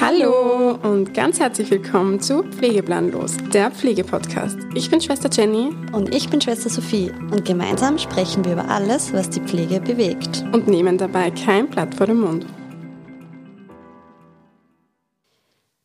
Hallo 0.00 0.78
und 0.82 1.14
ganz 1.14 1.38
herzlich 1.38 1.70
willkommen 1.70 2.20
zu 2.20 2.42
Pflegeplanlos, 2.42 3.36
der 3.52 3.70
Pflegepodcast. 3.70 4.58
Ich 4.74 4.90
bin 4.90 5.00
Schwester 5.00 5.28
Jenny 5.30 5.70
Und 5.92 6.14
ich 6.14 6.28
bin 6.28 6.40
Schwester 6.40 6.70
Sophie 6.70 7.12
und 7.30 7.44
gemeinsam 7.44 7.98
sprechen 7.98 8.44
wir 8.44 8.52
über 8.52 8.68
alles, 8.68 9.12
was 9.12 9.30
die 9.30 9.40
Pflege 9.40 9.80
bewegt. 9.80 10.44
und 10.52 10.66
nehmen 10.66 10.98
dabei 10.98 11.30
kein 11.30 11.68
Blatt 11.68 11.94
vor 11.94 12.06
den 12.06 12.20
Mund. 12.20 12.46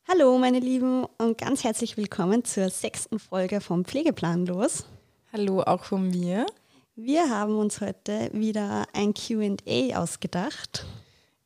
Hallo 0.08 0.38
meine 0.38 0.60
Lieben 0.60 1.06
und 1.18 1.38
ganz 1.38 1.64
herzlich 1.64 1.98
willkommen 1.98 2.44
zur 2.46 2.70
sechsten 2.70 3.20
Folge 3.20 3.62
vom 3.62 3.84
Pflegeplanlos. 3.84 4.86
Hallo 5.36 5.64
auch 5.64 5.84
von 5.84 6.12
mir. 6.12 6.46
Wir 6.96 7.28
haben 7.28 7.58
uns 7.58 7.82
heute 7.82 8.30
wieder 8.34 8.86
ein 8.94 9.16
QA 9.16 9.98
ausgedacht. 9.98 10.86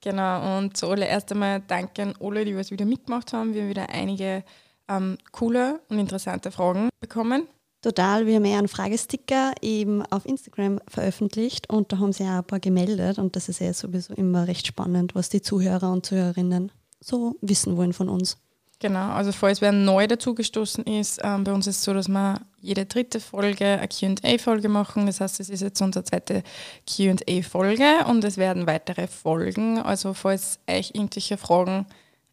Genau, 0.02 0.58
und 0.58 0.76
zuallererst 0.76 1.32
einmal 1.32 1.62
danke 1.66 2.02
an 2.02 2.14
alle, 2.20 2.44
die 2.44 2.58
was 2.58 2.70
wieder 2.70 2.84
mitgemacht 2.84 3.32
haben. 3.32 3.54
Wir 3.54 3.62
haben 3.62 3.70
wieder 3.70 3.88
einige 3.88 4.44
ähm, 4.90 5.18
coole 5.32 5.80
und 5.88 6.00
interessante 6.00 6.52
Fragen 6.52 6.90
bekommen. 7.00 7.48
Total, 7.82 8.26
wir 8.26 8.36
haben 8.36 8.44
ja 8.44 8.58
einen 8.58 8.68
Fragesticker 8.68 9.54
eben 9.62 10.06
auf 10.08 10.26
Instagram 10.26 10.82
veröffentlicht 10.90 11.70
und 11.70 11.94
da 11.94 12.00
haben 12.00 12.12
sich 12.12 12.28
auch 12.28 12.40
ein 12.40 12.44
paar 12.44 12.60
gemeldet 12.60 13.20
und 13.20 13.38
das 13.38 13.48
ist 13.48 13.62
ja 13.62 13.72
sowieso 13.72 14.14
immer 14.16 14.50
recht 14.50 14.68
spannend, 14.68 15.16
was 15.16 15.30
die 15.30 15.42
Zuhörer 15.42 15.94
und 15.94 16.06
Zuhörerinnen 16.06 16.74
so 17.00 17.38
wissen 17.40 17.78
wollen 17.78 17.94
von 17.94 18.10
uns. 18.10 18.38
Genau, 18.80 19.12
also 19.12 19.32
falls 19.32 19.62
wer 19.62 19.72
neu 19.72 20.08
dazugestoßen 20.08 20.84
ist, 20.84 21.22
ähm, 21.24 21.46
bei 21.46 21.54
uns 21.54 21.68
ist 21.68 21.78
es 21.78 21.84
so, 21.86 21.94
dass 21.94 22.10
wir 22.10 22.42
jede 22.60 22.86
dritte 22.86 23.20
Folge 23.20 23.66
eine 23.66 23.88
QA-Folge 23.88 24.70
machen. 24.70 25.06
Das 25.06 25.22
heißt, 25.22 25.40
es 25.40 25.50
ist 25.50 25.62
jetzt 25.62 25.82
unsere 25.82 26.04
zweite 26.04 26.44
QA-Folge 26.86 28.06
und 28.08 28.24
es 28.24 28.38
werden 28.38 28.68
weitere 28.68 29.08
Folgen. 29.08 29.80
Also 29.80 30.14
falls 30.14 30.60
euch 30.70 30.92
irgendwelche 30.94 31.38
Fragen 31.38 31.86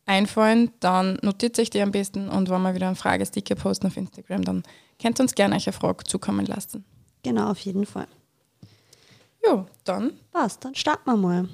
einfallen, 0.06 0.70
dann 0.80 1.18
notiert 1.22 1.58
euch 1.58 1.70
die 1.70 1.80
am 1.80 1.92
besten 1.92 2.28
und 2.28 2.50
wenn 2.50 2.62
wir 2.62 2.74
wieder 2.74 2.86
einen 2.86 2.96
Fragesticker 2.96 3.54
posten 3.54 3.86
auf 3.86 3.96
Instagram, 3.96 4.44
dann 4.44 4.62
könnt 5.00 5.18
ihr 5.18 5.22
uns 5.22 5.34
gerne 5.34 5.56
euch 5.56 5.66
eine 5.66 5.72
Frage 5.72 6.04
zukommen 6.04 6.46
lassen. 6.46 6.84
Genau, 7.22 7.50
auf 7.50 7.60
jeden 7.60 7.86
Fall. 7.86 8.06
Ja, 9.46 9.66
dann 9.84 10.12
Passt, 10.30 10.64
dann 10.64 10.74
starten 10.74 11.08
wir 11.08 11.16
mal. 11.16 11.48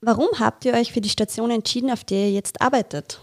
Warum 0.00 0.28
habt 0.38 0.64
ihr 0.64 0.74
euch 0.74 0.92
für 0.92 1.00
die 1.00 1.08
Station 1.08 1.50
entschieden, 1.50 1.90
auf 1.90 2.04
der 2.04 2.18
ihr 2.18 2.32
jetzt 2.32 2.60
arbeitet? 2.60 3.20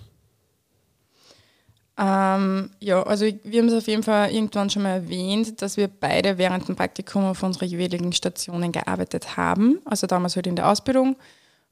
Ähm, 1.96 2.72
ja, 2.80 3.04
also 3.04 3.26
wir 3.44 3.62
haben 3.62 3.68
es 3.68 3.76
auf 3.76 3.88
jeden 3.88 4.02
Fall 4.02 4.32
irgendwann 4.32 4.70
schon 4.70 4.82
mal 4.84 4.90
erwähnt, 4.90 5.62
dass 5.62 5.78
wir 5.78 5.88
beide 5.88 6.38
während 6.38 6.68
dem 6.68 6.76
Praktikum 6.76 7.24
auf 7.26 7.44
unsere 7.44 7.66
jeweiligen 7.66 8.14
Stationen 8.14 8.72
gearbeitet 8.72 9.38
haben. 9.38 9.80
Also 9.86 10.08
damals 10.08 10.36
halt 10.36 10.48
in 10.48 10.56
der 10.56 10.70
Ausbildung. 10.70 11.16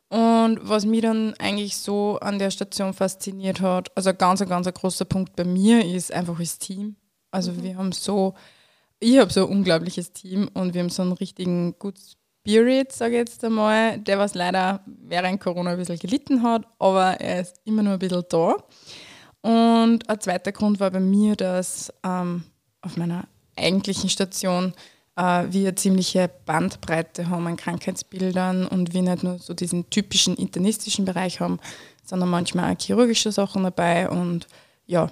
Und 0.09 0.59
was 0.61 0.85
mich 0.85 1.01
dann 1.01 1.33
eigentlich 1.39 1.77
so 1.77 2.19
an 2.19 2.37
der 2.37 2.51
Station 2.51 2.93
fasziniert 2.93 3.61
hat, 3.61 3.95
also 3.95 4.09
ein 4.09 4.17
ganz, 4.17 4.41
ein 4.41 4.49
ganz 4.49 4.67
ein 4.67 4.73
großer 4.73 5.05
Punkt 5.05 5.35
bei 5.35 5.45
mir 5.45 5.85
ist 5.85 6.11
einfach 6.11 6.37
das 6.37 6.59
Team. 6.59 6.97
Also 7.31 7.63
wir 7.63 7.77
haben 7.77 7.93
so, 7.93 8.35
ich 8.99 9.17
habe 9.17 9.31
so 9.31 9.45
ein 9.45 9.51
unglaubliches 9.51 10.11
Team 10.11 10.49
und 10.53 10.73
wir 10.73 10.81
haben 10.81 10.89
so 10.89 11.01
einen 11.01 11.13
richtigen 11.13 11.79
Good 11.79 11.97
Spirit, 11.97 12.91
sage 12.91 13.13
ich 13.13 13.19
jetzt 13.19 13.43
einmal, 13.45 13.99
der 13.99 14.19
was 14.19 14.35
leider 14.35 14.83
während 14.85 15.39
Corona 15.39 15.71
ein 15.71 15.77
bisschen 15.77 15.97
gelitten 15.97 16.43
hat, 16.43 16.67
aber 16.77 17.21
er 17.21 17.41
ist 17.41 17.61
immer 17.63 17.81
nur 17.81 17.93
ein 17.93 17.99
bisschen 17.99 18.25
da. 18.29 18.57
Und 19.41 20.07
ein 20.07 20.19
zweiter 20.19 20.51
Grund 20.51 20.79
war 20.79 20.91
bei 20.91 20.99
mir, 20.99 21.35
dass 21.35 21.91
ähm, 22.03 22.43
auf 22.81 22.97
meiner 22.97 23.27
eigentlichen 23.55 24.09
Station 24.09 24.73
äh, 25.15 25.45
wir 25.49 25.75
ziemliche 25.75 26.29
Bandbreite 26.45 27.29
haben 27.29 27.47
an 27.47 27.57
Krankheitsbildern 27.57 28.67
und 28.67 28.93
wir 28.93 29.01
nicht 29.01 29.23
nur 29.23 29.39
so 29.39 29.53
diesen 29.53 29.89
typischen 29.89 30.35
internistischen 30.35 31.05
Bereich 31.05 31.39
haben, 31.39 31.59
sondern 32.03 32.29
manchmal 32.29 32.73
auch 32.73 32.79
chirurgische 32.79 33.31
Sachen 33.31 33.63
dabei 33.63 34.09
und 34.09 34.47
ja, 34.85 35.09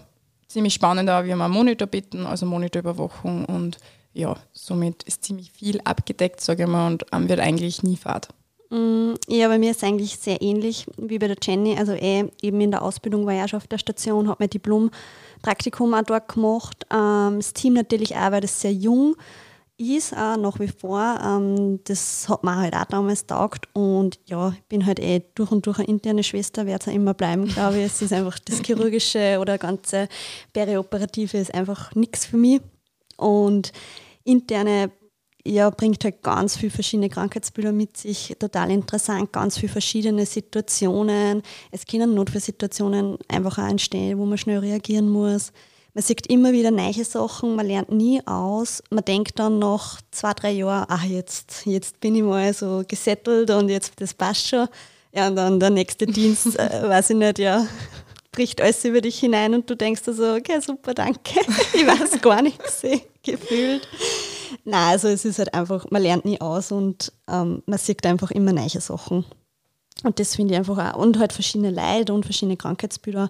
ziemlich 0.48 0.74
spannend 0.74 1.10
auch. 1.10 1.24
Wir 1.24 1.34
haben 1.34 1.42
einen 1.42 1.54
Monitor 1.54 1.88
bitten, 1.88 2.26
also 2.26 2.46
Monitorüberwachung 2.46 3.46
und 3.46 3.78
ja, 4.14 4.36
somit 4.52 5.04
ist 5.04 5.24
ziemlich 5.24 5.52
viel 5.52 5.80
abgedeckt, 5.82 6.42
sage 6.42 6.64
ich 6.64 6.70
mal, 6.70 6.88
und 6.88 7.06
ähm, 7.12 7.30
wird 7.30 7.40
eigentlich 7.40 7.84
nie 7.84 7.96
fad. 7.96 8.30
Mm, 8.70 9.14
Ja, 9.28 9.48
bei 9.48 9.58
mir 9.58 9.72
ist 9.72 9.78
es 9.78 9.84
eigentlich 9.84 10.18
sehr 10.18 10.42
ähnlich 10.42 10.86
wie 10.98 11.18
bei 11.20 11.28
der 11.28 11.38
Jenny. 11.42 11.78
Also 11.78 11.94
eh, 11.94 12.26
eben 12.42 12.62
in 12.62 12.72
der 12.72 12.82
Ausbildung 12.84 13.26
war 13.26 13.34
ich 13.34 13.42
auch 13.44 13.48
schon 13.50 13.58
auf 13.58 13.68
der 13.68 13.78
Station, 13.80 14.28
habe 14.28 14.38
mein 14.44 14.50
Diplom-Praktikum 14.50 15.94
auch 15.94 16.04
dort 16.04 16.28
gemacht. 16.34 16.86
Ähm, 16.92 17.38
das 17.38 17.54
Team 17.54 17.74
natürlich 17.74 18.16
auch, 18.16 18.32
weil 18.32 18.42
das 18.42 18.62
sehr 18.62 18.74
jung 18.74 19.16
ist, 19.78 20.14
auch 20.14 20.36
nach 20.38 20.60
wie 20.60 20.68
vor. 20.68 21.20
Ähm, 21.24 21.80
das 21.86 22.28
hat 22.30 22.44
mir 22.44 22.56
halt 22.58 22.76
auch 22.76 22.86
damals 22.86 23.26
taugt. 23.26 23.68
Und 23.74 24.20
ja, 24.28 24.50
ich 24.50 24.64
bin 24.66 24.86
halt 24.86 25.00
eh 25.00 25.24
durch 25.36 25.52
und 25.52 25.66
durch 25.66 25.80
eine 25.80 25.88
interne 25.88 26.24
Schwester, 26.24 26.66
werde 26.66 26.84
es 26.84 26.88
auch 26.90 26.96
immer 26.96 27.14
bleiben, 27.14 27.48
glaube 27.48 27.78
ich. 27.80 27.86
Es 27.86 28.02
ist 28.02 28.14
einfach 28.14 28.38
das 28.40 28.62
Chirurgische 28.62 29.40
oder 29.40 29.58
ganze 29.58 30.08
Perioperative 30.54 31.38
ist 31.38 31.54
einfach 31.54 31.96
nichts 31.96 32.26
für 32.26 32.38
mich. 32.38 32.62
Und 33.18 33.72
interne 34.26 34.92
ja, 35.50 35.70
bringt 35.70 36.04
halt 36.04 36.22
ganz 36.22 36.58
viele 36.58 36.72
verschiedene 36.72 37.10
Krankheitsbilder 37.10 37.72
mit 37.72 37.98
sich, 37.98 38.36
total 38.40 38.72
interessant, 38.72 39.34
ganz 39.34 39.58
viele 39.58 39.72
verschiedene 39.72 40.26
Situationen. 40.26 41.42
Es 41.72 41.86
können 41.86 42.14
Notfallsituationen 42.14 43.18
einfach 43.28 43.58
auch 43.58 43.68
entstehen, 43.68 44.18
wo 44.20 44.26
man 44.26 44.38
schnell 44.38 44.60
reagieren 44.60 45.10
muss. 45.10 45.52
Man 45.94 46.04
sieht 46.04 46.28
immer 46.28 46.52
wieder 46.52 46.72
neue 46.72 47.04
Sachen, 47.04 47.56
man 47.56 47.66
lernt 47.66 47.92
nie 47.92 48.22
aus. 48.28 48.84
Man 48.92 49.04
denkt 49.04 49.40
dann 49.40 49.58
nach 49.60 50.00
zwei, 50.12 50.34
drei 50.34 50.52
Jahren, 50.52 50.86
ach, 50.88 51.04
jetzt, 51.04 51.66
jetzt 51.66 52.00
bin 52.00 52.16
ich 52.16 52.24
mal 52.24 52.54
so 52.54 52.84
gesettelt 52.88 53.50
und 53.50 53.70
jetzt, 53.70 53.94
das 54.00 54.14
passt 54.14 54.48
schon. 54.48 54.68
Ja, 55.14 55.28
und 55.28 55.36
dann 55.36 55.60
der 55.60 55.72
nächste 55.72 56.06
Dienst, 56.08 56.60
äh, 56.60 56.88
weiß 56.88 57.10
ich 57.10 57.16
nicht, 57.16 57.40
ja, 57.40 57.66
bricht 58.32 58.62
alles 58.62 58.86
über 58.86 59.02
dich 59.02 59.20
hinein 59.20 59.56
und 59.56 59.68
du 59.68 59.76
denkst 59.76 60.04
dir 60.04 60.14
so, 60.14 60.36
okay, 60.36 60.60
super, 60.62 60.94
danke. 60.94 61.42
Ich 61.74 61.86
weiß 61.88 62.22
gar 62.22 62.44
nichts, 62.44 62.84
gefühlt. 63.24 63.88
Nein, 64.66 64.90
also 64.92 65.08
es 65.08 65.26
ist 65.26 65.40
halt 65.40 65.54
einfach, 65.54 65.86
man 65.92 66.02
lernt 66.02 66.26
nie 66.26 66.40
aus 66.42 66.72
und 66.72 67.12
ähm, 67.30 67.64
man 67.66 67.80
sieht 67.80 68.06
einfach 68.06 68.32
immer 68.32 68.54
neue 68.54 68.70
Sachen. 68.82 69.26
Und 70.04 70.20
das 70.20 70.36
finde 70.36 70.54
ich 70.54 70.58
einfach 70.60 70.94
auch, 70.94 70.98
und 70.98 71.20
halt 71.20 71.34
verschiedene 71.34 71.72
Leid 71.72 72.10
und 72.10 72.24
verschiedene 72.24 72.58
Krankheitsbilder. 72.58 73.30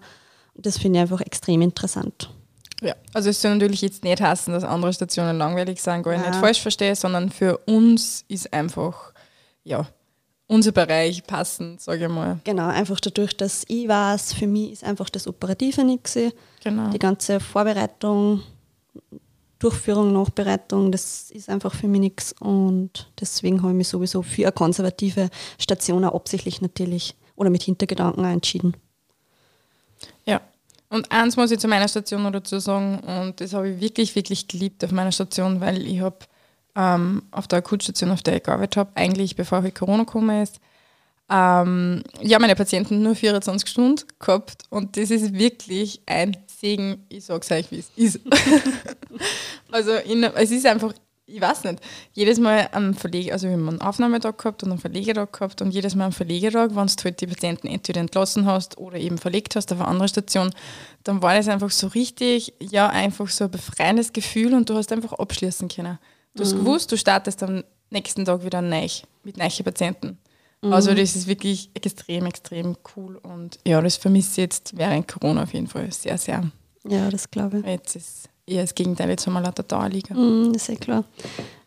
Und 0.54 0.66
das 0.66 0.78
finde 0.78 1.00
ich 1.00 1.02
einfach 1.02 1.22
extrem 1.22 1.62
interessant. 1.62 2.30
Ja, 2.82 2.94
also 3.14 3.30
es 3.30 3.42
soll 3.42 3.56
natürlich 3.56 3.82
jetzt 3.82 4.04
nicht 4.04 4.22
heißen, 4.22 4.54
dass 4.54 4.64
andere 4.64 4.94
Stationen 4.94 5.38
langweilig 5.38 5.82
sind, 5.82 6.04
gar 6.04 6.14
Ja. 6.14 6.30
nicht 6.30 6.40
falsch 6.40 6.62
verstehe, 6.62 6.96
sondern 6.96 7.30
für 7.30 7.58
uns 7.66 8.24
ist 8.28 8.54
einfach, 8.54 9.14
ja, 9.64 9.88
unser 10.48 10.72
Bereich 10.72 11.24
passend, 11.24 11.82
sage 11.82 12.06
ich 12.06 12.12
mal. 12.12 12.40
Genau, 12.44 12.68
einfach 12.68 13.00
dadurch, 13.00 13.36
dass 13.38 13.64
ich 13.68 13.88
weiß, 13.88 14.34
für 14.34 14.48
mich 14.48 14.72
ist 14.72 14.84
einfach 14.84 15.10
das 15.10 15.28
Operative 15.28 15.84
nichts. 15.84 16.18
Genau. 16.64 16.90
Die 16.90 17.00
ganze 17.00 17.40
Vorbereitung, 17.40 18.42
Durchführung, 19.60 20.14
Nachbereitung, 20.14 20.92
das 20.92 21.32
ist 21.32 21.50
einfach 21.50 21.76
für 21.76 21.88
mich 21.88 22.00
nichts. 22.00 22.34
Und 22.40 23.12
deswegen 23.20 23.62
habe 23.62 23.72
ich 23.72 23.78
mich 23.78 23.88
sowieso 23.90 24.22
für 24.22 24.44
eine 24.44 24.52
konservative 24.54 25.30
Station 25.58 26.06
auch 26.06 26.16
absichtlich 26.16 26.62
natürlich 26.62 27.16
oder 27.36 27.50
mit 27.50 27.64
Hintergedanken 27.64 28.26
auch 28.26 28.30
entschieden. 28.30 28.76
Ja. 30.26 30.42
Und 30.90 31.12
eins 31.12 31.38
muss 31.38 31.52
ich 31.52 31.60
zu 31.60 31.68
meiner 31.68 31.88
Station 31.88 32.24
noch 32.24 32.32
dazu 32.32 32.60
sagen, 32.60 33.00
und 33.00 33.40
das 33.42 33.54
habe 33.54 33.70
ich 33.70 33.82
wirklich, 33.82 34.16
wirklich 34.16 34.48
geliebt 34.48 34.84
auf 34.84 34.92
meiner 34.92 35.12
Station, 35.12 35.62
weil 35.62 35.86
ich 35.86 36.00
habe 36.00 36.18
ähm, 36.76 37.24
auf 37.32 37.48
der 37.48 37.60
Akutstation, 37.60 38.12
auf 38.12 38.24
der 38.24 38.38
ich 38.38 38.44
gearbeitet 38.44 38.78
habe, 38.78 38.92
eigentlich 38.96 39.36
bevor 39.36 39.62
halt 39.62 39.76
Corona 39.76 40.04
gekommen 40.04 40.42
ist, 40.42 40.60
ähm, 41.30 42.04
ja, 42.22 42.40
meine 42.40 42.56
Patienten 42.56 43.04
nur 43.04 43.14
24 43.14 43.70
Stunden 43.70 44.04
gehabt 44.18 44.64
und 44.70 44.98
das 44.98 45.12
ist 45.12 45.34
wirklich 45.34 46.02
ein 46.08 46.36
Segen. 46.60 47.06
Ich 47.10 47.26
sage 47.26 47.42
es 47.42 47.52
euch, 47.52 47.72
wie 47.72 47.80
es 47.80 47.92
ist. 47.96 48.20
also 49.72 49.92
in, 49.94 50.24
es 50.24 50.52
ist 50.52 50.66
einfach, 50.66 50.94
ich 51.26 51.40
weiß 51.40 51.64
nicht, 51.64 51.80
jedes 52.14 52.40
Mal 52.40 52.70
am 52.72 52.94
Verleger, 52.94 53.34
also 53.34 53.48
wir 53.48 53.54
haben 53.54 53.70
einen 53.70 53.82
Aufnahmetag 53.82 54.38
gehabt 54.38 54.64
und 54.64 54.72
einen 54.72 54.80
Verlegertag 54.80 55.32
gehabt 55.32 55.62
und 55.62 55.72
jedes 55.72 55.96
Mal 55.96 56.06
am 56.06 56.12
Verlegertag, 56.12 56.76
wenn 56.76 56.88
du 56.88 57.04
halt 57.04 57.22
die 57.22 57.28
Patienten 57.28 57.68
entweder 57.68 58.02
entlassen 58.02 58.46
hast 58.46 58.78
oder 58.78 58.98
eben 58.98 59.18
verlegt 59.18 59.56
hast 59.56 59.72
auf 59.72 59.80
eine 59.80 59.88
andere 59.88 60.10
Station, 60.10 60.52
dann 61.04 61.22
war 61.22 61.36
das 61.36 61.48
einfach 61.48 61.72
so 61.72 61.88
richtig, 61.88 62.54
ja, 62.60 62.90
einfach 62.90 63.30
so 63.30 63.46
ein 63.46 63.52
befreiendes 63.52 64.12
Gefühl 64.12 64.54
und 64.54 64.70
du 64.70 64.76
hast 64.76 64.92
einfach 64.92 65.14
abschließen 65.14 65.70
können. 65.70 65.98
Du 66.36 66.44
hast 66.44 66.54
gewusst, 66.54 66.92
du 66.92 66.98
startest 66.98 67.42
am 67.42 67.64
nächsten 67.90 68.26
Tag 68.26 68.44
wieder 68.44 68.62
neu 68.62 68.88
mit 69.24 69.38
neuen 69.38 69.64
Patienten. 69.64 70.18
Also 70.62 70.94
das 70.94 71.16
ist 71.16 71.28
wirklich 71.28 71.70
extrem, 71.74 72.26
extrem 72.26 72.76
cool 72.96 73.16
und 73.18 73.60
ja, 73.66 73.82
das 73.82 73.96
vermisse 73.96 74.32
ich 74.32 74.38
jetzt 74.38 74.78
während 74.78 75.08
Corona 75.08 75.44
auf 75.44 75.54
jeden 75.54 75.68
Fall 75.68 75.92
sehr, 75.92 76.18
sehr. 76.18 76.52
Ja, 76.86 77.10
das 77.10 77.32
glaube 77.32 77.60
ich. 77.60 77.66
Jetzt 77.66 77.96
ist 77.96 78.30
eher 78.46 78.64
das 78.64 78.76
Gegenteil, 78.76 79.10
jetzt 79.10 79.26
haben 79.26 79.34
wir 79.34 79.42
lauter 79.42 79.64
Dauerliga. 79.64 80.14
Das 80.16 80.64
ist 80.64 80.70
eh 80.70 80.76
klar. 80.76 81.06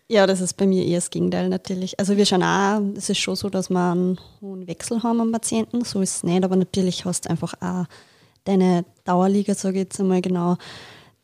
Ja, 0.08 0.26
das 0.26 0.42
ist 0.42 0.58
bei 0.58 0.66
mir 0.66 0.84
eher 0.84 0.98
das 0.98 1.08
Gegenteil 1.08 1.48
natürlich. 1.48 1.98
Also 1.98 2.18
wir 2.18 2.26
schauen 2.26 2.42
auch, 2.42 2.82
es 2.96 3.08
ist 3.08 3.18
schon 3.18 3.34
so, 3.34 3.48
dass 3.48 3.70
wir 3.70 3.92
einen 3.92 4.20
hohen 4.42 4.66
Wechsel 4.66 5.02
haben 5.02 5.22
am 5.22 5.32
Patienten, 5.32 5.84
so 5.84 6.02
ist 6.02 6.16
es 6.16 6.22
nicht, 6.22 6.44
aber 6.44 6.56
natürlich 6.56 7.06
hast 7.06 7.24
du 7.24 7.30
einfach 7.30 7.54
auch 7.62 7.86
deine 8.44 8.84
Dauerliga, 9.04 9.54
sage 9.54 9.78
ich 9.78 9.84
jetzt 9.84 10.00
einmal 10.00 10.20
genau, 10.20 10.58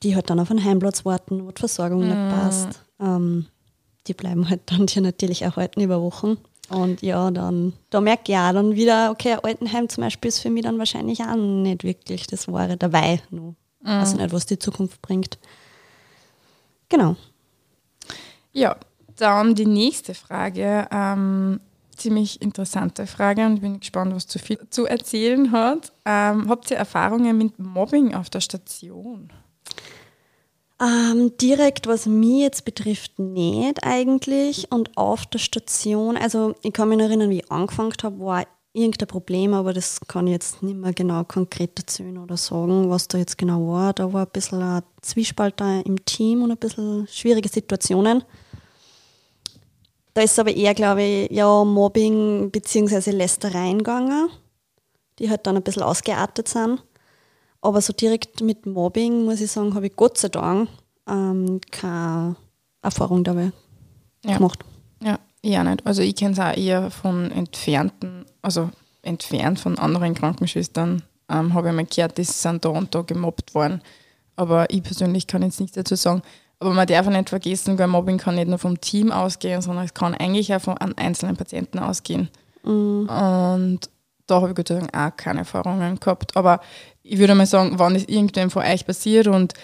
die 0.02 0.14
halt 0.14 0.30
dann 0.30 0.40
auf 0.40 0.50
einen 0.50 0.64
Heimplatz 0.64 1.04
warten, 1.04 1.44
wo 1.44 1.50
die 1.50 1.60
Versorgung 1.60 2.00
nicht 2.00 2.30
passt. 2.30 2.82
ähm, 2.98 3.46
die 4.06 4.14
bleiben 4.14 4.48
halt 4.48 4.62
dann 4.66 4.86
dir 4.86 5.02
natürlich 5.02 5.42
erhalten 5.42 5.82
über 5.82 6.00
Wochen. 6.00 6.38
Und 6.68 7.00
ja, 7.02 7.30
dann, 7.30 7.72
da 7.90 8.00
merke 8.00 8.32
ich 8.32 8.38
auch 8.38 8.52
dann 8.52 8.74
wieder, 8.74 9.10
okay, 9.10 9.36
Altenheim 9.42 9.88
zum 9.88 10.04
Beispiel 10.04 10.28
ist 10.28 10.40
für 10.40 10.50
mich 10.50 10.64
dann 10.64 10.78
wahrscheinlich 10.78 11.20
auch 11.20 11.36
nicht 11.36 11.82
wirklich 11.82 12.26
das 12.26 12.46
Wahre 12.48 12.76
dabei. 12.76 13.20
Nur. 13.30 13.54
Mhm. 13.80 13.86
Weiß 13.86 14.14
nicht, 14.14 14.32
was 14.32 14.46
die 14.46 14.58
Zukunft 14.58 15.00
bringt. 15.00 15.38
Genau. 16.88 17.16
Ja, 18.52 18.76
dann 19.16 19.54
die 19.54 19.66
nächste 19.66 20.14
Frage. 20.14 20.86
Ähm, 20.90 21.60
ziemlich 21.96 22.40
interessante 22.40 23.06
Frage 23.06 23.44
und 23.44 23.60
bin 23.60 23.80
gespannt, 23.80 24.14
was 24.14 24.26
zu 24.26 24.38
viel 24.38 24.58
zu 24.70 24.86
erzählen 24.86 25.50
hat. 25.52 25.92
Ähm, 26.04 26.48
habt 26.48 26.70
ihr 26.70 26.76
Erfahrungen 26.76 27.36
mit 27.36 27.58
Mobbing 27.58 28.14
auf 28.14 28.30
der 28.30 28.40
Station? 28.40 29.30
Ähm, 30.80 31.36
direkt, 31.38 31.88
was 31.88 32.06
mich 32.06 32.42
jetzt 32.42 32.64
betrifft, 32.64 33.18
nicht 33.18 33.82
eigentlich. 33.82 34.70
Und 34.70 34.96
auf 34.96 35.26
der 35.26 35.40
Station, 35.40 36.16
also 36.16 36.54
ich 36.62 36.72
kann 36.72 36.88
mich 36.88 37.00
erinnern, 37.00 37.30
wie 37.30 37.40
ich 37.40 37.50
angefangen 37.50 37.92
habe, 38.02 38.20
war 38.20 38.46
irgendein 38.72 39.08
Problem, 39.08 39.54
aber 39.54 39.72
das 39.72 40.00
kann 40.06 40.26
ich 40.28 40.34
jetzt 40.34 40.62
nicht 40.62 40.76
mehr 40.76 40.92
genau 40.92 41.24
konkret 41.24 41.76
erzählen 41.78 42.18
oder 42.18 42.36
sagen, 42.36 42.88
was 42.90 43.08
da 43.08 43.18
jetzt 43.18 43.36
genau 43.38 43.72
war. 43.72 43.92
Da 43.92 44.12
war 44.12 44.26
ein 44.26 44.32
bisschen 44.32 44.62
ein 44.62 44.82
Zwiespalt 45.02 45.54
da 45.60 45.80
im 45.80 46.04
Team 46.04 46.42
und 46.42 46.52
ein 46.52 46.56
bisschen 46.56 47.08
schwierige 47.08 47.48
Situationen. 47.48 48.22
Da 50.14 50.22
ist 50.22 50.38
aber 50.38 50.54
eher, 50.54 50.74
glaube 50.74 51.02
ich, 51.02 51.30
ja, 51.30 51.64
Mobbing 51.64 52.50
bzw. 52.50 53.10
Lästereien 53.10 53.78
gegangen, 53.78 54.28
die 55.18 55.28
halt 55.28 55.46
dann 55.46 55.56
ein 55.56 55.62
bisschen 55.62 55.82
ausgeartet 55.82 56.48
sind. 56.48 56.82
Aber 57.60 57.80
so 57.80 57.92
direkt 57.92 58.40
mit 58.40 58.66
Mobbing, 58.66 59.24
muss 59.24 59.40
ich 59.40 59.50
sagen, 59.50 59.74
habe 59.74 59.86
ich 59.86 59.96
Gott 59.96 60.18
sei 60.18 60.28
Dank 60.28 60.68
ähm, 61.08 61.60
keine 61.70 62.36
Erfahrung 62.82 63.24
dabei 63.24 63.52
ja. 64.24 64.36
gemacht. 64.36 64.64
Ja, 65.02 65.18
eher 65.42 65.64
nicht. 65.64 65.86
Also 65.86 66.02
ich 66.02 66.14
kenne 66.14 66.32
es 66.32 66.38
auch 66.38 66.56
eher 66.56 66.90
von 66.90 67.30
entfernten, 67.30 68.26
also 68.42 68.70
entfernt 69.02 69.58
von 69.58 69.78
anderen 69.78 70.14
Krankenschwestern, 70.14 71.02
ähm, 71.28 71.54
habe 71.54 71.68
ich 71.68 71.74
mal 71.74 71.84
gehört, 71.84 72.18
die 72.18 72.24
sind 72.24 72.64
da 72.64 72.70
und 72.70 72.94
da 72.94 73.02
gemobbt 73.02 73.54
worden. 73.54 73.82
Aber 74.36 74.70
ich 74.70 74.82
persönlich 74.82 75.26
kann 75.26 75.42
jetzt 75.42 75.60
nichts 75.60 75.74
dazu 75.74 75.96
sagen. 75.96 76.22
Aber 76.60 76.72
man 76.72 76.86
darf 76.86 77.06
nicht 77.06 77.28
vergessen, 77.28 77.78
weil 77.78 77.86
Mobbing 77.86 78.18
kann 78.18 78.34
nicht 78.34 78.48
nur 78.48 78.58
vom 78.58 78.80
Team 78.80 79.12
ausgehen, 79.12 79.62
sondern 79.62 79.84
es 79.84 79.94
kann 79.94 80.14
eigentlich 80.14 80.54
auch 80.54 80.60
von 80.60 80.76
einzelnen 80.78 81.36
Patienten 81.36 81.78
ausgehen. 81.78 82.28
Mhm. 82.64 83.08
Und 83.08 83.80
da 84.26 84.36
habe 84.36 84.50
ich 84.50 84.56
Gott 84.56 84.68
sei 84.68 84.74
Dank 84.80 84.96
auch 84.96 85.16
keine 85.16 85.40
Erfahrungen 85.40 86.00
gehabt. 86.00 86.36
Aber 86.36 86.60
ich 87.02 87.18
würde 87.18 87.34
mal 87.34 87.46
sagen, 87.46 87.78
wenn 87.78 87.94
das 87.94 88.04
irgendwem 88.04 88.50
von 88.50 88.62
euch 88.62 88.84
passiert 88.86 89.26
und 89.26 89.54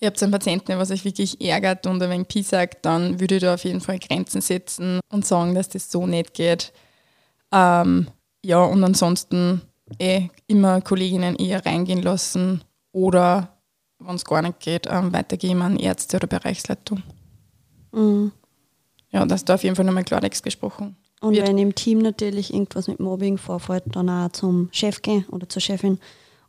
ihr 0.00 0.06
habt 0.06 0.22
einen 0.22 0.32
Patienten, 0.32 0.78
was 0.78 0.90
euch 0.90 1.04
wirklich 1.04 1.40
ärgert 1.40 1.86
und 1.86 2.02
ein 2.02 2.10
wenig 2.10 2.28
Pi 2.28 2.42
sagt, 2.42 2.84
dann 2.84 3.20
würde 3.20 3.36
ich 3.36 3.42
da 3.42 3.54
auf 3.54 3.64
jeden 3.64 3.80
Fall 3.80 3.98
Grenzen 3.98 4.40
setzen 4.40 5.00
und 5.12 5.26
sagen, 5.26 5.54
dass 5.54 5.68
das 5.68 5.90
so 5.90 6.06
nicht 6.06 6.34
geht. 6.34 6.72
Ähm, 7.52 8.08
ja, 8.44 8.62
und 8.62 8.82
ansonsten 8.84 9.62
eh 9.98 10.28
immer 10.46 10.80
Kolleginnen 10.80 11.36
eher 11.36 11.64
reingehen 11.64 12.02
lassen 12.02 12.62
oder 12.92 13.56
wenn 13.98 14.16
es 14.16 14.24
gar 14.24 14.42
nicht 14.42 14.60
geht, 14.60 14.86
ähm, 14.90 15.12
weitergeben 15.12 15.62
an 15.62 15.78
Ärzte 15.78 16.16
oder 16.16 16.26
Bereichsleitung. 16.26 17.02
Mhm. 17.92 18.32
Ja, 19.10 19.24
das 19.24 19.42
ist 19.42 19.48
da 19.48 19.54
auf 19.54 19.62
jeden 19.62 19.76
Fall 19.76 19.84
nochmal 19.84 20.04
Klartext 20.04 20.42
gesprochen. 20.42 20.96
Und 21.20 21.34
wird. 21.34 21.48
wenn 21.48 21.58
im 21.58 21.74
Team 21.74 22.00
natürlich 22.00 22.52
irgendwas 22.52 22.88
mit 22.88 23.00
Mobbing 23.00 23.38
vorfällt, 23.38 23.84
dann 23.92 24.10
auch 24.10 24.32
zum 24.32 24.68
Chef 24.72 25.00
gehen 25.00 25.24
oder 25.30 25.48
zur 25.48 25.62
Chefin 25.62 25.98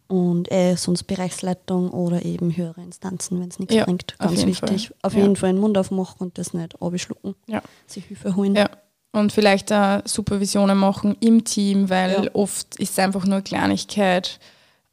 und 0.07 0.51
äh, 0.51 0.75
sonst 0.75 1.03
Bereichsleitung 1.03 1.89
oder 1.89 2.23
eben 2.23 2.55
höhere 2.55 2.81
Instanzen, 2.81 3.39
wenn 3.39 3.49
es 3.49 3.59
nichts 3.59 3.73
ja, 3.73 3.85
bringt. 3.85 4.17
Ganz 4.19 4.45
wichtig. 4.45 4.89
Fall. 4.89 4.97
Auf 5.01 5.13
ja. 5.13 5.21
jeden 5.21 5.35
Fall 5.35 5.53
den 5.53 5.59
Mund 5.59 5.77
aufmachen 5.77 6.17
und 6.19 6.37
das 6.37 6.53
nicht 6.53 6.81
abschlucken. 6.81 7.35
Ja. 7.47 7.61
Sich 7.87 8.05
Hilfe 8.05 8.35
holen. 8.35 8.55
Ja. 8.55 8.69
Und 9.11 9.31
vielleicht 9.31 9.71
auch 9.71 10.01
Supervisionen 10.05 10.77
machen 10.77 11.15
im 11.21 11.43
Team, 11.43 11.89
weil 11.89 12.29
oft 12.33 12.75
ist 12.75 12.91
es 12.91 12.99
einfach 12.99 13.25
nur 13.25 13.41
Kleinigkeit. 13.41 14.39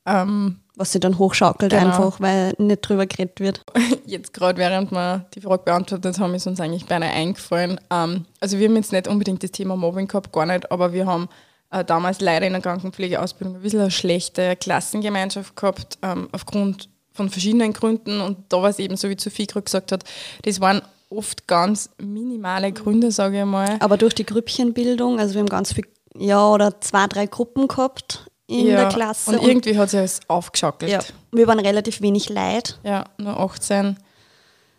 Ähm, 0.06 0.58
was 0.76 0.92
sie 0.92 1.00
dann 1.00 1.18
hochschaukelt 1.18 1.72
genau. 1.72 1.86
einfach, 1.86 2.20
weil 2.20 2.54
nicht 2.58 2.80
drüber 2.80 3.06
geredet 3.06 3.40
wird. 3.40 3.62
Jetzt 4.06 4.32
gerade 4.32 4.58
während 4.58 4.90
wir 4.90 5.26
die 5.34 5.40
Frage 5.40 5.62
beantwortet 5.64 6.18
haben, 6.18 6.34
ist 6.34 6.46
uns 6.46 6.60
eigentlich 6.60 6.86
beinahe 6.86 7.10
eingefallen. 7.10 7.78
Ähm, 7.90 8.24
also 8.40 8.58
wir 8.58 8.68
haben 8.68 8.76
jetzt 8.76 8.92
nicht 8.92 9.06
unbedingt 9.06 9.42
das 9.42 9.50
Thema 9.50 9.76
Mobbing 9.76 10.08
gehabt, 10.08 10.32
gar 10.32 10.46
nicht, 10.46 10.72
aber 10.72 10.92
wir 10.92 11.06
haben 11.06 11.28
äh, 11.72 11.84
damals 11.84 12.20
leider 12.20 12.46
in 12.46 12.52
der 12.52 12.62
Krankenpflegeausbildung 12.62 13.56
ein 13.56 13.62
bisschen 13.62 13.80
eine 13.80 13.90
schlechte 13.90 14.56
Klassengemeinschaft 14.56 15.56
gehabt, 15.56 15.98
ähm, 16.02 16.28
aufgrund 16.32 16.88
von 17.12 17.30
verschiedenen 17.30 17.72
Gründen. 17.72 18.20
Und 18.20 18.52
da 18.52 18.62
war 18.62 18.70
es 18.70 18.78
eben 18.78 18.96
so, 18.96 19.08
wie 19.08 19.16
Sophie 19.18 19.46
gerade 19.46 19.64
gesagt 19.64 19.90
hat, 19.90 20.04
das 20.42 20.60
waren 20.60 20.82
oft 21.08 21.46
ganz 21.46 21.90
minimale 21.98 22.72
Gründe, 22.72 23.10
sage 23.10 23.40
ich 23.40 23.44
mal. 23.44 23.76
Aber 23.80 23.96
durch 23.96 24.14
die 24.14 24.24
Grüppchenbildung, 24.24 25.18
also 25.18 25.34
wir 25.34 25.40
haben 25.40 25.48
ganz 25.48 25.72
viel, 25.72 25.86
ja, 26.16 26.46
oder 26.46 26.80
zwei, 26.80 27.06
drei 27.06 27.26
Gruppen 27.26 27.68
gehabt 27.68 28.26
in 28.46 28.66
ja, 28.66 28.76
der 28.76 28.88
Klasse. 28.88 29.30
Und, 29.30 29.38
und 29.38 29.48
irgendwie 29.48 29.78
hat 29.78 29.90
sich 29.90 29.98
alles 29.98 30.20
aufgeschaukelt. 30.28 30.90
Ja, 30.90 31.00
wir 31.32 31.46
waren 31.46 31.58
relativ 31.58 32.00
wenig 32.00 32.28
Leid. 32.28 32.78
Ja, 32.84 33.04
nur 33.18 33.38
18. 33.38 33.96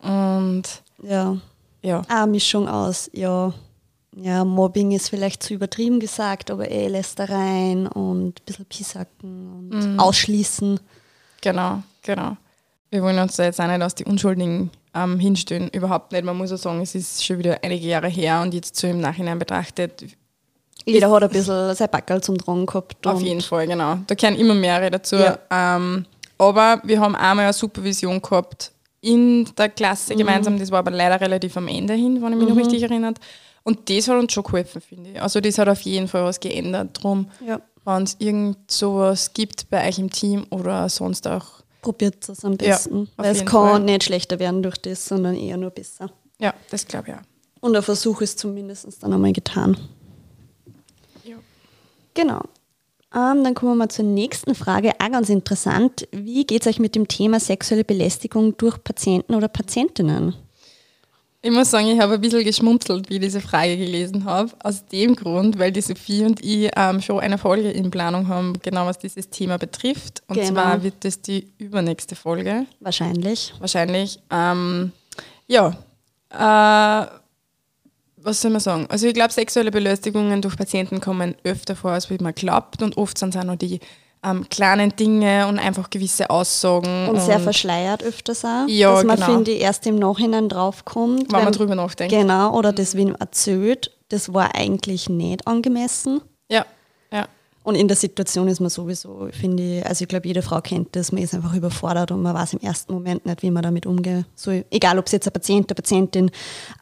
Und 0.00 0.62
ja, 1.02 1.36
ja. 1.82 2.02
eine 2.08 2.26
Mischung 2.30 2.68
aus, 2.68 3.10
ja, 3.12 3.52
ja, 4.16 4.44
Mobbing 4.44 4.92
ist 4.92 5.08
vielleicht 5.08 5.42
zu 5.42 5.54
übertrieben 5.54 6.00
gesagt, 6.00 6.50
aber 6.50 6.70
eh 6.70 6.88
Lästereien 6.88 7.86
und 7.86 8.40
ein 8.40 8.44
bisschen 8.44 8.64
Pisacken 8.66 9.70
und 9.70 9.92
mhm. 9.92 10.00
Ausschließen. 10.00 10.78
Genau, 11.40 11.82
genau. 12.02 12.36
Wir 12.90 13.02
wollen 13.02 13.18
uns 13.18 13.36
da 13.36 13.44
jetzt 13.44 13.60
auch 13.60 13.66
nicht 13.66 13.82
aus 13.82 13.94
die 13.94 14.04
Unschuldigen 14.04 14.70
ähm, 14.94 15.18
hinstellen, 15.18 15.68
überhaupt 15.70 16.12
nicht. 16.12 16.24
Man 16.24 16.36
muss 16.36 16.52
auch 16.52 16.56
sagen, 16.56 16.80
es 16.80 16.94
ist 16.94 17.24
schon 17.24 17.38
wieder 17.38 17.58
einige 17.62 17.86
Jahre 17.86 18.08
her 18.08 18.40
und 18.42 18.54
jetzt 18.54 18.76
so 18.76 18.86
im 18.86 19.00
Nachhinein 19.00 19.38
betrachtet. 19.38 20.04
Jeder 20.84 21.10
hat 21.10 21.22
ein 21.22 21.30
bisschen 21.30 21.74
sein 21.74 21.88
Backel 21.90 22.20
zum 22.20 22.38
Tragen 22.38 22.66
gehabt. 22.66 23.06
Auf 23.06 23.20
jeden 23.20 23.40
Fall, 23.40 23.66
genau. 23.66 23.98
Da 24.06 24.14
kennen 24.14 24.38
immer 24.38 24.54
mehrere 24.54 24.90
dazu. 24.90 25.16
Ja. 25.16 25.38
Ähm, 25.50 26.04
aber 26.38 26.80
wir 26.84 27.00
haben 27.00 27.16
einmal 27.16 27.46
eine 27.46 27.52
Supervision 27.52 28.20
gehabt 28.20 28.70
in 29.00 29.46
der 29.56 29.68
Klasse 29.68 30.14
mhm. 30.14 30.18
gemeinsam, 30.18 30.58
das 30.58 30.70
war 30.70 30.78
aber 30.78 30.90
leider 30.90 31.20
relativ 31.20 31.56
am 31.56 31.68
Ende 31.68 31.94
hin, 31.94 32.22
wenn 32.22 32.32
ich 32.32 32.38
mich 32.38 32.48
mhm. 32.48 32.54
noch 32.54 32.64
richtig 32.64 32.82
erinnert. 32.82 33.18
Und 33.64 33.88
das 33.90 34.08
hat 34.08 34.18
uns 34.18 34.32
schon 34.32 34.44
geholfen, 34.44 34.80
finde 34.80 35.10
ich. 35.10 35.22
Also 35.22 35.40
das 35.40 35.58
hat 35.58 35.68
auf 35.68 35.80
jeden 35.80 36.06
Fall 36.06 36.24
was 36.24 36.38
geändert. 36.38 37.02
Drum, 37.02 37.30
ja. 37.44 37.60
wenn 37.84 38.02
es 38.02 38.16
irgend 38.18 38.70
sowas 38.70 39.32
gibt 39.32 39.70
bei 39.70 39.88
euch 39.88 39.98
im 39.98 40.10
Team 40.10 40.46
oder 40.50 40.88
sonst 40.88 41.26
auch. 41.26 41.62
Probiert 41.80 42.28
es 42.28 42.44
am 42.44 42.56
besten. 42.56 43.00
Ja, 43.00 43.08
weil 43.16 43.32
es 43.32 43.44
kann 43.44 43.70
Fall. 43.70 43.80
nicht 43.80 44.04
schlechter 44.04 44.38
werden 44.38 44.62
durch 44.62 44.76
das, 44.76 45.06
sondern 45.06 45.34
eher 45.34 45.56
nur 45.56 45.70
besser. 45.70 46.10
Ja, 46.38 46.54
das 46.70 46.86
glaube 46.86 47.10
ich 47.10 47.14
auch. 47.14 47.20
Und 47.60 47.72
der 47.72 47.82
Versuch 47.82 48.20
ist 48.20 48.38
zumindest 48.38 49.02
dann 49.02 49.12
einmal 49.12 49.32
getan. 49.32 49.78
Ja. 51.24 51.36
Genau. 52.12 52.42
Ähm, 53.14 53.44
dann 53.44 53.54
kommen 53.54 53.72
wir 53.72 53.76
mal 53.76 53.88
zur 53.88 54.04
nächsten 54.04 54.54
Frage, 54.54 54.92
auch 54.98 55.10
ganz 55.10 55.30
interessant. 55.30 56.06
Wie 56.10 56.44
geht 56.44 56.62
es 56.62 56.66
euch 56.66 56.78
mit 56.78 56.94
dem 56.94 57.08
Thema 57.08 57.40
sexuelle 57.40 57.84
Belästigung 57.84 58.56
durch 58.56 58.82
Patienten 58.82 59.34
oder 59.34 59.48
Patientinnen? 59.48 60.34
Ich 61.44 61.50
muss 61.50 61.70
sagen, 61.70 61.88
ich 61.88 62.00
habe 62.00 62.14
ein 62.14 62.20
bisschen 62.22 62.42
geschmunzelt, 62.42 63.10
wie 63.10 63.16
ich 63.16 63.20
diese 63.20 63.42
Frage 63.42 63.76
gelesen 63.76 64.24
habe. 64.24 64.50
Aus 64.60 64.86
dem 64.86 65.14
Grund, 65.14 65.58
weil 65.58 65.72
die 65.72 65.82
Sophie 65.82 66.24
und 66.24 66.42
ich 66.42 66.70
ähm, 66.74 67.02
schon 67.02 67.20
eine 67.20 67.36
Folge 67.36 67.70
in 67.70 67.90
Planung 67.90 68.28
haben, 68.28 68.54
genau 68.62 68.86
was 68.86 68.96
dieses 68.96 69.28
Thema 69.28 69.58
betrifft. 69.58 70.22
Und 70.26 70.36
genau. 70.36 70.52
zwar 70.52 70.82
wird 70.82 70.94
das 71.00 71.20
die 71.20 71.52
übernächste 71.58 72.16
Folge. 72.16 72.64
Wahrscheinlich. 72.80 73.52
Wahrscheinlich. 73.58 74.18
Ähm, 74.30 74.92
ja. 75.46 75.76
Äh, 76.30 77.08
was 78.16 78.40
soll 78.40 78.50
man 78.50 78.60
sagen? 78.60 78.86
Also 78.88 79.06
ich 79.06 79.12
glaube, 79.12 79.30
sexuelle 79.34 79.70
Belästigungen 79.70 80.40
durch 80.40 80.56
Patienten 80.56 80.98
kommen 80.98 81.34
öfter 81.44 81.76
vor, 81.76 81.90
als 81.90 82.08
wie 82.08 82.16
man 82.22 82.34
glaubt. 82.34 82.82
Und 82.82 82.96
oft 82.96 83.18
sind 83.18 83.34
es 83.34 83.36
auch 83.38 83.44
noch 83.44 83.56
die 83.56 83.80
ähm, 84.24 84.48
kleinen 84.48 84.94
Dinge 84.96 85.46
und 85.46 85.58
einfach 85.58 85.90
gewisse 85.90 86.30
Aussagen. 86.30 87.08
Und, 87.08 87.16
und 87.16 87.20
sehr 87.20 87.40
verschleiert 87.40 88.02
öfters 88.02 88.44
auch. 88.44 88.66
Ja, 88.66 88.94
dass 88.94 89.04
man, 89.04 89.16
genau. 89.16 89.26
finde 89.26 89.50
ich, 89.52 89.60
erst 89.60 89.86
im 89.86 89.96
Nachhinein 89.96 90.48
draufkommt. 90.48 91.32
Wenn, 91.32 91.38
wenn 91.38 91.44
man 91.44 91.52
drüber 91.52 91.74
nachdenkt. 91.74 92.14
Genau, 92.14 92.56
oder 92.56 92.72
das 92.72 92.96
wem 92.96 93.14
erzählt, 93.16 93.92
das 94.08 94.32
war 94.32 94.54
eigentlich 94.54 95.08
nicht 95.08 95.46
angemessen. 95.46 96.20
Ja, 96.48 96.64
ja. 97.12 97.26
Und 97.64 97.76
in 97.76 97.88
der 97.88 97.96
Situation 97.96 98.46
ist 98.48 98.60
man 98.60 98.68
sowieso, 98.68 99.28
finde 99.32 99.78
ich, 99.78 99.86
also 99.86 100.02
ich 100.02 100.08
glaube, 100.08 100.28
jede 100.28 100.42
Frau 100.42 100.60
kennt 100.60 100.94
das, 100.94 101.12
man 101.12 101.22
ist 101.22 101.34
einfach 101.34 101.54
überfordert 101.54 102.10
und 102.10 102.20
man 102.20 102.34
weiß 102.34 102.52
im 102.52 102.60
ersten 102.60 102.92
Moment 102.92 103.24
nicht, 103.24 103.42
wie 103.42 103.50
man 103.50 103.62
damit 103.62 103.86
umgeht. 103.86 104.26
So, 104.34 104.50
egal, 104.70 104.98
ob 104.98 105.06
es 105.06 105.12
jetzt 105.12 105.26
ein 105.26 105.32
Patient, 105.32 105.70
eine 105.70 105.74
Patientin 105.74 106.30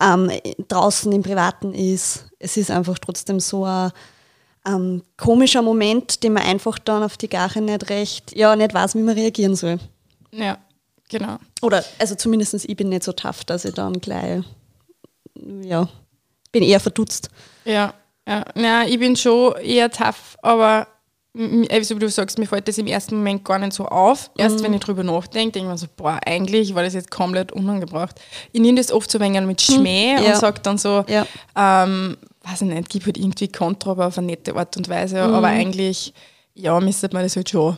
ähm, 0.03 0.29
draußen 0.67 1.13
im 1.13 1.23
Privaten 1.23 1.73
ist, 1.73 2.27
es 2.41 2.57
ist 2.57 2.73
einfach 2.73 2.99
trotzdem 2.99 3.39
so 3.39 3.65
ein 3.65 3.93
ähm, 4.66 5.02
komischer 5.16 5.62
Moment, 5.62 6.23
den 6.23 6.35
man 6.35 6.42
einfach 6.45 6.78
dann 6.78 7.02
auf 7.02 7.16
die 7.16 7.28
Gache 7.28 7.61
nicht 7.61 7.88
recht, 7.90 8.35
ja, 8.37 8.54
nicht 8.57 8.73
weiß, 8.75 8.95
wie 8.95 9.02
man 9.02 9.14
reagieren 9.16 9.57
soll. 9.57 9.78
Ja, 10.33 10.59
genau. 11.09 11.38
Oder, 11.62 11.85
also 11.99 12.14
zumindest 12.14 12.54
ich 12.54 12.76
bin 12.76 12.88
nicht 12.88 13.02
so 13.02 13.12
tough, 13.12 13.45
dass 13.45 13.64
ich 13.64 13.75
dann 13.75 13.95
gleich, 13.95 14.42
ja, 15.62 15.88
bin 16.52 16.62
eher 16.62 16.81
verdutzt. 16.81 17.28
Ja, 17.64 17.95
ja, 18.28 18.45
ja 18.54 18.85
ich 18.85 18.99
bin 18.99 19.16
schon 19.16 19.57
eher 19.57 19.90
tough, 19.90 20.37
aber 20.42 20.87
m- 21.35 21.64
äh, 21.64 21.83
so 21.83 21.97
wie 21.97 22.00
du 22.00 22.09
sagst, 22.09 22.38
mir 22.38 22.47
fällt 22.47 22.69
das 22.69 22.78
im 22.78 22.87
ersten 22.87 23.16
Moment 23.16 23.45
gar 23.45 23.59
nicht 23.59 23.73
so 23.73 23.87
auf. 23.87 24.31
Erst 24.37 24.59
Mhm. 24.61 24.62
wenn 24.64 24.75
ich 24.75 24.81
drüber 24.81 25.02
nachdenke, 25.02 25.52
denke 25.52 25.59
ich 25.61 25.64
mir 25.73 25.78
so, 25.78 25.87
boah, 25.97 26.21
eigentlich 26.25 26.75
war 26.75 26.83
das 26.83 26.95
jetzt 26.95 27.11
komplett 27.11 27.52
unangebracht. 27.52 28.21
Ich 28.52 28.61
nehme 28.61 28.78
das 28.78 28.92
oft 28.92 29.11
so 29.11 29.19
ein 29.19 29.25
wenig 29.35 29.47
mit 29.47 29.61
Schmäh 29.62 30.16
Hm. 30.19 30.25
Ja. 30.25 30.35
und 30.35 30.40
sage 30.40 30.61
dann 30.62 30.78
so, 30.78 31.04
Ja. 31.09 31.26
ähm, 31.57 32.16
weiß 32.45 32.63
ich 32.63 32.69
nicht, 32.69 32.89
gib 32.89 33.07
halt 33.07 33.19
irgendwie 33.19 33.49
Kontra, 33.49 33.93
aber 33.93 34.07
auf 34.09 34.19
eine 34.19 34.29
nette 34.29 34.55
Art 34.57 34.77
und 34.77 34.89
Weise. 34.89 35.17
Mhm. 35.27 35.35
Aber 35.35 35.49
eigentlich, 35.49 36.13
ja, 36.55 36.79
müsste 36.81 37.09
man 37.13 37.23
das 37.23 37.37
halt 37.37 37.51
schon 37.51 37.77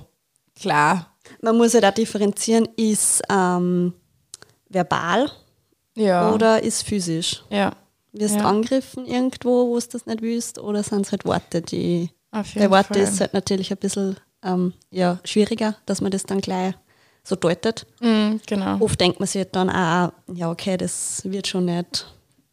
klar. 0.59 1.15
Man 1.43 1.57
muss 1.57 1.75
halt 1.75 1.85
auch 1.85 1.91
differenzieren, 1.95 2.69
ist 2.77 3.23
ähm, 3.31 3.93
verbal 4.69 5.31
Ja. 5.97 6.33
oder 6.33 6.63
ist 6.63 6.83
physisch. 6.83 7.43
ja. 7.51 7.73
Wirst 8.17 8.37
Ja. 8.37 8.45
angegriffen 8.49 9.07
irgendwo, 9.07 9.67
wo 9.71 9.77
du 9.81 9.87
das 9.91 10.07
nicht 10.07 10.23
willst, 10.23 10.61
oder 10.61 10.85
sind 10.85 11.05
es 11.05 11.11
halt 11.11 11.25
Worte, 11.25 11.61
die. 11.63 12.11
Auf 12.31 12.55
Bei 12.55 12.71
Worte 12.71 12.95
Fall. 12.95 13.03
ist 13.03 13.21
halt 13.21 13.35
natürlich 13.35 13.73
ein 13.73 13.77
bisschen 13.77 14.17
ähm, 14.45 14.73
ja, 14.93 15.19
schwieriger, 15.25 15.75
dass 15.87 16.01
man 16.01 16.13
das 16.13 16.23
dann 16.23 16.41
gleich 16.41 16.75
so 17.25 17.35
deutet. 17.35 17.87
Mhm, 18.01 18.41
genau. 18.47 18.79
Oft 18.79 19.01
denkt 19.01 19.19
man 19.19 19.27
sich 19.27 19.41
halt 19.41 19.57
dann 19.57 19.69
auch, 19.69 20.13
ja, 20.33 20.49
okay, 20.49 20.77
das 20.77 21.23
wird 21.25 21.49
schon 21.49 21.65
nicht. 21.65 22.07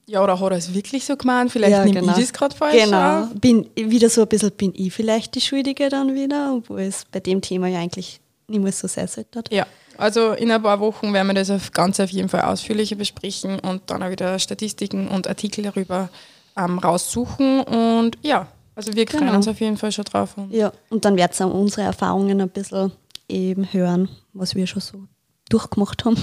Ja, 0.07 0.23
oder 0.23 0.39
hat 0.39 0.51
er 0.51 0.57
es 0.57 0.73
wirklich 0.73 1.05
so 1.05 1.15
gemeint? 1.15 1.51
Vielleicht 1.51 1.71
Ja, 1.71 1.85
nehme 1.85 1.99
genau. 2.01 2.13
ich 2.13 2.19
das 2.19 2.33
gerade 2.33 2.55
falsch 2.55 2.83
Genau. 2.83 3.23
auf. 3.23 3.29
Bin 3.35 3.69
wieder 3.75 4.09
so 4.09 4.21
ein 4.23 4.27
bisschen, 4.27 4.51
bin 4.51 4.73
ich 4.75 4.91
vielleicht 4.93 5.35
die 5.35 5.41
Schuldige 5.41 5.89
dann 5.89 6.13
wieder, 6.15 6.53
obwohl 6.57 6.81
es 6.81 7.05
bei 7.11 7.19
dem 7.19 7.41
Thema 7.41 7.67
ja 7.67 7.79
eigentlich 7.79 8.19
nicht 8.47 8.61
mehr 8.61 8.71
so 8.73 8.87
sein 8.87 9.07
sollte. 9.07 9.43
Ja, 9.51 9.65
also 9.97 10.31
in 10.33 10.51
ein 10.51 10.61
paar 10.61 10.79
Wochen 10.79 11.13
werden 11.13 11.27
wir 11.27 11.33
das 11.35 11.49
auf, 11.49 11.71
ganz 11.71 11.99
auf 11.99 12.09
jeden 12.09 12.27
Fall 12.27 12.41
ausführlicher 12.41 12.95
besprechen 12.97 13.59
und 13.59 13.83
dann 13.89 14.03
auch 14.03 14.09
wieder 14.09 14.37
Statistiken 14.39 15.07
und 15.07 15.27
Artikel 15.27 15.63
darüber 15.63 16.09
ähm, 16.57 16.79
raussuchen. 16.79 17.61
Und 17.61 18.17
ja, 18.21 18.47
also 18.75 18.93
wir 18.93 19.07
freuen 19.07 19.25
Genau. 19.27 19.35
uns 19.37 19.47
auf 19.47 19.59
jeden 19.61 19.77
Fall 19.77 19.91
schon 19.93 20.03
drauf. 20.05 20.35
Und 20.35 20.51
Ja, 20.51 20.73
und 20.89 21.05
dann 21.05 21.17
ihr 21.17 21.29
auch 21.29 21.53
unsere 21.53 21.83
Erfahrungen 21.83 22.41
ein 22.41 22.49
bisschen 22.49 22.91
eben 23.29 23.71
hören, 23.71 24.09
was 24.33 24.55
wir 24.55 24.67
schon 24.67 24.81
so 24.81 25.03
durchgemacht 25.49 26.03
haben. 26.03 26.17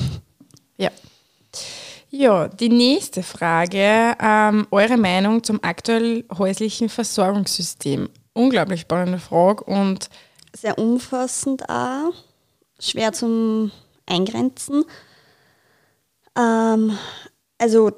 ja. 0.76 0.90
Ja, 2.10 2.48
die 2.48 2.70
nächste 2.70 3.22
Frage. 3.22 4.14
Ähm, 4.18 4.66
eure 4.70 4.96
Meinung 4.96 5.42
zum 5.42 5.62
aktuell 5.62 6.24
häuslichen 6.36 6.88
Versorgungssystem. 6.88 8.08
Unglaublich 8.32 8.80
spannende 8.80 9.18
Frage 9.18 9.64
und 9.64 10.08
Sehr 10.56 10.78
umfassend 10.78 11.68
auch, 11.68 12.14
schwer 12.80 13.12
zum 13.12 13.72
Eingrenzen. 14.06 14.84
Ähm, 16.34 16.96
also 17.58 17.92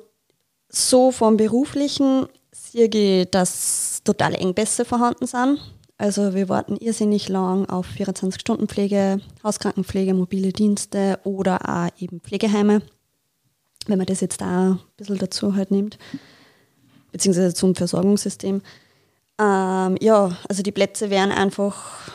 so 0.68 1.12
vom 1.12 1.36
Beruflichen 1.36 2.26
sehe 2.50 2.88
ich, 2.92 3.30
dass 3.30 4.00
totale 4.02 4.38
Engpässe 4.38 4.84
vorhanden 4.84 5.26
sind. 5.26 5.60
Also 5.98 6.34
wir 6.34 6.48
warten 6.48 6.76
irrsinnig 6.76 7.28
lang 7.28 7.68
auf 7.68 7.86
24-Stunden-Pflege, 7.96 9.20
Hauskrankenpflege, 9.44 10.14
mobile 10.14 10.52
Dienste 10.52 11.20
oder 11.24 11.60
auch 11.68 12.00
eben 12.00 12.20
Pflegeheime, 12.20 12.82
wenn 13.87 13.99
man 13.99 14.06
das 14.06 14.20
jetzt 14.20 14.40
da 14.40 14.72
ein 14.72 14.80
bisschen 14.96 15.18
dazu 15.18 15.54
halt 15.54 15.70
nimmt, 15.70 15.99
beziehungsweise 17.12 17.54
zum 17.54 17.75
Versorgungssystem. 17.75 18.62
Ähm, 19.38 19.96
ja, 20.00 20.37
also 20.49 20.62
die 20.62 20.72
Plätze 20.72 21.10
wären 21.10 21.32
einfach 21.32 22.10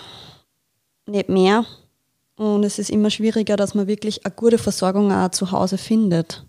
nicht 1.07 1.29
mehr 1.29 1.65
und 2.37 2.63
es 2.63 2.79
ist 2.79 2.89
immer 2.89 3.09
schwieriger, 3.09 3.55
dass 3.55 3.75
man 3.75 3.87
wirklich 3.87 4.25
eine 4.25 4.35
gute 4.35 4.57
Versorgung 4.57 5.11
auch 5.11 5.29
zu 5.29 5.51
Hause 5.51 5.77
findet. 5.77 6.45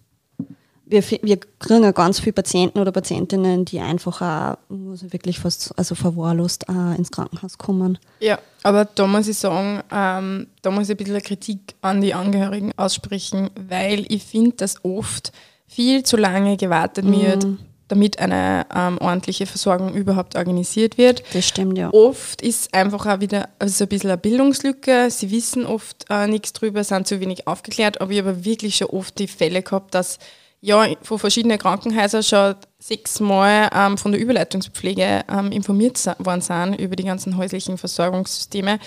Wir, 0.89 1.03
wir 1.23 1.39
kriegen 1.59 1.83
ja 1.83 1.91
ganz 1.91 2.21
viele 2.21 2.33
Patienten 2.33 2.79
oder 2.79 2.93
Patientinnen, 2.93 3.65
die 3.65 3.81
einfach 3.81 4.23
auch, 4.23 4.57
muss 4.69 5.03
ich 5.03 5.13
wirklich 5.13 5.41
fast 5.41 5.77
also 5.77 5.97
verwahrlost 5.97 6.69
auch 6.69 6.97
ins 6.97 7.11
Krankenhaus 7.11 7.59
kommen. 7.59 7.99
Ja, 8.21 8.39
aber 8.63 8.85
da 8.85 9.07
muss 9.07 9.27
ich 9.27 9.37
sagen, 9.37 9.83
ähm, 9.91 10.47
da 10.63 10.71
muss 10.71 10.89
ich 10.89 10.91
ein 10.91 10.97
bisschen 10.97 11.23
Kritik 11.23 11.75
an 11.81 12.01
die 12.01 12.15
Angehörigen 12.15 12.73
aussprechen, 12.77 13.51
weil 13.69 14.07
ich 14.09 14.23
finde, 14.23 14.53
dass 14.53 14.85
oft 14.85 15.33
viel 15.67 16.05
zu 16.05 16.17
lange 16.17 16.57
gewartet 16.57 17.05
wird, 17.07 17.47
damit 17.89 18.19
eine 18.19 18.67
ähm, 18.75 18.99
ordentliche 18.99 19.47
Versorgung 19.47 19.95
überhaupt 19.95 20.37
organisiert 20.37 20.99
wird. 20.99 21.23
Das 21.33 21.47
stimmt, 21.47 21.79
ja. 21.79 21.91
Oft 21.93 22.43
ist 22.43 22.75
einfach 22.75 23.07
auch 23.07 23.21
wieder 23.21 23.49
also 23.59 23.85
ein 23.85 23.89
bisschen 23.89 24.11
eine 24.11 24.19
Bildungslücke. 24.19 25.09
Sie 25.11 25.31
wissen 25.31 25.67
oft 25.67 26.07
äh, 26.11 26.27
nichts 26.27 26.53
drüber, 26.53 26.83
sind 26.83 27.07
zu 27.07 27.21
wenig 27.21 27.47
aufgeklärt. 27.47 28.01
Aber 28.01 28.11
ich 28.11 28.19
habe 28.19 28.45
wirklich 28.45 28.77
schon 28.77 28.89
oft 28.89 29.19
die 29.19 29.29
Fälle 29.29 29.63
gehabt, 29.63 29.95
dass 29.95 30.19
ja 30.61 30.87
von 31.03 31.19
verschiedenen 31.19 31.59
Krankenhäusern 31.59 32.23
schon 32.23 32.55
sechsmal 32.79 33.69
ähm, 33.75 33.99
von 33.99 34.13
der 34.13 34.21
Überleitungspflege 34.21 35.25
ähm, 35.31 35.53
informiert 35.53 36.05
worden 36.19 36.41
sind 36.41 36.75
über 36.81 36.97
die 36.97 37.05
ganzen 37.05 37.37
häuslichen 37.37 37.79
Versorgungssysteme. 37.79 38.79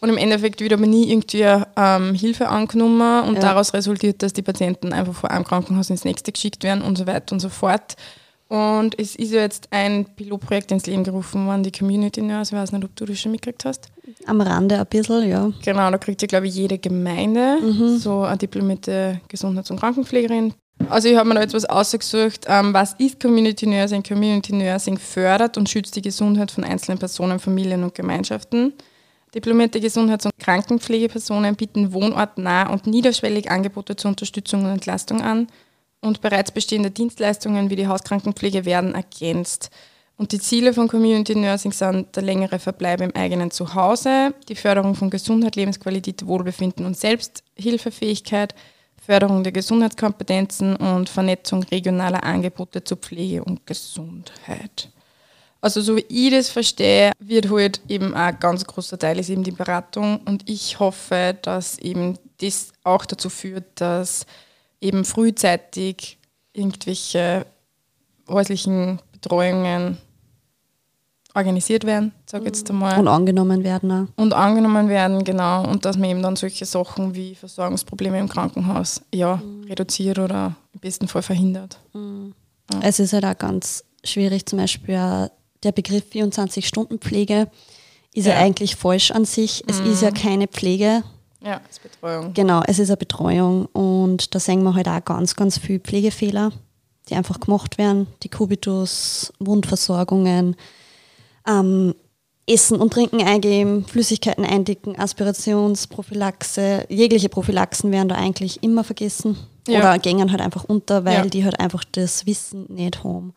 Und 0.00 0.08
im 0.08 0.16
Endeffekt 0.16 0.60
wird 0.60 0.72
aber 0.72 0.86
nie 0.86 1.10
irgendwie 1.10 1.44
ähm, 1.76 2.14
Hilfe 2.14 2.48
angenommen 2.48 3.28
und 3.28 3.34
Ja. 3.34 3.40
daraus 3.40 3.74
resultiert, 3.74 4.22
dass 4.22 4.32
die 4.32 4.42
Patienten 4.42 4.92
einfach 4.92 5.14
von 5.14 5.30
einem 5.30 5.44
Krankenhaus 5.44 5.90
ins 5.90 6.04
nächste 6.04 6.32
geschickt 6.32 6.62
werden 6.64 6.82
und 6.82 6.96
so 6.96 7.06
weiter 7.06 7.32
und 7.34 7.40
so 7.40 7.50
fort. 7.50 7.96
Und 8.48 8.98
es 8.98 9.14
ist 9.14 9.30
ja 9.32 9.42
jetzt 9.42 9.68
ein 9.70 10.06
Pilotprojekt 10.16 10.72
ins 10.72 10.86
Leben 10.86 11.04
gerufen 11.04 11.46
worden, 11.46 11.62
die 11.62 11.70
Community 11.70 12.20
Nurse. 12.20 12.52
Ich 12.56 12.60
weiß 12.60 12.72
nicht, 12.72 12.82
ob 12.84 12.96
du 12.96 13.04
das 13.04 13.20
schon 13.20 13.30
mitgekriegt 13.30 13.64
hast. 13.64 13.86
Am 14.26 14.40
Rande 14.40 14.76
ein 14.80 14.86
bisschen, 14.86 15.28
ja. 15.28 15.52
Genau, 15.62 15.88
da 15.90 15.98
kriegt 15.98 16.20
ja, 16.22 16.26
glaube 16.26 16.48
ich, 16.48 16.54
jede 16.56 16.78
Gemeinde 16.78 17.58
so 17.98 18.22
eine 18.22 18.38
diplomierte 18.38 19.20
Gesundheits- 19.28 19.70
und 19.70 19.78
Krankenpflegerin. 19.78 20.54
Also 20.88 21.08
ich 21.08 21.16
habe 21.16 21.28
mir 21.28 21.34
da 21.36 21.42
jetzt 21.42 21.54
was 21.54 21.66
ausgesucht. 21.66 22.46
Ähm, 22.48 22.72
was 22.72 22.94
ist 22.94 23.20
Community 23.20 23.66
Nursing? 23.66 24.02
Community 24.02 24.52
Nursing 24.52 24.98
fördert 24.98 25.56
und 25.56 25.68
schützt 25.68 25.94
die 25.94 26.02
Gesundheit 26.02 26.50
von 26.50 26.64
einzelnen 26.64 26.98
Personen, 26.98 27.38
Familien 27.38 27.84
und 27.84 27.94
Gemeinschaften. 27.94 28.72
Diplomierte 29.34 29.80
Gesundheits- 29.80 30.26
und 30.26 30.36
Krankenpflegepersonen 30.38 31.54
bieten 31.54 31.92
wohnortnah 31.92 32.70
und 32.70 32.86
niederschwellig 32.86 33.50
Angebote 33.50 33.94
zur 33.94 34.10
Unterstützung 34.10 34.64
und 34.64 34.70
Entlastung 34.70 35.20
an 35.22 35.46
und 36.00 36.20
bereits 36.20 36.50
bestehende 36.50 36.90
Dienstleistungen 36.90 37.70
wie 37.70 37.76
die 37.76 37.86
Hauskrankenpflege 37.86 38.64
werden 38.64 38.94
ergänzt. 38.94 39.70
Und 40.16 40.32
die 40.32 40.40
Ziele 40.40 40.74
von 40.74 40.88
Community 40.88 41.34
Nursing 41.34 41.72
sind 41.72 42.14
der 42.16 42.22
längere 42.22 42.58
Verbleib 42.58 43.00
im 43.00 43.14
eigenen 43.14 43.50
Zuhause, 43.50 44.34
die 44.48 44.56
Förderung 44.56 44.94
von 44.94 45.08
Gesundheit, 45.08 45.56
Lebensqualität, 45.56 46.26
Wohlbefinden 46.26 46.84
und 46.84 46.96
Selbsthilfefähigkeit, 46.96 48.54
Förderung 49.10 49.42
der 49.42 49.50
Gesundheitskompetenzen 49.50 50.76
und 50.76 51.08
Vernetzung 51.08 51.64
regionaler 51.64 52.22
Angebote 52.22 52.84
zur 52.84 52.98
Pflege 52.98 53.42
und 53.42 53.66
Gesundheit. 53.66 54.88
Also 55.60 55.80
so 55.80 55.96
wie 55.96 56.04
ich 56.08 56.30
das 56.30 56.48
verstehe, 56.48 57.10
wird 57.18 57.50
halt 57.50 57.80
eben 57.88 58.14
ein 58.14 58.38
ganz 58.38 58.64
großer 58.64 58.96
Teil 59.00 59.18
ist 59.18 59.28
eben 59.28 59.42
die 59.42 59.50
Beratung 59.50 60.20
und 60.26 60.48
ich 60.48 60.78
hoffe, 60.78 61.36
dass 61.42 61.76
eben 61.80 62.20
das 62.40 62.70
auch 62.84 63.04
dazu 63.04 63.30
führt, 63.30 63.80
dass 63.80 64.26
eben 64.80 65.04
frühzeitig 65.04 66.16
irgendwelche 66.52 67.46
häuslichen 68.28 69.00
Betreuungen 69.10 69.98
organisiert 71.34 71.84
werden, 71.84 72.12
sage 72.26 72.46
jetzt 72.46 72.68
einmal 72.70 72.98
Und 72.98 73.06
angenommen 73.08 73.62
werden 73.64 73.90
auch. 73.92 74.06
und 74.22 74.32
angenommen 74.34 74.88
werden, 74.88 75.22
genau, 75.24 75.64
und 75.68 75.84
dass 75.84 75.96
man 75.96 76.10
eben 76.10 76.22
dann 76.22 76.36
solche 76.36 76.64
Sachen 76.64 77.14
wie 77.14 77.34
Versorgungsprobleme 77.34 78.18
im 78.18 78.28
Krankenhaus 78.28 79.00
ja, 79.14 79.40
reduziert 79.68 80.18
oder 80.18 80.56
im 80.74 80.80
besten 80.80 81.06
Fall 81.08 81.22
verhindert. 81.22 81.78
Es 82.82 82.98
ist 82.98 83.12
halt 83.12 83.24
auch 83.24 83.38
ganz 83.38 83.84
schwierig, 84.04 84.46
zum 84.46 84.58
Beispiel 84.58 85.30
der 85.62 85.72
Begriff 85.72 86.04
24-Stunden-Pflege 86.12 87.48
ist 88.14 88.26
ja. 88.26 88.34
Ja. 88.34 88.40
eigentlich 88.40 88.76
falsch 88.76 89.10
an 89.12 89.24
sich. 89.24 89.62
Es 89.68 89.78
ist 89.80 90.02
ja 90.02 90.10
keine 90.10 90.48
Pflege, 90.48 91.02
Ja, 91.44 91.60
als 91.66 91.78
Betreuung. 91.78 92.32
genau, 92.34 92.62
es 92.66 92.78
ist 92.80 92.90
eine 92.90 92.96
Betreuung 92.96 93.66
und 93.66 94.34
da 94.34 94.40
sehen 94.40 94.62
wir 94.64 94.74
halt 94.74 94.88
auch 94.88 95.04
ganz, 95.04 95.36
ganz 95.36 95.58
viele 95.58 95.78
Pflegefehler, 95.80 96.50
die 97.08 97.14
einfach 97.14 97.38
gemacht 97.38 97.78
werden. 97.78 98.06
Die 98.24 98.28
Kubitus, 98.28 99.32
Wundversorgungen, 99.38 100.56
ähm, 101.46 101.94
Essen 102.48 102.78
und 102.80 102.92
Trinken 102.92 103.22
eingeben, 103.22 103.84
Flüssigkeiten 103.84 104.44
eindicken, 104.44 104.98
Aspirationsprophylaxe, 104.98 106.86
jegliche 106.88 107.28
Prophylaxen 107.28 107.92
werden 107.92 108.08
da 108.08 108.16
eigentlich 108.16 108.62
immer 108.62 108.84
vergessen 108.84 109.36
Ja. 109.68 109.78
oder 109.80 109.98
gängen 109.98 110.30
halt 110.32 110.40
einfach 110.40 110.64
unter, 110.64 111.04
weil 111.04 111.14
Ja. 111.18 111.26
die 111.26 111.44
halt 111.44 111.60
einfach 111.60 111.84
das 111.92 112.26
Wissen 112.26 112.66
nicht 112.68 113.04
haben. 113.04 113.34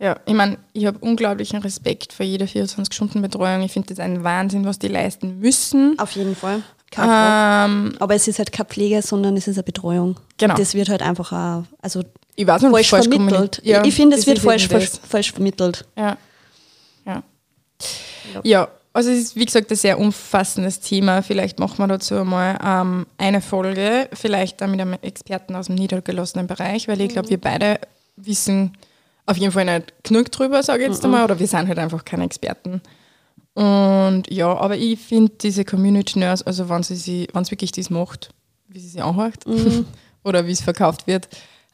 Ja, 0.00 0.20
ich 0.26 0.34
meine, 0.34 0.58
ich 0.74 0.86
habe 0.86 0.98
unglaublichen 1.00 1.58
Respekt 1.60 2.12
vor 2.12 2.24
jeder 2.24 2.46
24-Stunden-Betreuung. 2.46 3.62
Ich 3.62 3.72
finde 3.72 3.88
das 3.88 3.98
ein 3.98 4.22
Wahnsinn, 4.22 4.64
was 4.64 4.78
die 4.78 4.86
leisten 4.86 5.40
müssen. 5.40 5.98
Auf 5.98 6.12
jeden 6.12 6.36
Fall. 6.36 6.62
Ähm, 6.96 7.94
Aber 7.98 8.14
es 8.14 8.28
ist 8.28 8.38
halt 8.38 8.52
keine 8.52 8.68
Pflege, 8.68 9.02
sondern 9.02 9.36
es 9.36 9.48
ist 9.48 9.56
eine 9.56 9.64
Betreuung. 9.64 10.16
Genau. 10.38 10.54
Das 10.54 10.74
wird 10.74 10.88
halt 10.88 11.02
einfach 11.02 11.32
auch, 11.32 11.64
also 11.82 12.02
ich 12.36 12.46
weiß 12.46 12.62
nicht, 12.62 12.70
falsch, 12.70 12.88
falsch 12.90 13.08
vermittelt. 13.08 13.60
Ja, 13.64 13.84
ich 13.84 13.94
finde, 13.94 14.16
es 14.16 14.26
wird 14.28 14.38
falsch, 14.38 14.68
falsch, 14.68 15.32
vermittelt. 15.32 15.84
Ja. 15.98 16.16
Ja, 18.44 18.68
also 18.92 19.10
es 19.10 19.18
ist 19.18 19.36
wie 19.36 19.44
gesagt 19.44 19.70
ein 19.70 19.76
sehr 19.76 19.98
umfassendes 19.98 20.80
Thema. 20.80 21.22
Vielleicht 21.22 21.58
machen 21.58 21.78
wir 21.78 21.86
dazu 21.86 22.14
mal 22.24 22.58
ähm, 22.64 23.06
eine 23.16 23.40
Folge, 23.40 24.08
vielleicht 24.12 24.60
dann 24.60 24.70
mit 24.70 24.80
einem 24.80 24.94
Experten 25.02 25.54
aus 25.54 25.66
dem 25.66 25.76
niedergelassenen 25.76 26.46
Bereich, 26.46 26.88
weil 26.88 27.00
ich 27.00 27.10
glaube, 27.10 27.28
wir 27.28 27.40
beide 27.40 27.78
wissen 28.16 28.76
auf 29.26 29.36
jeden 29.36 29.52
Fall 29.52 29.66
nicht 29.66 30.04
genug 30.04 30.32
drüber, 30.32 30.62
sage 30.62 30.84
ich 30.84 30.88
jetzt 30.88 31.04
einmal, 31.04 31.24
oder 31.24 31.38
wir 31.38 31.46
sind 31.46 31.68
halt 31.68 31.78
einfach 31.78 32.04
keine 32.04 32.24
Experten. 32.24 32.80
Und 33.54 34.24
ja, 34.30 34.56
aber 34.56 34.76
ich 34.76 34.98
finde 35.00 35.32
diese 35.42 35.64
Community 35.64 36.18
Nurse, 36.18 36.46
also 36.46 36.68
wenn 36.68 36.82
sie 36.82 37.28
wenn 37.32 37.42
es 37.42 37.50
wirklich 37.50 37.72
das 37.72 37.90
macht, 37.90 38.30
wie 38.68 38.80
sie 38.80 38.88
sie 38.88 39.00
anhört 39.00 39.46
Mhm. 39.46 39.84
oder 40.24 40.46
wie 40.46 40.52
es 40.52 40.60
verkauft 40.60 41.06
wird, 41.06 41.28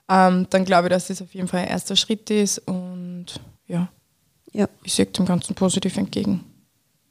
ähm, 0.09 0.47
dann 0.51 0.65
glaube 0.65 0.89
ich, 0.89 0.93
dass 0.93 1.09
das 1.09 1.23
auf 1.23 1.35
jeden 1.35 1.49
Fall 1.49 1.61
ein 1.61 1.69
erster 1.69 1.97
Schritt 1.97 2.29
ist 2.31 2.59
und 2.67 3.27
ja, 3.67 3.89
Ja. 4.55 4.69
ich 4.85 4.95
sehe 4.95 5.07
dem 5.07 5.27
Ganzen 5.27 5.55
positiv 5.55 5.97
entgegen. 5.97 6.45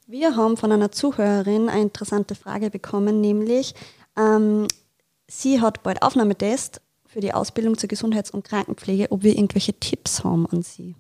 Wir 0.08 0.36
haben 0.36 0.58
von 0.58 0.72
einer 0.72 0.92
Zuhörerin 0.92 1.70
eine 1.70 1.82
interessante 1.82 2.36
Frage 2.36 2.70
bekommen, 2.70 3.22
nämlich 3.22 3.76
ähm, 4.18 4.68
sie 5.28 5.62
hat 5.62 5.84
bald 5.84 6.02
Aufnahmetest 6.02 6.82
für 7.06 7.20
die 7.20 7.34
Ausbildung 7.34 7.78
zur 7.78 7.90
Gesundheits- 7.90 8.32
und 8.32 8.44
Krankenpflege, 8.44 9.12
ob 9.12 9.24
wir 9.24 9.36
irgendwelche 9.36 9.74
Tipps 9.74 10.24
haben 10.24 10.48
an 10.48 10.64
sie. 10.64 10.96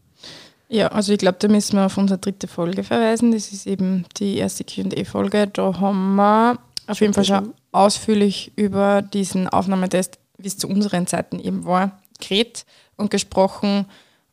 Ja, 0.69 0.87
also 0.87 1.13
ich 1.13 1.19
glaube, 1.19 1.37
da 1.39 1.47
müssen 1.47 1.77
wir 1.77 1.85
auf 1.85 1.97
unsere 1.97 2.19
dritte 2.19 2.47
Folge 2.47 2.83
verweisen. 2.83 3.31
Das 3.31 3.51
ist 3.51 3.67
eben 3.67 4.05
die 4.17 4.37
erste 4.37 4.63
QA-Folge. 4.63 5.47
Da 5.47 5.79
haben 5.79 6.15
wir 6.15 6.59
auf 6.87 6.99
jeden 6.99 7.13
Fall 7.13 7.25
schon 7.25 7.53
ausführlich 7.71 8.51
über 8.55 9.01
diesen 9.01 9.47
Aufnahmetest, 9.47 10.17
wie 10.37 10.47
es 10.47 10.57
zu 10.57 10.67
unseren 10.67 11.07
Zeiten 11.07 11.39
eben 11.39 11.65
war, 11.65 11.99
geredet 12.19 12.65
und 12.97 13.11
gesprochen. 13.11 13.85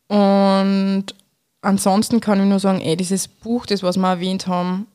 Und 0.09 1.07
ansonsten 1.63 2.21
kann 2.21 2.41
ich 2.41 2.47
nur 2.47 2.61
sagen, 2.61 2.81
ey, 2.81 2.97
dieses 2.97 3.29
Buch, 3.29 3.67
das 3.67 3.83
was 3.83 3.97
wir 3.97 4.09
erwähnt 4.09 4.47
haben, 4.47 4.87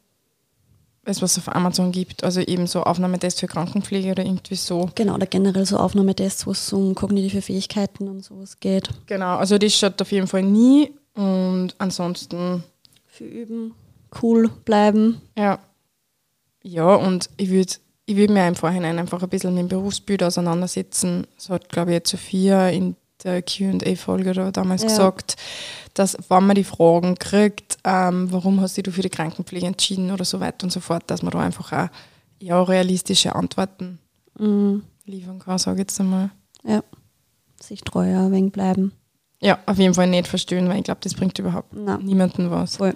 das 1.03 1.21
was 1.21 1.37
es 1.37 1.47
auf 1.47 1.55
Amazon 1.55 1.91
gibt, 1.91 2.23
also 2.23 2.41
eben 2.41 2.67
so 2.67 2.83
Aufnahmetest 2.83 3.39
für 3.39 3.47
Krankenpflege 3.47 4.11
oder 4.11 4.25
irgendwie 4.25 4.55
so. 4.55 4.89
Genau, 4.95 5.15
oder 5.15 5.27
generell 5.27 5.65
so 5.65 5.77
Aufnahmetests, 5.77 6.47
wo 6.47 6.51
es 6.51 6.73
um 6.73 6.95
kognitive 6.95 7.41
Fähigkeiten 7.41 8.07
und 8.07 8.23
sowas 8.23 8.59
geht. 8.59 8.89
Genau, 9.05 9.37
also 9.37 9.57
das 9.57 9.73
schaut 9.73 10.01
auf 10.01 10.11
jeden 10.11 10.27
Fall 10.27 10.43
nie. 10.43 10.91
Und 11.13 11.75
ansonsten 11.77 12.63
Für 13.07 13.23
üben, 13.23 13.73
cool 14.21 14.49
bleiben. 14.65 15.21
Ja. 15.37 15.59
Ja, 16.63 16.95
und 16.95 17.29
ich 17.37 17.51
würde 17.51 17.73
ich 18.07 18.15
würd 18.17 18.29
mir 18.29 18.47
im 18.47 18.55
Vorhinein 18.55 18.99
einfach 18.99 19.21
ein 19.23 19.29
bisschen 19.29 19.53
mit 19.53 19.61
dem 19.61 19.67
Berufsbild 19.67 20.21
auseinandersetzen. 20.23 21.25
Das 21.35 21.49
hat, 21.49 21.69
glaube 21.69 21.91
ich, 21.91 21.95
jetzt 21.95 22.11
Sophia 22.11 22.69
in 22.69 22.95
der 23.25 23.41
QA-Folge 23.41 24.33
da 24.33 24.51
damals 24.51 24.83
Ja. 24.83 24.87
gesagt, 24.89 25.35
dass, 25.93 26.17
wenn 26.29 26.45
man 26.45 26.55
die 26.55 26.63
Fragen 26.63 27.15
kriegt, 27.15 27.77
ähm, 27.83 28.31
warum 28.31 28.61
hast 28.61 28.77
du 28.77 28.83
dich 28.83 28.93
für 28.93 29.01
die 29.01 29.09
Krankenpflege 29.09 29.65
entschieden 29.65 30.11
oder 30.11 30.25
so 30.25 30.39
weiter 30.39 30.65
und 30.65 30.71
so 30.71 30.79
fort, 30.79 31.03
dass 31.07 31.21
man 31.23 31.31
da 31.31 31.39
einfach 31.39 31.71
auch 31.73 31.89
ja, 32.39 32.61
realistische 32.61 33.33
Antworten 33.35 33.99
Mhm. 34.37 34.83
liefern 35.05 35.39
kann, 35.39 35.57
sage 35.57 35.77
ich 35.77 35.79
jetzt 35.87 35.99
einmal. 35.99 36.29
Ja, 36.63 36.83
sich 37.61 37.81
treuer 37.81 38.21
ein 38.23 38.31
wenig 38.33 38.51
bleiben. 38.51 38.91
Ja, 39.41 39.59
auf 39.65 39.77
jeden 39.77 39.93
Fall 39.93 40.07
nicht 40.07 40.27
verstehen, 40.27 40.67
weil 40.67 40.77
ich 40.79 40.83
glaube, 40.83 40.99
das 41.03 41.13
bringt 41.13 41.39
überhaupt 41.39 41.73
Nein. 41.73 42.01
niemandem 42.03 42.51
was. 42.51 42.77
Voll. 42.77 42.95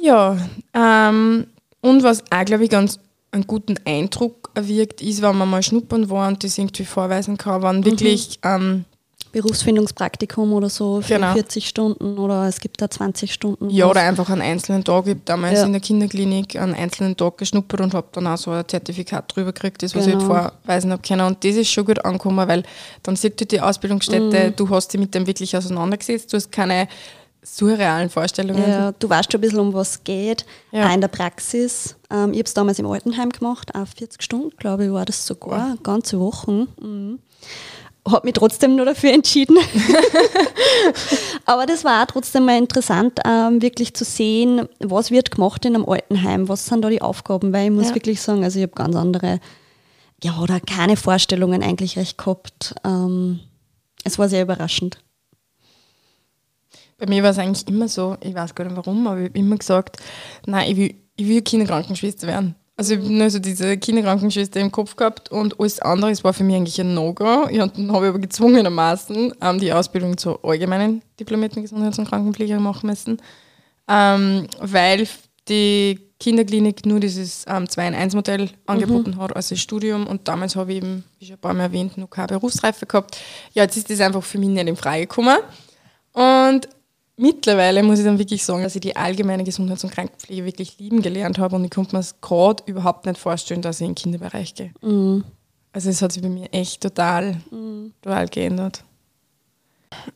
Ja, 0.00 0.36
ähm, 0.74 1.46
und 1.80 2.02
was 2.02 2.22
auch, 2.32 2.44
glaube 2.44 2.64
ich, 2.64 2.70
ganz 2.70 2.98
einen 3.32 3.46
guten 3.46 3.74
Eindruck 3.86 4.50
erwirkt, 4.54 5.00
ist, 5.02 5.22
wenn 5.22 5.36
man 5.36 5.48
mal 5.50 5.62
schnuppern 5.62 6.08
war 6.10 6.28
und 6.28 6.44
das 6.44 6.58
irgendwie 6.58 6.84
vorweisen 6.84 7.36
kann, 7.38 7.62
wenn 7.62 7.84
wirklich, 7.84 8.38
ähm, 8.44 8.84
Berufsfindungspraktikum 9.32 10.52
oder 10.52 10.68
so 10.68 11.00
für 11.00 11.14
Genau. 11.14 11.32
40 11.32 11.66
Stunden 11.66 12.18
oder 12.18 12.46
es 12.48 12.60
gibt 12.60 12.82
da 12.82 12.90
20 12.90 13.32
Stunden. 13.32 13.70
ja, 13.70 13.88
oder 13.88 14.02
einfach 14.02 14.28
einen 14.28 14.42
einzelnen 14.42 14.84
Tag, 14.84 15.04
ich 15.06 15.10
habe 15.12 15.20
damals 15.24 15.60
Ja. 15.60 15.64
in 15.64 15.72
der 15.72 15.80
Kinderklinik 15.80 16.56
einen 16.56 16.74
einzelnen 16.74 17.16
Tag 17.16 17.38
geschnuppert 17.38 17.80
und 17.80 17.94
habe 17.94 18.06
dann 18.12 18.26
auch 18.26 18.36
so 18.36 18.50
ein 18.50 18.68
Zertifikat 18.68 19.34
drüber 19.34 19.52
gekriegt, 19.52 19.82
das 19.82 19.94
was 19.96 20.06
ich 20.06 20.12
Genau. 20.18 20.28
halt 20.34 20.52
vorweisen 20.66 20.92
habe 20.92 21.00
können. 21.00 21.26
Und 21.26 21.42
das 21.42 21.56
ist 21.56 21.70
schon 21.70 21.86
gut 21.86 22.04
angekommen, 22.04 22.46
weil 22.46 22.62
dann 23.02 23.16
sieht 23.16 23.40
du 23.40 23.46
die 23.46 23.60
Ausbildungsstätte, 23.60 24.50
Mhm. 24.50 24.56
du 24.56 24.68
hast 24.68 24.92
dich 24.92 25.00
mit 25.00 25.14
dem 25.14 25.26
wirklich 25.26 25.56
auseinandergesetzt, 25.56 26.30
du 26.32 26.36
hast 26.36 26.52
keine 26.52 26.86
surrealen 27.42 28.08
Vorstellungen. 28.10 28.68
Ja, 28.68 28.92
du 28.92 29.08
weißt 29.10 29.30
schon 29.32 29.38
ein 29.38 29.42
bisschen, 29.42 29.58
um 29.60 29.72
was 29.74 29.90
es 29.90 30.04
geht. 30.04 30.46
Ja. 30.70 30.88
Auch 30.88 30.94
in 30.94 31.00
der 31.00 31.08
Praxis. 31.08 31.96
Ähm, 32.10 32.32
ich 32.32 32.38
habe 32.38 32.46
es 32.46 32.54
damals 32.54 32.78
im 32.78 32.86
Altenheim 32.86 33.30
gemacht, 33.30 33.74
auch 33.74 33.86
40 33.86 34.22
Stunden, 34.22 34.50
glaube 34.56 34.84
ich, 34.86 34.92
war 34.92 35.04
das 35.04 35.26
sogar, 35.26 35.76
ganze 35.82 36.20
Wochen. 36.20 36.68
Mhm. 36.80 37.18
Habe 38.08 38.26
mich 38.26 38.34
trotzdem 38.34 38.74
nur 38.76 38.84
dafür 38.86 39.12
entschieden. 39.12 39.56
Aber 41.46 41.66
das 41.66 41.84
war 41.84 42.02
auch 42.02 42.06
trotzdem 42.06 42.44
mal 42.46 42.58
interessant, 42.58 43.18
ähm, 43.24 43.62
wirklich 43.62 43.94
zu 43.94 44.04
sehen, 44.04 44.68
was 44.80 45.10
wird 45.10 45.30
gemacht 45.30 45.64
in 45.64 45.74
einem 45.74 45.88
Altenheim, 45.88 46.48
was 46.48 46.66
sind 46.66 46.82
da 46.82 46.88
die 46.90 47.02
Aufgaben, 47.02 47.52
weil 47.52 47.66
ich 47.66 47.70
muss 47.70 47.88
Ja. 47.90 47.94
wirklich 47.94 48.20
sagen, 48.20 48.42
also 48.44 48.58
ich 48.58 48.64
habe 48.64 48.74
ganz 48.74 48.96
andere, 48.96 49.40
ja, 50.22 50.38
oder 50.40 50.60
keine 50.60 50.96
Vorstellungen 50.96 51.62
eigentlich 51.62 51.96
recht 51.96 52.18
gehabt. 52.18 52.74
Ähm, 52.84 53.40
es 54.04 54.18
war 54.18 54.28
sehr 54.28 54.42
überraschend. 54.42 54.98
Bei 57.02 57.08
mir 57.08 57.24
war 57.24 57.30
es 57.30 57.38
eigentlich 57.38 57.66
immer 57.66 57.88
so, 57.88 58.16
ich 58.20 58.32
weiß 58.32 58.54
gar 58.54 58.62
nicht 58.62 58.76
warum, 58.76 59.04
aber 59.08 59.18
ich 59.18 59.28
habe 59.30 59.38
immer 59.40 59.56
gesagt, 59.56 59.96
nein, 60.46 60.70
ich 60.70 60.76
will, 60.76 60.94
ich 61.16 61.26
will 61.26 61.42
Kinderkrankenschwester 61.42 62.28
werden. 62.28 62.54
Also 62.76 62.94
ich 62.94 63.00
habe 63.00 63.12
nur 63.12 63.28
so 63.28 63.40
diese 63.40 63.76
Kinderkrankenschwester 63.76 64.60
im 64.60 64.70
Kopf 64.70 64.94
gehabt 64.94 65.28
und 65.32 65.58
alles 65.58 65.80
andere, 65.80 66.12
war 66.22 66.32
für 66.32 66.44
mich 66.44 66.54
eigentlich 66.54 66.80
ein 66.80 66.94
No-Go. 66.94 67.48
Dann 67.50 67.92
habe 67.92 68.06
ich 68.06 68.08
aber 68.10 68.20
gezwungenermaßen 68.20 69.34
ähm, 69.40 69.58
die 69.58 69.72
Ausbildung 69.72 70.16
zur 70.16 70.44
allgemeinen 70.44 71.02
diplomierten 71.18 71.62
Gesundheits- 71.62 71.98
und 71.98 72.08
Krankenpfleger 72.08 72.60
machen 72.60 72.86
müssen, 72.86 73.20
ähm, 73.88 74.46
weil 74.60 75.08
die 75.48 75.98
Kinderklinik 76.20 76.86
nur 76.86 77.00
dieses 77.00 77.44
ähm, 77.48 77.64
2-in-1-Modell 77.64 78.50
angeboten 78.66 79.16
hat, 79.16 79.34
also 79.34 79.56
das 79.56 79.60
Studium. 79.60 80.06
Und 80.06 80.28
damals 80.28 80.54
habe 80.54 80.70
ich 80.70 80.76
eben, 80.76 81.02
wie 81.18 81.26
schon 81.26 81.34
ein 81.34 81.40
paar 81.40 81.52
Mal 81.52 81.64
erwähnt, 81.64 81.98
noch 81.98 82.10
keine 82.10 82.28
Berufsreife 82.28 82.86
gehabt. 82.86 83.18
Ja, 83.54 83.64
jetzt 83.64 83.76
ist 83.76 83.90
das 83.90 84.00
einfach 84.00 84.22
für 84.22 84.38
mich 84.38 84.50
nicht 84.50 84.68
in 84.68 84.76
Frage 84.76 85.00
gekommen. 85.00 85.38
Und 86.12 86.68
mittlerweile 87.16 87.82
muss 87.82 87.98
ich 87.98 88.04
dann 88.04 88.18
wirklich 88.18 88.44
sagen, 88.44 88.62
dass 88.62 88.74
ich 88.74 88.80
die 88.80 88.96
allgemeine 88.96 89.44
Gesundheits- 89.44 89.84
und 89.84 89.92
Krankenpflege 89.92 90.44
wirklich 90.44 90.78
lieben 90.78 91.02
gelernt 91.02 91.38
habe 91.38 91.56
und 91.56 91.64
ich 91.64 91.70
konnte 91.70 91.94
mir 91.94 92.00
es 92.00 92.20
gerade 92.20 92.62
überhaupt 92.66 93.06
nicht 93.06 93.18
vorstellen, 93.18 93.62
dass 93.62 93.80
ich 93.80 93.86
in 93.86 93.90
den 93.90 93.94
Kinderbereich 93.96 94.54
gehe. 94.54 94.72
Also 95.72 95.90
es 95.90 96.02
hat 96.02 96.12
sich 96.12 96.22
bei 96.22 96.28
mir 96.28 96.52
echt 96.52 96.82
total, 96.82 97.40
total 98.02 98.28
geändert. 98.28 98.84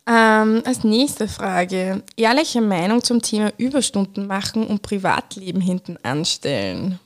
Ähm, 0.06 0.62
als 0.64 0.84
nächste 0.84 1.28
Frage, 1.28 2.02
ehrliche 2.16 2.60
Meinung 2.62 3.02
zum 3.02 3.20
Thema 3.20 3.52
Überstunden 3.58 4.26
machen 4.26 4.66
und 4.66 4.82
Privatleben 4.82 5.60
hinten 5.60 5.98
anstellen. 6.02 6.98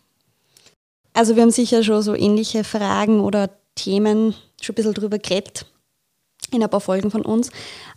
Also 1.12 1.34
wir 1.34 1.42
haben 1.42 1.50
sicher 1.50 1.82
schon 1.82 2.02
so 2.02 2.14
ähnliche 2.14 2.62
Fragen 2.62 3.20
oder 3.20 3.50
Themen 3.74 4.34
schon 4.60 4.72
ein 4.72 4.76
bisschen 4.76 4.94
drüber 4.94 5.18
geredet 5.18 5.66
in 6.50 6.62
ein 6.62 6.70
paar 6.70 6.80
Folgen 6.80 7.10
von 7.10 7.22
uns. 7.22 7.48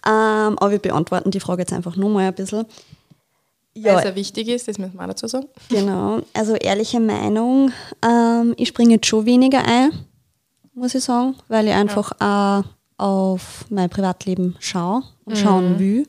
Ähm, 0.05 0.57
aber 0.57 0.71
wir 0.71 0.79
beantworten 0.79 1.31
die 1.31 1.39
Frage 1.39 1.61
jetzt 1.61 1.73
einfach 1.73 1.95
nur 1.95 2.09
mal 2.09 2.27
ein 2.27 2.35
bisschen. 2.35 2.65
Weil 3.75 3.97
es 3.97 4.03
ja 4.03 4.15
wichtig 4.15 4.47
ist, 4.49 4.67
das 4.67 4.77
müssen 4.77 4.93
wir 4.93 5.03
auch 5.03 5.07
dazu 5.07 5.27
sagen. 5.27 5.47
Genau. 5.69 6.21
Also 6.33 6.53
ehrliche 6.53 6.99
Meinung, 6.99 7.71
ähm, 8.03 8.53
ich 8.57 8.67
springe 8.67 8.95
jetzt 8.95 9.07
schon 9.07 9.25
weniger 9.25 9.65
ein, 9.65 9.91
muss 10.75 10.93
ich 10.93 11.03
sagen, 11.03 11.35
weil 11.47 11.67
ich 11.67 11.73
einfach 11.73 12.11
auch 12.19 12.63
auf 12.97 13.65
mein 13.69 13.89
Privatleben 13.89 14.55
schaue 14.59 15.03
und 15.25 15.37
schauen 15.37 15.79
will. 15.79 16.07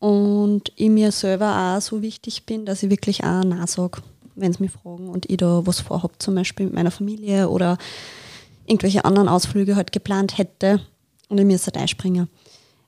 Und 0.00 0.72
ich 0.76 0.88
mir 0.88 1.12
selber 1.12 1.76
auch 1.76 1.80
so 1.80 2.02
wichtig 2.02 2.46
bin, 2.46 2.64
dass 2.64 2.82
ich 2.82 2.90
wirklich 2.90 3.22
auch 3.22 3.44
Nein 3.44 3.66
sage, 3.66 4.00
wenn 4.34 4.52
sie 4.52 4.62
mich 4.62 4.72
fragen 4.72 5.08
und 5.08 5.30
ich 5.30 5.36
da 5.36 5.66
was 5.66 5.80
vorhabe, 5.80 6.14
zum 6.18 6.34
Beispiel 6.34 6.66
mit 6.66 6.74
meiner 6.74 6.90
Familie 6.90 7.48
oder 7.48 7.78
irgendwelche 8.66 9.04
anderen 9.04 9.28
Ausflüge 9.28 9.76
halt 9.76 9.92
geplant 9.92 10.38
hätte 10.38 10.80
und 11.30 11.38
ich 11.38 11.44
müsste 11.44 11.66
halt 11.66 11.78
einspringen. 11.78 12.28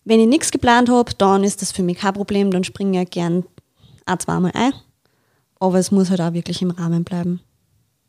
Wenn 0.05 0.21
ich 0.21 0.27
nichts 0.27 0.51
geplant 0.51 0.91
habe, 0.91 1.13
dann 1.17 1.45
ist 1.45 1.63
das 1.63 1.73
für 1.73 1.83
mich 1.83 1.99
kein 1.99 2.13
Problem, 2.13 2.51
dann 2.51 2.65
springe 2.65 3.03
ich 3.03 3.11
gern 3.11 3.45
auch 4.05 4.19
zweimal 4.19 4.53
ein. 4.55 4.73
Aber 5.61 5.79
es 5.79 5.93
muss 5.93 6.11
halt 6.11 6.21
auch 6.21 6.33
wirklich 6.33 6.61
im 6.61 6.73
Rahmen 6.73 7.05
bleiben. 7.05 7.41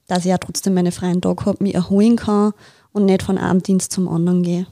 Dass 0.08 0.20
ich 0.20 0.32
ja 0.32 0.38
trotzdem 0.38 0.74
meine 0.74 0.92
freien 0.92 1.22
Tage 1.22 1.46
habe, 1.46 1.64
mich 1.64 1.76
erholen 1.76 2.16
kann 2.16 2.54
und 2.92 3.06
nicht 3.06 3.24
von 3.24 3.38
einem 3.38 3.62
Dienst 3.62 3.92
zum 3.92 4.08
anderen 4.08 4.44
gehe. 4.44 4.68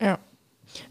Ja. 0.00 0.18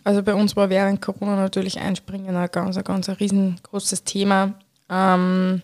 Also 0.04 0.22
bei 0.22 0.34
uns 0.36 0.58
war 0.58 0.70
während 0.70 1.02
Corona 1.02 1.38
natürlich 1.38 1.80
Einspringen 1.80 2.36
ein 2.36 2.50
ganz, 2.52 2.76
ein 2.76 2.84
ganz 2.84 3.08
riesengroßes 3.08 4.04
Thema. 4.04 4.56
Ähm, 4.90 5.62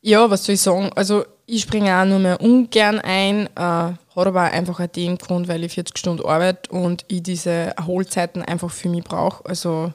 ja, 0.00 0.28
was 0.28 0.44
soll 0.44 0.56
ich 0.56 0.60
sagen? 0.60 0.90
Also 0.96 1.24
ich 1.46 1.62
springe 1.62 1.96
auch 1.96 2.04
nur 2.04 2.18
mehr 2.18 2.40
ungern 2.40 2.98
ein, 2.98 3.48
äh, 3.54 3.92
hat 4.16 4.26
aber 4.26 4.42
einfach 4.42 4.80
auch 4.80 4.86
den 4.86 5.18
Grund, 5.18 5.48
weil 5.48 5.64
ich 5.64 5.72
40 5.72 5.98
Stunden 5.98 6.24
arbeite 6.24 6.70
und 6.70 7.04
ich 7.08 7.22
diese 7.22 7.76
Erholzeiten 7.76 8.42
einfach 8.42 8.70
für 8.70 8.88
mich 8.88 9.04
brauche. 9.04 9.44
Also 9.46 9.92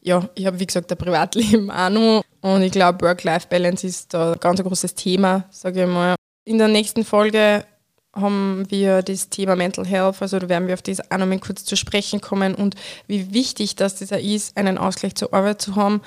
ja, 0.00 0.28
ich 0.34 0.46
habe 0.46 0.60
wie 0.60 0.66
gesagt 0.66 0.90
ein 0.92 0.98
Privatleben 0.98 1.70
auch 1.70 1.90
noch 1.90 2.22
und 2.40 2.62
ich 2.62 2.72
glaube 2.72 3.04
Work-Life-Balance 3.04 3.86
ist 3.86 4.14
da 4.14 4.32
ein 4.32 4.40
ganz 4.40 4.62
großes 4.62 4.94
Thema, 4.94 5.44
sage 5.50 5.82
ich 5.82 5.88
mal. 5.88 6.14
In 6.44 6.58
der 6.58 6.68
nächsten 6.68 7.04
Folge 7.04 7.64
haben 8.14 8.64
wir 8.68 9.02
das 9.02 9.28
Thema 9.28 9.56
Mental 9.56 9.86
Health, 9.86 10.20
also 10.20 10.38
da 10.38 10.48
werden 10.48 10.68
wir 10.68 10.74
auf 10.74 10.82
das 10.82 11.00
auch 11.10 11.18
nochmal 11.18 11.38
kurz 11.38 11.64
zu 11.64 11.76
sprechen 11.76 12.20
kommen 12.20 12.54
und 12.54 12.74
wie 13.06 13.32
wichtig 13.32 13.76
das 13.76 13.96
dieser 13.96 14.20
ist, 14.20 14.56
einen 14.56 14.78
Ausgleich 14.78 15.14
zur 15.14 15.32
Arbeit 15.34 15.60
zu 15.60 15.76
haben. 15.76 16.00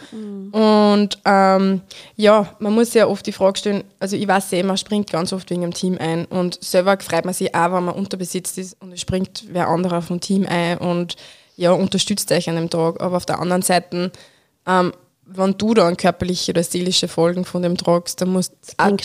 Und 0.51 1.19
ähm, 1.25 1.81
ja, 2.15 2.55
man 2.59 2.73
muss 2.73 2.93
ja 2.93 3.07
oft 3.07 3.25
die 3.25 3.31
Frage 3.31 3.59
stellen, 3.59 3.83
also 3.99 4.15
ich 4.15 4.27
weiß 4.27 4.51
ja, 4.51 4.63
man 4.63 4.77
springt 4.77 5.11
ganz 5.11 5.33
oft 5.33 5.49
wegen 5.49 5.61
dem 5.61 5.73
Team 5.73 5.97
ein 5.99 6.25
und 6.25 6.63
selber 6.63 6.97
freut 6.99 7.25
man 7.25 7.33
sich 7.33 7.53
auch, 7.53 7.73
wenn 7.73 7.85
man 7.85 7.95
unterbesetzt 7.95 8.57
ist 8.57 8.81
und 8.81 8.93
es 8.93 9.01
springt 9.01 9.45
wer 9.49 9.67
anderer 9.67 10.01
vom 10.01 10.19
Team 10.19 10.45
ein 10.47 10.77
und 10.77 11.15
ja, 11.55 11.71
unterstützt 11.71 12.31
euch 12.31 12.49
an 12.49 12.55
dem 12.55 12.69
Tag. 12.69 13.01
Aber 13.01 13.17
auf 13.17 13.25
der 13.25 13.39
anderen 13.39 13.63
Seite 13.63 14.11
ähm, 14.65 14.93
wenn 15.29 15.57
du 15.57 15.73
dann 15.73 15.97
körperliche 15.97 16.51
oder 16.51 16.63
seelische 16.63 17.07
Folgen 17.07 17.43
von 17.45 17.61
dem 17.61 17.77
tragst, 17.77 18.21
dann 18.21 18.29
musst 18.29 18.53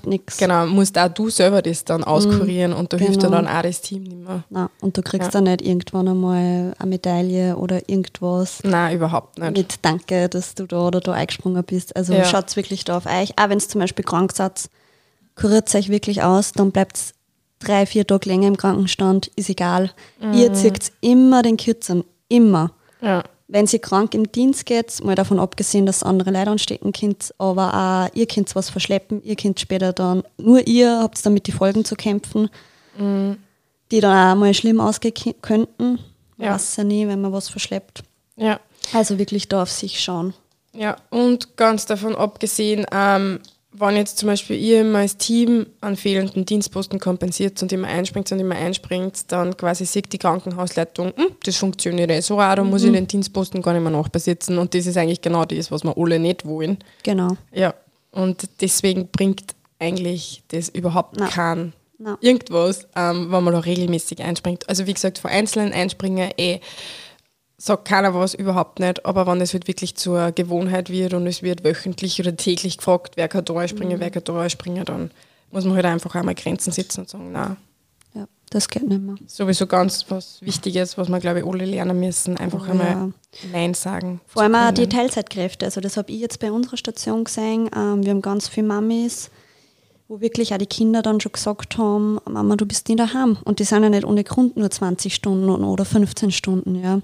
nichts. 0.06 0.36
Genau, 0.38 0.66
musst 0.66 0.96
auch 0.98 1.08
du 1.08 1.28
selber 1.30 1.62
das 1.62 1.84
dann 1.84 2.04
auskurieren 2.04 2.72
und 2.72 2.92
da 2.92 2.96
hilft 2.96 3.20
genau. 3.20 3.32
dann 3.32 3.48
auch 3.48 3.62
das 3.62 3.80
Team 3.80 4.04
nicht 4.04 4.16
mehr. 4.18 4.44
Nein, 4.48 4.68
und 4.80 4.96
du 4.96 5.02
kriegst 5.02 5.26
Ja. 5.26 5.30
dann 5.32 5.44
nicht 5.44 5.62
irgendwann 5.62 6.08
einmal 6.08 6.74
eine 6.78 6.88
Medaille 6.88 7.56
oder 7.56 7.88
irgendwas 7.88 8.60
Nein, 8.62 8.96
überhaupt 8.96 9.38
nicht. 9.38 9.56
mit 9.56 9.74
Danke, 9.82 10.28
dass 10.28 10.54
du 10.54 10.66
da 10.66 10.86
oder 10.86 11.00
da 11.00 11.12
eingesprungen 11.12 11.62
bist. 11.64 11.94
Also 11.96 12.14
Ja. 12.14 12.24
schaut 12.24 12.54
wirklich 12.56 12.84
da 12.84 12.96
auf 12.96 13.06
euch. 13.06 13.38
Auch 13.38 13.48
wenn 13.48 13.58
es 13.58 13.68
zum 13.68 13.80
Beispiel 13.80 14.04
krank 14.04 14.32
seid, 14.32 14.68
kuriert 15.34 15.74
euch 15.74 15.88
wirklich 15.88 16.22
aus, 16.22 16.52
dann 16.52 16.70
bleibt 16.70 16.96
es 16.96 17.12
drei, 17.58 17.84
vier 17.86 18.06
Tage 18.06 18.28
länger 18.28 18.48
im 18.48 18.56
Krankenstand, 18.56 19.28
ist 19.36 19.50
egal. 19.50 19.90
Mhm. 20.20 20.32
Ihr 20.34 20.52
zieht 20.54 20.92
immer 21.00 21.42
den 21.42 21.56
Kürzeren, 21.56 22.04
immer. 22.28 22.72
Ja. 23.00 23.24
Wenn 23.52 23.66
sie 23.66 23.78
krank 23.80 24.14
im 24.14 24.32
Dienst 24.32 24.64
geht, 24.64 25.04
mal 25.04 25.14
davon 25.14 25.38
abgesehen, 25.38 25.84
dass 25.84 26.02
andere 26.02 26.30
Leute 26.30 26.50
anstecken 26.52 26.90
könnt, 26.92 27.34
aber 27.36 28.08
auch 28.08 28.14
ihr 28.16 28.26
könnt 28.26 28.54
was 28.54 28.70
verschleppen, 28.70 29.22
ihr 29.22 29.36
könnt 29.36 29.60
später 29.60 29.92
dann, 29.92 30.22
nur 30.38 30.66
ihr 30.66 31.00
habt 31.00 31.24
dann 31.26 31.34
mit 31.34 31.46
die 31.46 31.52
Folgen 31.52 31.84
zu 31.84 31.94
kämpfen, 31.94 32.48
Mhm. 32.96 33.36
die 33.90 34.00
dann 34.00 34.32
auch 34.32 34.40
mal 34.40 34.54
schlimm 34.54 34.80
ausgehen 34.80 35.34
könnten. 35.42 35.98
Man 36.38 36.46
Ja. 36.48 36.54
weiß 36.54 36.76
ja 36.76 36.84
nie, 36.84 37.06
wenn 37.06 37.20
man 37.20 37.32
was 37.34 37.50
verschleppt. 37.50 38.02
ja. 38.36 38.58
Also 38.94 39.18
wirklich 39.18 39.48
da 39.48 39.62
auf 39.62 39.70
sich 39.70 40.00
schauen. 40.02 40.34
Ja, 40.74 40.96
und 41.10 41.56
ganz 41.58 41.84
davon 41.86 42.16
abgesehen, 42.16 42.84
ähm, 42.90 43.38
wenn 43.74 43.96
jetzt 43.96 44.18
zum 44.18 44.28
Beispiel 44.28 44.56
ihr 44.56 44.82
immer 44.82 44.98
als 44.98 45.16
Team 45.16 45.66
einen 45.80 45.96
fehlenden 45.96 46.44
Dienstposten 46.44 47.00
kompensiert 47.00 47.62
und 47.62 47.72
immer 47.72 47.88
einspringt 47.88 48.30
und 48.30 48.38
immer 48.38 48.54
einspringt, 48.54 49.32
dann 49.32 49.56
quasi 49.56 49.86
sieht 49.86 50.12
die 50.12 50.18
Krankenhausleitung, 50.18 51.12
hm, 51.16 51.36
das 51.44 51.56
funktioniert 51.56 52.10
eh 52.10 52.20
so 52.20 52.38
auch, 52.38 52.54
da 52.54 52.64
muss 52.64 52.84
ich 52.84 52.92
den 52.92 53.06
Dienstposten 53.06 53.62
gar 53.62 53.72
nicht 53.72 53.82
mehr 53.82 53.90
nachbesitzen. 53.90 54.58
Und 54.58 54.74
das 54.74 54.86
ist 54.86 54.96
eigentlich 54.96 55.22
genau 55.22 55.44
das, 55.46 55.70
was 55.70 55.84
wir 55.84 55.96
alle 55.96 56.18
nicht 56.18 56.44
wollen. 56.44 56.78
Genau. 57.02 57.36
Ja, 57.52 57.74
und 58.10 58.46
deswegen 58.60 59.08
bringt 59.08 59.54
eigentlich 59.78 60.42
das 60.48 60.68
überhaupt 60.68 61.16
Nein. 61.16 61.30
kein 61.30 61.72
Nein. 61.98 62.16
irgendwas, 62.20 62.86
ähm, 62.94 63.32
wenn 63.32 63.42
man 63.42 63.54
da 63.54 63.60
regelmäßig 63.60 64.22
einspringt. 64.22 64.68
Also 64.68 64.86
wie 64.86 64.94
gesagt, 64.94 65.18
vor 65.18 65.30
einzelnen 65.30 65.72
Einspringen 65.72 66.30
eh 66.36 66.60
sagt 67.64 67.84
keiner 67.86 68.12
was, 68.14 68.34
überhaupt 68.34 68.80
nicht. 68.80 69.06
Aber 69.06 69.26
wenn 69.26 69.40
es 69.40 69.52
halt 69.52 69.68
wirklich 69.68 69.94
zur 69.94 70.32
Gewohnheit 70.32 70.90
wird 70.90 71.14
und 71.14 71.26
es 71.26 71.42
wird 71.42 71.62
wöchentlich 71.64 72.18
oder 72.20 72.36
täglich 72.36 72.78
gefragt, 72.78 73.12
wer 73.16 73.28
kann 73.28 73.44
da 73.44 73.54
einspringen, 73.54 74.00
wer 74.00 74.10
kann 74.10 74.24
da 74.24 74.40
einspringen, 74.40 74.84
dann 74.84 75.10
muss 75.52 75.64
man 75.64 75.74
halt 75.76 75.84
einfach 75.86 76.14
einmal 76.14 76.34
Grenzen 76.34 76.72
setzen 76.72 77.02
und 77.02 77.08
sagen, 77.10 77.30
nein, 77.30 77.56
Ja, 78.14 78.26
das 78.50 78.68
geht 78.68 78.82
nicht 78.88 79.00
mehr. 79.00 79.14
sowieso 79.26 79.66
ganz 79.68 80.06
was 80.08 80.42
Wichtiges, 80.42 80.98
was 80.98 81.08
wir, 81.08 81.20
glaube 81.20 81.38
ich, 81.40 81.46
alle 81.46 81.64
lernen 81.64 82.00
müssen, 82.00 82.36
einfach 82.36 82.66
Oh, 82.66 82.70
einmal 82.72 82.86
ja. 82.88 83.08
Nein 83.52 83.74
sagen. 83.74 84.20
Vor 84.26 84.42
allem 84.42 84.54
auch 84.56 84.72
die. 84.72 84.88
Teilzeitkräfte. 84.88 85.64
Also 85.66 85.80
das 85.80 85.96
habe 85.96 86.10
ich 86.10 86.20
jetzt 86.20 86.40
bei 86.40 86.50
unserer 86.50 86.76
Station 86.76 87.22
gesehen. 87.24 87.70
Ähm, 87.76 88.02
wir 88.02 88.10
haben 88.10 88.22
ganz 88.22 88.48
viele 88.48 88.66
Mamis, 88.66 89.30
wo 90.08 90.20
wirklich 90.20 90.52
auch 90.52 90.58
die 90.58 90.66
Kinder 90.66 91.02
dann 91.02 91.20
schon 91.20 91.32
gesagt 91.32 91.78
haben, 91.78 92.18
Mama, 92.28 92.56
du 92.56 92.66
bist 92.66 92.88
nie 92.88 92.96
daheim. 92.96 93.38
Und 93.44 93.60
die 93.60 93.64
sind 93.64 93.82
ja 93.82 93.88
nicht 93.88 94.04
ohne 94.04 94.24
Grund 94.24 94.56
nur 94.56 94.70
20 94.70 95.14
Stunden 95.14 95.48
oder 95.48 95.84
15 95.84 96.30
Stunden. 96.30 96.74
Ja. 96.82 97.00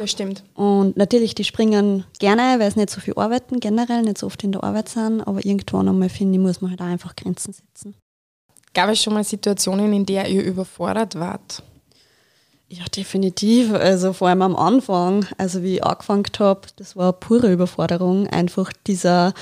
Das 0.00 0.10
stimmt. 0.10 0.42
Und 0.54 0.96
natürlich, 0.96 1.34
die 1.34 1.44
springen 1.44 2.04
gerne, 2.18 2.58
weil 2.58 2.70
sie 2.70 2.80
nicht 2.80 2.90
so 2.90 3.00
viel 3.00 3.14
arbeiten, 3.16 3.60
generell 3.60 4.02
nicht 4.02 4.18
so 4.18 4.26
oft 4.26 4.42
in 4.42 4.52
der 4.52 4.64
Arbeit 4.64 4.88
sind. 4.88 5.20
Aber 5.22 5.44
irgendwann 5.44 5.88
einmal, 5.88 6.08
finde 6.08 6.34
ich, 6.34 6.40
muss 6.40 6.60
man 6.60 6.72
halt 6.72 6.80
auch 6.80 6.86
einfach 6.86 7.14
Grenzen 7.14 7.52
setzen. 7.52 7.94
Gab 8.74 8.90
es 8.90 9.02
schon 9.02 9.14
mal 9.14 9.24
Situationen, 9.24 9.92
in 9.92 10.06
der 10.06 10.28
ihr 10.28 10.44
überfordert 10.44 11.18
wart? 11.18 11.62
Ja, 12.70 12.84
definitiv. 12.94 13.72
Also 13.72 14.12
vor 14.12 14.28
allem 14.28 14.42
am 14.42 14.54
Anfang, 14.54 15.26
also 15.38 15.62
wie 15.62 15.76
ich 15.76 15.84
angefangen 15.84 16.24
habe, 16.38 16.62
das 16.76 16.96
war 16.96 17.14
pure 17.14 17.50
Überforderung. 17.50 18.26
Einfach 18.26 18.72
dieser 18.86 19.32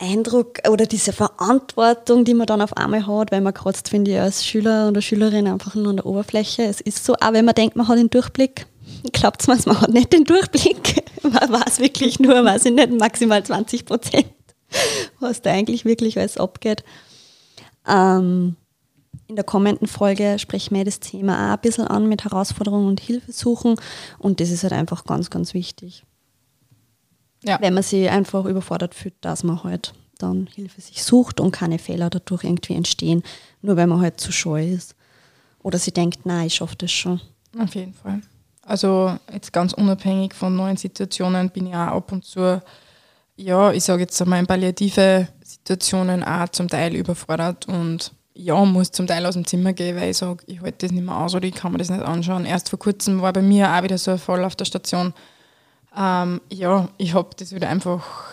Eindruck 0.00 0.58
oder 0.68 0.86
diese 0.86 1.12
Verantwortung, 1.12 2.24
die 2.24 2.34
man 2.34 2.46
dann 2.46 2.62
auf 2.62 2.76
einmal 2.76 3.06
hat, 3.06 3.32
weil 3.32 3.40
man 3.40 3.54
kratzt, 3.54 3.88
finde 3.88 4.12
ich, 4.12 4.20
als 4.20 4.44
Schüler 4.44 4.88
oder 4.88 5.02
Schülerin 5.02 5.46
einfach 5.46 5.74
nur 5.74 5.90
an 5.90 5.96
der 5.96 6.06
Oberfläche. 6.06 6.62
Es 6.64 6.80
ist 6.80 7.04
so, 7.04 7.14
auch 7.14 7.32
wenn 7.32 7.44
man 7.44 7.54
denkt, 7.54 7.76
man 7.76 7.86
hat 7.86 7.98
den 7.98 8.10
Durchblick, 8.10 8.66
glaubt 9.12 9.46
man, 9.46 9.60
man 9.66 9.80
hat 9.80 9.90
nicht 9.90 10.12
den 10.12 10.24
Durchblick. 10.24 11.04
Man 11.22 11.52
weiß 11.52 11.80
wirklich 11.80 12.18
nur, 12.18 12.42
weiß 12.42 12.64
ich 12.64 12.72
nicht, 12.72 12.92
maximal 12.92 13.44
20 13.44 13.84
Prozent, 13.84 14.24
was 15.18 15.42
da 15.42 15.50
eigentlich 15.50 15.84
wirklich 15.84 16.18
alles 16.18 16.38
abgeht. 16.38 16.82
Ähm, 17.86 18.56
in 19.26 19.36
der 19.36 19.44
kommenden 19.44 19.86
Folge 19.86 20.38
sprechen 20.38 20.74
wir 20.74 20.84
das 20.84 20.98
Thema 20.98 21.48
auch 21.50 21.56
ein 21.56 21.60
bisschen 21.60 21.86
an 21.86 22.08
mit 22.08 22.24
Herausforderungen 22.24 22.88
und 22.88 23.00
Hilfe 23.00 23.32
suchen. 23.32 23.76
Und 24.18 24.40
das 24.40 24.50
ist 24.50 24.62
halt 24.62 24.72
einfach 24.72 25.04
ganz, 25.04 25.28
ganz 25.28 25.52
wichtig. 25.52 26.04
Ja. 27.42 27.58
Wenn 27.60 27.74
man 27.74 27.82
sich 27.82 28.10
einfach 28.10 28.44
überfordert 28.44 28.94
fühlt, 28.94 29.14
dass 29.22 29.44
man 29.44 29.64
halt 29.64 29.94
dann 30.18 30.46
Hilfe 30.54 30.80
sich 30.80 31.02
sucht 31.02 31.40
und 31.40 31.52
keine 31.52 31.78
Fehler 31.78 32.10
dadurch 32.10 32.44
irgendwie 32.44 32.74
entstehen, 32.74 33.22
nur 33.62 33.76
weil 33.76 33.86
man 33.86 34.00
halt 34.00 34.20
zu 34.20 34.32
scheu 34.32 34.66
ist. 34.66 34.94
Oder 35.62 35.78
sie 35.78 35.92
denkt, 35.92 36.26
nein, 36.26 36.46
ich 36.46 36.54
schaffe 36.54 36.76
das 36.76 36.92
schon. 36.92 37.20
Auf 37.58 37.74
jeden 37.74 37.94
Fall. 37.94 38.20
Also 38.62 39.16
jetzt 39.32 39.52
ganz 39.52 39.72
unabhängig 39.72 40.34
von 40.34 40.54
neuen 40.54 40.76
Situationen 40.76 41.50
bin 41.50 41.66
ich 41.66 41.74
auch 41.74 41.96
ab 41.96 42.12
und 42.12 42.24
zu, 42.24 42.62
ja, 43.36 43.72
ich 43.72 43.84
sage 43.84 44.02
jetzt 44.02 44.20
einmal 44.20 44.40
in 44.40 44.46
palliative 44.46 45.28
Situationen 45.42 46.22
auch 46.22 46.48
zum 46.50 46.68
Teil 46.68 46.94
überfordert 46.94 47.66
und 47.66 48.12
ja, 48.34 48.64
muss 48.64 48.92
zum 48.92 49.06
Teil 49.06 49.26
aus 49.26 49.34
dem 49.34 49.46
Zimmer 49.46 49.72
gehen, 49.72 49.96
weil 49.96 50.10
ich 50.10 50.18
sage, 50.18 50.44
ich 50.46 50.60
halte 50.60 50.86
das 50.86 50.92
nicht 50.92 51.04
mehr 51.04 51.16
aus 51.16 51.34
oder 51.34 51.46
ich 51.46 51.54
kann 51.54 51.72
mir 51.72 51.78
das 51.78 51.90
nicht 51.90 52.02
anschauen. 52.02 52.44
Erst 52.44 52.68
vor 52.68 52.78
kurzem 52.78 53.20
war 53.20 53.32
bei 53.32 53.42
mir 53.42 53.74
auch 53.74 53.82
wieder 53.82 53.98
so 53.98 54.12
ein 54.12 54.18
Fall 54.18 54.44
auf 54.44 54.56
der 54.56 54.64
Station. 54.66 55.12
Ähm, 55.96 56.40
ja, 56.50 56.88
ich 56.98 57.14
habe 57.14 57.30
das 57.36 57.54
wieder 57.54 57.68
einfach 57.68 58.30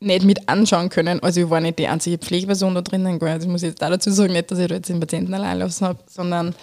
nicht 0.00 0.24
mit 0.24 0.48
anschauen 0.48 0.88
können. 0.88 1.20
Also 1.20 1.40
ich 1.40 1.50
war 1.50 1.60
nicht 1.60 1.78
die 1.78 1.88
einzige 1.88 2.18
Pflegeperson 2.18 2.74
da 2.74 2.82
drinnen, 2.82 3.18
gell. 3.18 3.34
das 3.34 3.46
muss 3.46 3.62
ich 3.62 3.70
jetzt 3.70 3.82
auch 3.82 3.90
dazu 3.90 4.10
sagen, 4.10 4.32
nicht, 4.32 4.50
dass 4.50 4.58
ich 4.58 4.68
da 4.68 4.76
jetzt 4.76 4.88
den 4.88 5.00
Patienten 5.00 5.34
allein 5.34 5.58
lassen 5.58 5.86
habe, 5.86 5.98
sondern 6.06 6.54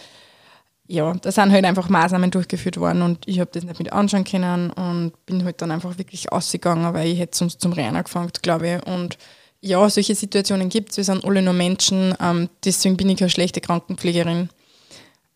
ja, 0.87 1.13
da 1.13 1.31
sind 1.31 1.51
halt 1.51 1.65
einfach 1.65 1.89
Maßnahmen 1.89 2.31
durchgeführt 2.31 2.77
worden 2.77 3.01
und 3.01 3.25
ich 3.25 3.39
habe 3.39 3.49
das 3.53 3.63
nicht 3.63 3.79
mit 3.79 3.93
anschauen 3.93 4.25
können 4.25 4.71
und 4.71 5.13
bin 5.25 5.45
halt 5.45 5.61
dann 5.61 5.71
einfach 5.71 5.97
wirklich 5.97 6.31
ausgegangen, 6.31 6.93
weil 6.93 7.07
ich 7.07 7.19
hätte 7.19 7.37
sonst 7.37 7.61
zum 7.61 7.71
Rennen 7.71 7.95
angefangen, 7.95 8.29
glaube 8.41 8.75
ich. 8.75 8.87
Und 8.87 9.17
ja, 9.61 9.89
solche 9.89 10.15
Situationen 10.15 10.69
gibt 10.69 10.91
es, 10.91 10.97
wir 10.97 11.03
sind 11.03 11.23
alle 11.23 11.41
nur 11.41 11.53
Menschen, 11.53 12.13
ähm, 12.19 12.49
deswegen 12.65 12.97
bin 12.97 13.09
ich 13.09 13.17
keine 13.17 13.29
schlechte 13.29 13.61
Krankenpflegerin. 13.61 14.49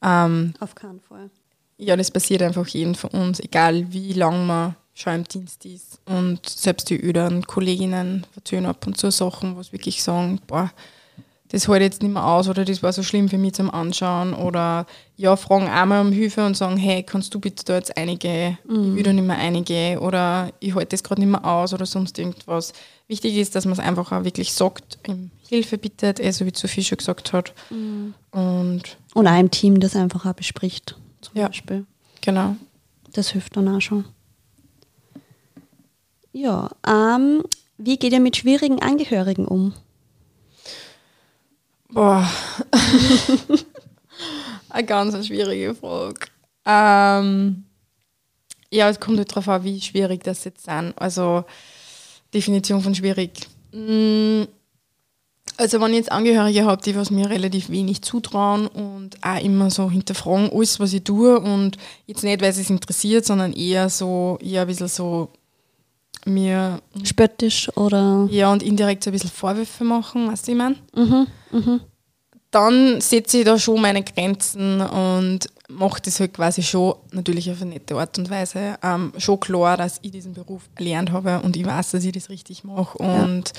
Ähm, 0.02 0.54
Auf 0.60 0.76
keinen 0.76 1.00
Fall. 1.00 1.30
ja, 1.78 1.96
das 1.96 2.12
passiert 2.12 2.42
einfach 2.42 2.68
jedem 2.68 2.96
von 2.96 3.12
uns, 3.12 3.40
egal 3.40 3.94
wie 3.94 4.14
lange 4.14 4.44
man 4.44 4.76
schon 4.96 5.14
im 5.16 5.24
Dienst 5.26 5.64
ist. 5.66 6.00
Und 6.06 6.48
selbst 6.50 6.90
die 6.90 7.00
öderen 7.00 7.46
Kolleginnen 7.46 8.26
erzählen 8.36 8.66
ab 8.66 8.88
und 8.88 8.98
zu 8.98 9.12
Sachen, 9.12 9.56
wo 9.56 9.62
sie 9.62 9.74
wirklich 9.74 10.02
sagen, 10.02 10.40
boah, 10.48 10.72
das 11.50 11.68
halte 11.68 11.84
ich 11.86 11.92
jetzt 11.92 12.02
nicht 12.02 12.12
mehr 12.12 12.26
aus 12.26 12.48
oder 12.50 12.66
das 12.66 12.82
war 12.82 12.92
so 12.92 13.04
schlimm 13.04 13.30
für 13.30 13.38
mich 13.38 13.54
zum 13.54 13.70
Anschauen 13.70 14.34
oder 14.34 14.88
ja, 15.16 15.36
fragen 15.36 15.68
einmal 15.68 16.02
um 16.02 16.12
Hilfe 16.12 16.44
und 16.46 16.58
sagen, 16.58 16.76
hey, 16.76 17.04
kannst 17.04 17.34
du 17.36 17.40
bitte 17.40 17.64
da 17.66 17.76
jetzt 17.76 17.96
einige, 17.98 18.58
ich 18.64 18.70
will 18.70 19.04
da 19.04 19.14
nicht 19.14 19.28
mehr 19.28 19.38
einige 19.38 20.00
oder 20.02 20.52
ich 20.60 20.74
halte 20.74 20.88
das 20.90 21.04
gerade 21.04 21.22
nicht 21.22 21.30
mehr 21.30 21.46
aus 21.46 21.74
oder 21.74 21.86
sonst 21.86 22.18
irgendwas. 22.18 22.74
Wichtig 23.08 23.36
ist, 23.38 23.54
dass 23.56 23.66
man 23.66 23.74
es 23.74 23.80
einfach 23.80 24.12
auch 24.12 24.24
wirklich 24.24 24.54
sagt, 24.54 24.98
Hilfe 25.48 25.78
bittet, 25.78 26.20
eh, 26.20 26.32
so 26.32 26.46
wie 26.48 26.52
Sophie 26.56 26.84
schon 26.84 26.98
gesagt 26.98 27.32
hat. 27.32 27.54
Und 28.32 28.82
Und 29.14 29.28
auch 29.28 29.40
im 29.40 29.52
Team 29.52 29.80
das 29.80 29.96
einfach 29.96 30.26
auch 30.26 30.34
bespricht, 30.34 30.96
zum 31.22 31.38
Ja. 31.38 31.48
Beispiel. 31.48 31.86
genau. 32.22 32.56
Das 33.14 33.30
hilft 33.30 33.56
dann 33.56 33.68
auch 33.70 33.82
schon. 33.82 34.06
Ja, 36.36 36.70
ähm, 36.86 37.44
wie 37.78 37.96
geht 37.96 38.12
ihr 38.12 38.20
mit 38.20 38.36
schwierigen 38.36 38.82
Angehörigen 38.82 39.46
um? 39.48 39.74
Boah. 41.90 42.30
Eine 44.70 44.86
ganz 44.86 45.26
schwierige 45.26 45.74
Frage. 45.76 46.28
Ähm, 46.66 47.64
ja, 48.70 48.90
es 48.90 49.00
kommt 49.00 49.18
halt 49.18 49.32
darauf 49.32 49.48
an, 49.48 49.64
wie 49.64 49.80
schwierig 49.80 50.26
das 50.26 50.44
jetzt 50.44 50.66
sind. 50.66 50.94
Also, 50.98 51.46
Definition 52.34 52.82
von 52.82 52.94
schwierig. 52.94 53.48
Mm, 53.72 54.44
Also, 55.56 55.80
wenn 55.80 55.92
ich 55.92 56.00
jetzt 56.00 56.12
Angehörige 56.12 56.66
habe, 56.66 56.82
die 56.82 56.98
was 56.98 57.12
mir 57.12 57.30
relativ 57.30 57.70
wenig 57.70 58.02
zutrauen 58.02 58.68
und 58.68 59.24
auch 59.24 59.42
immer 59.42 59.70
so 59.72 59.90
hinterfragen, 59.90 60.52
alles, 60.52 60.82
was 60.82 60.92
ich 60.92 61.06
tue 61.06 61.40
und 61.40 61.78
jetzt 62.08 62.26
nicht, 62.26 62.42
weil 62.42 62.50
es 62.50 62.58
es 62.58 62.70
interessiert, 62.70 63.26
sondern 63.26 63.54
eher 63.54 63.90
so, 63.90 64.38
eher 64.42 64.64
ein 64.64 64.68
bisschen 64.68 64.90
so 64.90 65.30
mir, 66.26 66.82
Spöttisch 67.04 67.70
oder? 67.78 68.28
ja, 68.32 68.52
und 68.52 68.64
indirekt 68.64 69.04
so 69.04 69.10
ein 69.10 69.14
bisschen 69.14 69.30
Vorwürfe 69.30 69.84
machen, 69.84 70.28
weißt 70.28 70.48
du, 70.48 70.52
ich 70.52 70.58
meine? 70.58 70.76
Mhm, 70.96 71.28
mhm. 71.52 71.82
dann 72.52 73.02
setze 73.02 73.40
ich 73.40 73.46
da 73.46 73.58
schon 73.58 73.82
meine 73.82 74.04
Grenzen 74.04 74.82
und 74.82 75.50
mache 75.70 76.02
das 76.02 76.20
halt 76.20 76.34
quasi 76.34 76.64
schon, 76.64 76.96
natürlich 77.12 77.50
auf 77.52 77.62
eine 77.62 77.72
nette 77.72 77.96
Art 77.96 78.18
und 78.18 78.30
Weise, 78.30 78.78
ähm, 78.84 79.14
schon 79.18 79.40
klar, 79.40 79.78
dass 79.78 80.00
ich 80.02 80.12
diesen 80.12 80.34
Beruf 80.34 80.64
erlernt 80.76 81.12
habe 81.12 81.42
und 81.42 81.56
ich 81.58 81.66
weiß, 81.66 81.92
dass 81.92 82.04
ich 82.04 82.12
das 82.12 82.30
richtig 82.30 82.64
mache. 82.64 82.98
Und 82.98 83.52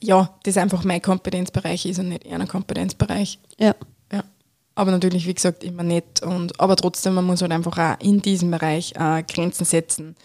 ja, 0.00 0.30
das 0.44 0.56
einfach 0.56 0.84
mein 0.84 1.02
Kompetenzbereich 1.02 1.86
ist 1.86 1.98
und 1.98 2.10
nicht 2.10 2.24
eher 2.24 2.38
ein 2.38 2.48
Kompetenzbereich. 2.48 3.38
Ja. 3.58 3.74
Ja. 4.12 4.24
Aber 4.74 4.90
natürlich, 4.90 5.26
wie 5.26 5.34
gesagt, 5.34 5.64
immer 5.64 5.82
nett. 5.82 6.22
Und, 6.22 6.58
aber 6.60 6.76
trotzdem, 6.76 7.14
man 7.14 7.24
muss 7.24 7.42
halt 7.42 7.52
einfach 7.52 7.76
auch 7.78 8.00
in 8.00 8.22
diesem 8.22 8.50
Bereich 8.50 8.92
äh, 8.96 9.22
Grenzen 9.24 9.64
setzen. 9.64 10.16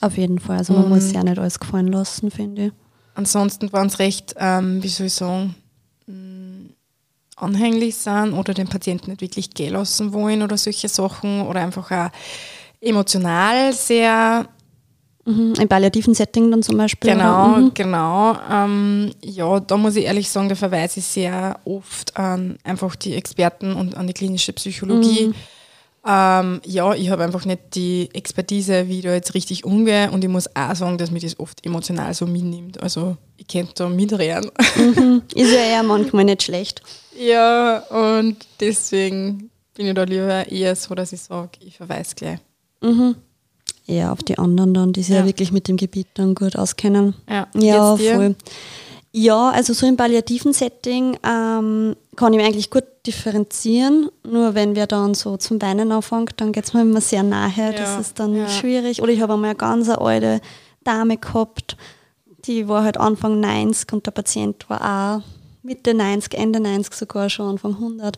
Auf 0.00 0.16
jeden 0.16 0.38
Fall. 0.38 0.58
Also 0.58 0.72
man 0.72 0.88
muss 0.88 1.04
sich 1.04 1.14
ja 1.14 1.22
nicht 1.22 1.38
alles 1.38 1.60
gefallen 1.60 1.88
lassen, 1.88 2.30
finde 2.30 2.66
ich. 2.66 2.72
Ansonsten 3.14 3.72
waren 3.72 3.88
es 3.88 3.98
recht, 3.98 4.34
ähm, 4.38 4.82
wie 4.82 4.88
soll 4.88 5.06
ich 5.06 5.14
sagen, 5.14 5.54
mh, 6.06 6.70
anhänglich 7.36 7.96
sind 7.96 8.32
oder 8.32 8.54
den 8.54 8.68
Patienten 8.68 9.10
nicht 9.10 9.20
wirklich 9.20 9.50
gehen 9.50 9.74
lassen 9.74 10.12
wollen 10.12 10.42
oder 10.42 10.56
solche 10.56 10.88
Sachen 10.88 11.42
oder 11.42 11.60
einfach 11.60 11.90
auch 11.90 12.10
emotional 12.80 13.72
sehr 13.72 14.46
Mhm. 15.24 15.54
Im 15.60 15.68
palliativen 15.68 16.14
Setting 16.14 16.50
dann 16.50 16.62
zum 16.62 16.76
Beispiel. 16.76 17.12
Genau? 17.12 17.58
Mhm. 17.58 17.74
genau. 17.74 18.36
Ähm, 18.50 19.10
ja, 19.22 19.60
da 19.60 19.76
muss 19.76 19.96
ich 19.96 20.04
ehrlich 20.04 20.30
sagen, 20.30 20.48
da 20.48 20.54
verweise 20.54 21.00
ich 21.00 21.06
sehr 21.06 21.58
oft 21.64 22.16
an 22.16 22.56
einfach 22.64 22.96
die 22.96 23.14
Experten 23.14 23.74
und 23.74 23.96
an 23.96 24.06
die 24.06 24.14
klinische 24.14 24.52
Psychologie. 24.52 25.28
Mhm. 25.28 25.34
Ähm, 26.06 26.60
ja, 26.64 26.94
ich 26.94 27.10
habe 27.10 27.24
einfach 27.24 27.44
nicht 27.44 27.74
die 27.74 28.08
Expertise, 28.14 28.88
wie 28.88 28.98
ich 28.98 29.04
da 29.04 29.12
jetzt 29.12 29.34
richtig 29.34 29.64
umgehe 29.66 30.10
und 30.10 30.24
ich 30.24 30.30
muss 30.30 30.48
auch 30.56 30.74
sagen, 30.74 30.96
dass 30.96 31.10
mich 31.10 31.22
das 31.22 31.38
oft 31.38 31.64
emotional 31.66 32.14
so 32.14 32.26
mitnimmt. 32.26 32.82
Also 32.82 33.16
ich 33.36 33.46
könnte 33.46 33.74
da 33.74 33.88
mitreden. 33.88 34.50
Mhm. 34.76 35.22
Ist 35.34 35.52
ja 35.52 35.60
eher 35.60 35.82
manchmal 35.82 36.24
nicht 36.24 36.42
schlecht. 36.42 36.80
ja, 37.18 37.80
und 37.90 38.36
deswegen 38.60 39.50
bin 39.74 39.86
ich 39.88 39.94
da 39.94 40.04
lieber 40.04 40.48
eher 40.50 40.74
so, 40.74 40.94
dass 40.94 41.12
ich 41.12 41.20
sage, 41.20 41.50
ich 41.60 41.76
verweise 41.76 42.14
gleich. 42.14 42.38
Mhm. 42.80 43.16
Eher 43.86 44.12
auf 44.12 44.22
die 44.22 44.38
anderen 44.38 44.72
dann, 44.72 44.92
die 44.94 45.02
sich 45.02 45.14
ja. 45.14 45.20
Ja. 45.20 45.26
wirklich 45.26 45.52
mit 45.52 45.68
dem 45.68 45.76
Gebiet 45.76 46.06
dann 46.14 46.34
gut 46.34 46.56
auskennen. 46.56 47.14
Ja, 47.28 47.46
Ja, 47.54 47.94
geht's 47.96 48.04
dir? 48.08 48.34
Ja, 49.12 49.50
also 49.50 49.72
so 49.72 49.86
im 49.86 49.96
palliativen 49.96 50.52
Setting 50.52 51.18
ähm, 51.24 51.96
kann 52.14 52.32
ich 52.32 52.40
eigentlich 52.40 52.70
gut 52.70 52.84
differenzieren. 53.06 54.08
Nur 54.24 54.54
wenn 54.54 54.76
wir 54.76 54.86
dann 54.86 55.14
so 55.14 55.36
zum 55.36 55.60
Weinen 55.60 55.90
anfangen, 55.90 56.28
dann 56.36 56.52
geht 56.52 56.64
es 56.64 56.74
mir 56.74 56.82
immer 56.82 57.00
sehr 57.00 57.24
nahe. 57.24 57.72
Das 57.72 57.90
Ja, 57.90 58.00
ist 58.00 58.20
dann 58.20 58.36
ja. 58.36 58.48
schwierig. 58.48 59.02
Oder 59.02 59.10
ich 59.12 59.20
habe 59.20 59.32
einmal 59.34 59.50
eine 59.50 59.56
ganz 59.58 59.88
alte 59.88 60.40
Dame 60.84 61.16
gehabt, 61.16 61.76
die 62.46 62.68
war 62.68 62.84
halt 62.84 62.96
Anfang 62.98 63.40
90 63.40 63.92
und 63.92 64.06
der 64.06 64.12
Patient 64.12 64.68
war 64.70 65.18
auch 65.18 65.22
Mitte 65.62 65.92
90, 65.92 66.34
Ende 66.34 66.58
90 66.60 66.94
sogar 66.94 67.28
schon, 67.28 67.50
Anfang 67.50 67.74
100. 67.74 68.16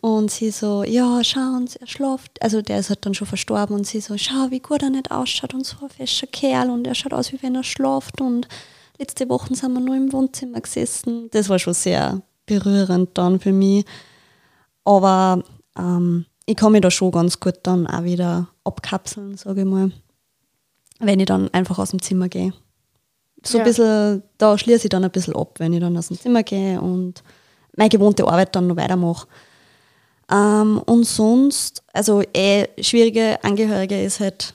Und 0.00 0.30
sie 0.30 0.50
so, 0.50 0.84
ja, 0.84 1.24
schauen 1.24 1.66
Sie, 1.66 1.80
er 1.80 1.88
schlaft. 1.88 2.40
Also 2.40 2.62
der 2.62 2.78
ist 2.78 2.88
halt 2.90 3.04
dann 3.04 3.14
schon 3.14 3.26
verstorben 3.26 3.74
und 3.74 3.86
sie 3.86 4.00
so, 4.00 4.16
schau, 4.16 4.50
wie 4.50 4.60
gut 4.60 4.82
er 4.82 4.90
nicht 4.90 5.10
ausschaut 5.10 5.54
und 5.54 5.66
so 5.66 5.76
ein 5.82 5.88
fescher 5.88 6.28
Kerl 6.28 6.70
und 6.70 6.86
er 6.86 6.94
schaut 6.94 7.14
aus, 7.14 7.32
wie 7.32 7.42
wenn 7.42 7.56
er 7.56 7.64
schlaft 7.64 8.20
und 8.20 8.46
letzte 8.98 9.28
Woche 9.28 9.54
sind 9.54 9.72
wir 9.72 9.80
nur 9.80 9.96
im 9.96 10.12
Wohnzimmer 10.12 10.60
gesessen. 10.60 11.28
Das 11.32 11.48
war 11.48 11.58
schon 11.58 11.74
sehr 11.74 12.22
berührend 12.46 13.16
dann 13.16 13.40
für 13.40 13.52
mich. 13.52 13.84
Aber 14.84 15.42
ähm, 15.78 16.26
ich 16.46 16.56
kann 16.56 16.72
mich 16.72 16.82
da 16.82 16.90
schon 16.90 17.10
ganz 17.10 17.40
gut 17.40 17.54
dann 17.62 17.86
auch 17.86 18.04
wieder 18.04 18.48
abkapseln, 18.64 19.36
sage 19.36 19.62
ich 19.62 19.66
mal, 19.66 19.90
wenn 21.00 21.20
ich 21.20 21.26
dann 21.26 21.48
einfach 21.52 21.78
aus 21.78 21.90
dem 21.90 22.02
Zimmer 22.02 22.28
gehe. 22.28 22.52
So 23.44 23.58
Ja. 23.58 23.64
ein 23.64 23.68
bisschen, 23.68 24.22
da 24.38 24.56
schließe 24.56 24.84
ich 24.84 24.90
dann 24.90 25.04
ein 25.04 25.10
bisschen 25.10 25.36
ab, 25.36 25.54
wenn 25.58 25.72
ich 25.72 25.80
dann 25.80 25.96
aus 25.96 26.08
dem 26.08 26.18
Zimmer 26.18 26.42
gehe 26.42 26.80
und 26.80 27.22
meine 27.76 27.88
gewohnte 27.90 28.24
Arbeit 28.26 28.54
dann 28.54 28.66
noch 28.68 28.76
weitermache. 28.76 29.26
Ähm, 30.30 30.78
und 30.86 31.04
sonst, 31.04 31.82
also 31.92 32.22
eh, 32.34 32.66
schwierige 32.80 33.42
Angehörige 33.42 34.02
ist 34.02 34.20
halt 34.20 34.54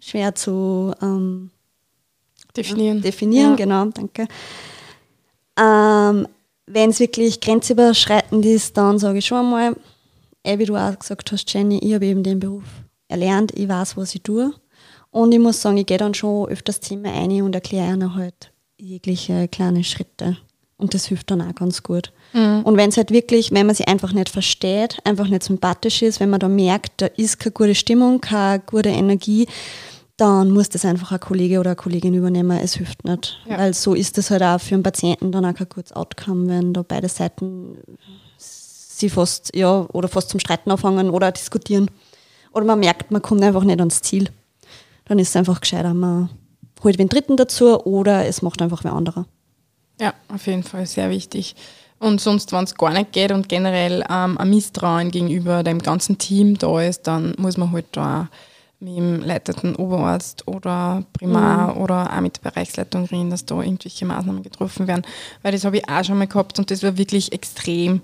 schwer 0.00 0.34
zu 0.34 0.92
ähm, 1.02 1.50
Definieren. 2.56 3.00
definieren, 3.02 3.50
Ja. 3.50 3.56
genau, 3.56 3.84
danke. 3.86 4.26
Ähm, 5.58 6.26
Wenn 6.66 6.90
es 6.90 7.00
wirklich 7.00 7.40
grenzüberschreitend 7.40 8.46
ist, 8.46 8.76
dann 8.76 8.98
sage 8.98 9.18
ich 9.18 9.26
schon 9.26 9.38
einmal, 9.38 9.76
eh, 10.44 10.58
wie 10.58 10.64
du 10.64 10.76
auch 10.76 10.96
gesagt 10.98 11.32
hast, 11.32 11.52
Jenny, 11.52 11.78
ich 11.82 11.92
habe 11.92 12.06
eben 12.06 12.22
den 12.22 12.38
Beruf 12.38 12.64
erlernt, 13.08 13.52
ich 13.58 13.68
weiß, 13.68 13.96
was 13.96 14.14
ich 14.14 14.22
tue. 14.22 14.52
Und 15.10 15.32
ich 15.32 15.40
muss 15.40 15.60
sagen, 15.60 15.76
ich 15.76 15.86
gehe 15.86 15.98
dann 15.98 16.14
schon 16.14 16.48
öfters 16.48 16.80
Thema 16.80 17.12
ein 17.12 17.42
und 17.42 17.54
erkläre 17.54 17.92
ihnen 17.92 18.14
halt 18.14 18.52
jegliche 18.78 19.48
kleine 19.48 19.84
Schritte. 19.84 20.38
Und 20.78 20.94
das 20.94 21.06
hilft 21.06 21.30
dann 21.30 21.42
auch 21.42 21.54
ganz 21.54 21.82
gut. 21.82 22.12
Und 22.32 22.76
wenn 22.78 22.88
es 22.88 22.96
halt 22.96 23.10
wirklich, 23.10 23.52
wenn 23.52 23.66
man 23.66 23.74
sie 23.74 23.86
einfach 23.86 24.12
nicht 24.14 24.30
versteht, 24.30 24.98
einfach 25.04 25.28
nicht 25.28 25.42
sympathisch 25.42 26.00
ist, 26.00 26.18
wenn 26.18 26.30
man 26.30 26.40
da 26.40 26.48
merkt, 26.48 26.92
da 27.02 27.06
ist 27.06 27.38
keine 27.38 27.52
gute 27.52 27.74
Stimmung, 27.74 28.20
keine 28.22 28.60
gute 28.64 28.88
Energie, 28.88 29.46
dann 30.16 30.50
muss 30.50 30.68
das 30.68 30.84
einfach 30.84 31.12
ein 31.12 31.20
Kollege 31.20 31.58
oder 31.58 31.70
eine 31.70 31.76
Kollegin 31.76 32.14
übernehmen. 32.14 32.58
Es 32.58 32.74
hilft 32.74 33.04
nicht. 33.04 33.40
Ja. 33.48 33.58
Weil 33.58 33.74
so 33.74 33.94
ist 33.94 34.18
es 34.18 34.30
halt 34.30 34.42
auch 34.42 34.60
für 34.60 34.74
einen 34.74 34.82
Patienten 34.82 35.32
dann 35.32 35.44
auch 35.44 35.54
kein 35.54 35.68
gutes 35.68 35.92
Outcome, 35.92 36.48
wenn 36.48 36.72
da 36.72 36.82
beide 36.82 37.08
Seiten 37.08 37.78
sie 38.36 39.10
fast, 39.10 39.54
ja, 39.54 39.86
oder 39.92 40.08
fast 40.08 40.30
zum 40.30 40.40
Streiten 40.40 40.70
anfangen 40.70 41.10
oder 41.10 41.32
diskutieren. 41.32 41.90
Oder 42.52 42.64
man 42.64 42.80
merkt, 42.80 43.10
man 43.10 43.22
kommt 43.22 43.42
einfach 43.42 43.64
nicht 43.64 43.80
ans 43.80 44.02
Ziel. 44.02 44.30
Dann 45.06 45.18
ist 45.18 45.30
es 45.30 45.36
einfach 45.36 45.60
gescheiter, 45.60 45.94
man 45.94 46.30
holt 46.84 46.98
den 46.98 47.08
Dritten 47.08 47.36
dazu 47.36 47.80
oder 47.84 48.26
es 48.26 48.42
macht 48.42 48.62
einfach 48.62 48.84
wer 48.84 48.92
anderer. 48.92 49.26
Ja, 50.00 50.14
auf 50.28 50.46
jeden 50.46 50.62
Fall 50.62 50.86
sehr 50.86 51.10
wichtig. 51.10 51.54
Und 51.98 52.20
sonst, 52.20 52.52
wenn 52.52 52.64
es 52.64 52.74
gar 52.74 52.92
nicht 52.92 53.12
geht 53.12 53.30
und 53.30 53.48
generell 53.48 54.04
ähm, 54.10 54.36
ein 54.36 54.50
Misstrauen 54.50 55.10
gegenüber 55.10 55.62
dem 55.62 55.78
ganzen 55.78 56.18
Team 56.18 56.58
da 56.58 56.82
ist, 56.82 57.06
dann 57.06 57.34
muss 57.38 57.56
man 57.56 57.70
halt 57.72 57.86
da 57.92 58.28
mit 58.82 58.96
dem 58.96 59.20
leitenden 59.20 59.76
Oberarzt 59.76 60.46
oder 60.48 61.04
Primar 61.12 61.76
oder 61.76 62.12
auch 62.12 62.20
mit 62.20 62.36
der 62.36 62.50
Bereichsleitung 62.50 63.04
reden, 63.06 63.30
dass 63.30 63.46
da 63.46 63.60
irgendwelche 63.62 64.04
Maßnahmen 64.04 64.42
getroffen 64.42 64.88
werden. 64.88 65.02
Weil 65.42 65.52
das 65.52 65.64
habe 65.64 65.78
ich 65.78 65.88
auch 65.88 66.04
schon 66.04 66.18
mal 66.18 66.26
gehabt 66.26 66.58
und 66.58 66.70
das 66.70 66.82
war 66.82 66.98
wirklich 66.98 67.32
extrem 67.32 68.00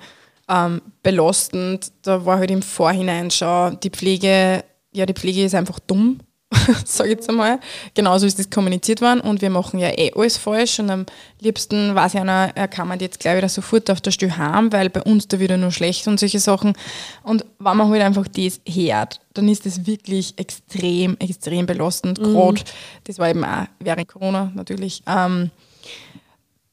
ähm, 0.48 0.80
belastend. 1.02 1.92
Da 2.02 2.24
war 2.24 2.38
halt 2.38 2.50
im 2.50 2.62
Vorhinein 2.62 3.30
schon 3.30 3.78
die 3.80 3.90
Pflege, 3.90 4.64
ja, 4.92 5.04
die 5.04 5.14
Pflege 5.14 5.44
ist 5.44 5.54
einfach 5.54 5.80
dumm, 5.80 6.20
sage 6.84 7.10
ich 7.10 7.16
jetzt 7.16 7.28
einmal. 7.28 7.60
Genauso 7.94 8.26
ist 8.26 8.38
das 8.38 8.48
kommuniziert 8.48 9.00
worden 9.00 9.20
und 9.20 9.42
wir 9.42 9.50
machen 9.50 9.78
ja 9.78 9.90
eh 9.90 10.12
alles 10.14 10.38
falsch 10.38 10.78
und 10.78 10.90
am 10.90 11.06
liebsten 11.40 11.94
weiß 11.94 12.14
ich 12.14 12.20
einer, 12.20 12.52
er 12.54 12.68
kann 12.68 12.88
man 12.88 13.00
jetzt 13.00 13.20
gleich 13.20 13.36
wieder 13.36 13.48
sofort 13.48 13.90
auf 13.90 14.00
der 14.00 14.10
Stelle 14.10 14.36
haben, 14.36 14.72
weil 14.72 14.88
bei 14.88 15.02
uns 15.02 15.28
da 15.28 15.38
wieder 15.38 15.56
nur 15.56 15.72
schlecht 15.72 16.06
und 16.08 16.18
solche 16.18 16.40
Sachen. 16.40 16.74
Und 17.22 17.44
wenn 17.58 17.76
man 17.76 17.90
halt 17.90 18.02
einfach 18.02 18.26
das 18.28 18.60
hört, 18.66 19.20
dann 19.34 19.48
ist 19.48 19.66
das 19.66 19.86
wirklich 19.86 20.38
extrem, 20.38 21.16
extrem 21.18 21.66
belastend. 21.66 22.18
Gerade, 22.18 22.62
das 23.04 23.18
war 23.18 23.28
eben 23.28 23.44
auch 23.44 23.66
während 23.78 24.08
Corona 24.08 24.50
natürlich. 24.54 25.02
Ähm, 25.06 25.50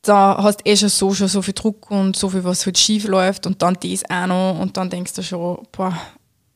da 0.03 0.37
hast 0.41 0.61
du 0.61 0.69
eh 0.69 0.77
schon 0.77 0.89
so, 0.89 1.13
schon 1.13 1.27
so 1.27 1.41
viel 1.41 1.53
Druck 1.53 1.89
und 1.91 2.15
so 2.15 2.29
viel, 2.29 2.43
was 2.43 2.65
halt 2.65 2.77
schief 2.77 3.07
läuft 3.07 3.45
und 3.47 3.61
dann 3.61 3.77
das 3.81 4.09
auch 4.09 4.27
noch 4.27 4.59
und 4.59 4.77
dann 4.77 4.89
denkst 4.89 5.13
du 5.13 5.23
schon, 5.23 5.65
boah, 5.71 5.97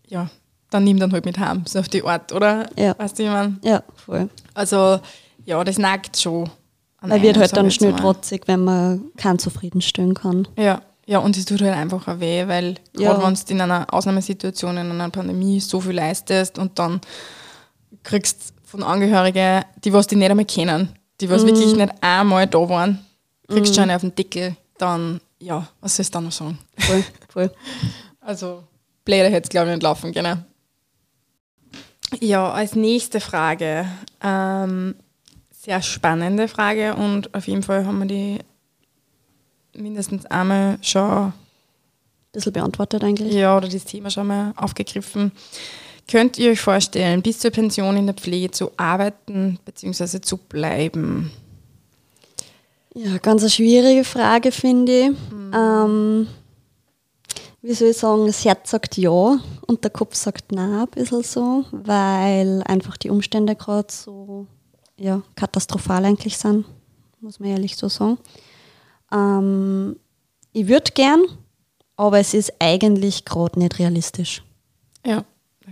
ja, 0.07 0.29
dann 0.69 0.83
nimm 0.83 0.99
dann 0.99 1.11
halt 1.11 1.25
mit 1.25 1.37
heim, 1.39 1.63
so 1.65 1.79
auf 1.79 1.87
die 1.89 2.03
Art, 2.03 2.31
oder? 2.31 2.69
Ja. 2.77 2.97
Weißt 2.97 3.17
du, 3.19 3.23
ich 3.23 3.29
mein? 3.29 3.59
Ja, 3.63 3.83
voll. 4.05 4.29
Also, 4.53 4.99
ja, 5.45 5.63
das 5.63 5.77
nagt 5.77 6.17
schon. 6.19 6.49
an 7.01 7.09
Man 7.09 7.21
wird 7.21 7.37
halt 7.37 7.55
dann 7.55 7.67
ich 7.67 7.75
schnell 7.75 7.91
mal. 7.91 7.97
trotzig, 7.99 8.43
wenn 8.47 8.63
man 8.63 9.05
keinen 9.17 9.39
zufriedenstellen 9.39 10.13
kann. 10.13 10.47
Ja, 10.57 10.81
ja, 11.05 11.19
und 11.19 11.35
es 11.37 11.45
tut 11.45 11.61
halt 11.61 11.73
einfach 11.73 12.07
auch 12.07 12.19
weh, 12.19 12.47
weil 12.47 12.75
Ja. 12.97 13.13
gerade 13.13 13.25
wenn 13.25 13.33
du 13.33 13.41
in 13.53 13.61
einer 13.61 13.87
Ausnahmesituation, 13.91 14.77
in 14.77 14.91
einer 14.91 15.09
Pandemie 15.09 15.59
so 15.59 15.79
viel 15.81 15.93
leistest 15.95 16.59
und 16.59 16.77
dann 16.77 16.99
kriegst 18.03 18.53
von 18.63 18.83
Angehörigen, 18.83 19.63
die 19.83 19.93
was 19.93 20.07
die 20.07 20.15
nicht 20.15 20.29
einmal 20.29 20.45
kennen, 20.45 20.89
die 21.21 21.27
Mhm. 21.27 21.31
was 21.31 21.45
wirklich 21.45 21.73
nicht 21.75 21.91
einmal 22.01 22.45
da 22.47 22.69
waren, 22.69 22.99
kriegst 23.47 23.73
schon 23.73 23.83
einen 23.83 23.95
auf 23.95 24.01
den 24.01 24.13
Deckel, 24.13 24.55
dann, 24.77 25.19
ja, 25.39 25.67
was 25.81 25.95
sollst 25.95 26.13
du 26.13 26.17
dann 26.17 26.25
noch 26.25 26.31
sagen? 26.31 26.57
Voll, 26.77 27.03
voll. 27.29 27.51
Also, 28.21 28.61
blöder 29.05 29.29
hätte 29.29 29.45
es, 29.45 29.49
glaube 29.49 29.69
ich, 29.69 29.73
nicht 29.75 29.83
laufen 29.83 30.13
können. 30.13 30.45
Ja, 32.19 32.51
als 32.51 32.75
nächste 32.75 33.19
Frage. 33.19 33.85
Ähm, 34.21 34.95
sehr 35.51 35.81
spannende 35.81 36.47
Frage 36.47 36.95
und 36.95 37.33
auf 37.35 37.47
jeden 37.47 37.63
Fall 37.63 37.85
haben 37.85 37.99
wir 37.99 38.07
die 38.07 38.39
mindestens 39.75 40.25
einmal 40.25 40.77
schon, 40.81 41.33
bisschen 42.31 42.53
beantwortet 42.53 43.03
eigentlich. 43.03 43.33
ja, 43.33 43.55
oder 43.55 43.67
das 43.67 43.85
Thema 43.85 44.09
schon 44.09 44.27
mal 44.27 44.53
aufgegriffen. 44.55 45.31
Könnt 46.09 46.39
ihr 46.39 46.51
euch 46.51 46.59
vorstellen, 46.61 47.21
bis 47.21 47.39
zur 47.39 47.51
Pension 47.51 47.95
in 47.95 48.07
der 48.07 48.15
Pflege 48.15 48.49
zu 48.49 48.71
arbeiten 48.77 49.59
bzw. 49.65 50.21
zu 50.21 50.37
bleiben? 50.37 51.31
Ja, 52.95 53.17
ganz 53.19 53.43
eine 53.43 53.51
schwierige 53.51 54.03
Frage, 54.03 54.51
finde 54.51 54.91
ich. 54.91 55.09
Mhm. 55.09 55.53
Ähm, 55.53 56.27
wie 57.69 57.75
soll 57.75 57.89
ich 57.89 57.97
sagen, 57.97 58.25
das 58.25 58.43
Herz 58.43 58.71
sagt 58.71 58.97
ja 58.97 59.11
und 59.11 59.83
der 59.83 59.91
Kopf 59.91 60.15
sagt 60.15 60.51
nein, 60.51 60.73
ein 60.73 60.87
bisschen 60.87 61.21
so, 61.21 61.65
weil 61.71 62.63
einfach 62.63 62.97
die 62.97 63.11
Umstände 63.11 63.55
gerade 63.55 63.87
so 63.91 64.47
ja, 64.97 65.21
katastrophal 65.35 66.03
eigentlich 66.03 66.35
sind, 66.35 66.65
muss 67.21 67.39
man 67.39 67.49
ehrlich 67.49 67.77
so 67.77 67.87
sagen. 67.87 68.17
Ähm, 69.11 69.97
ich 70.51 70.67
würde 70.67 70.91
gern, 70.95 71.21
aber 71.95 72.17
es 72.17 72.33
ist 72.33 72.53
eigentlich 72.57 73.23
gerade 73.23 73.59
nicht 73.59 73.77
realistisch. 73.77 74.41
Ja, 75.05 75.23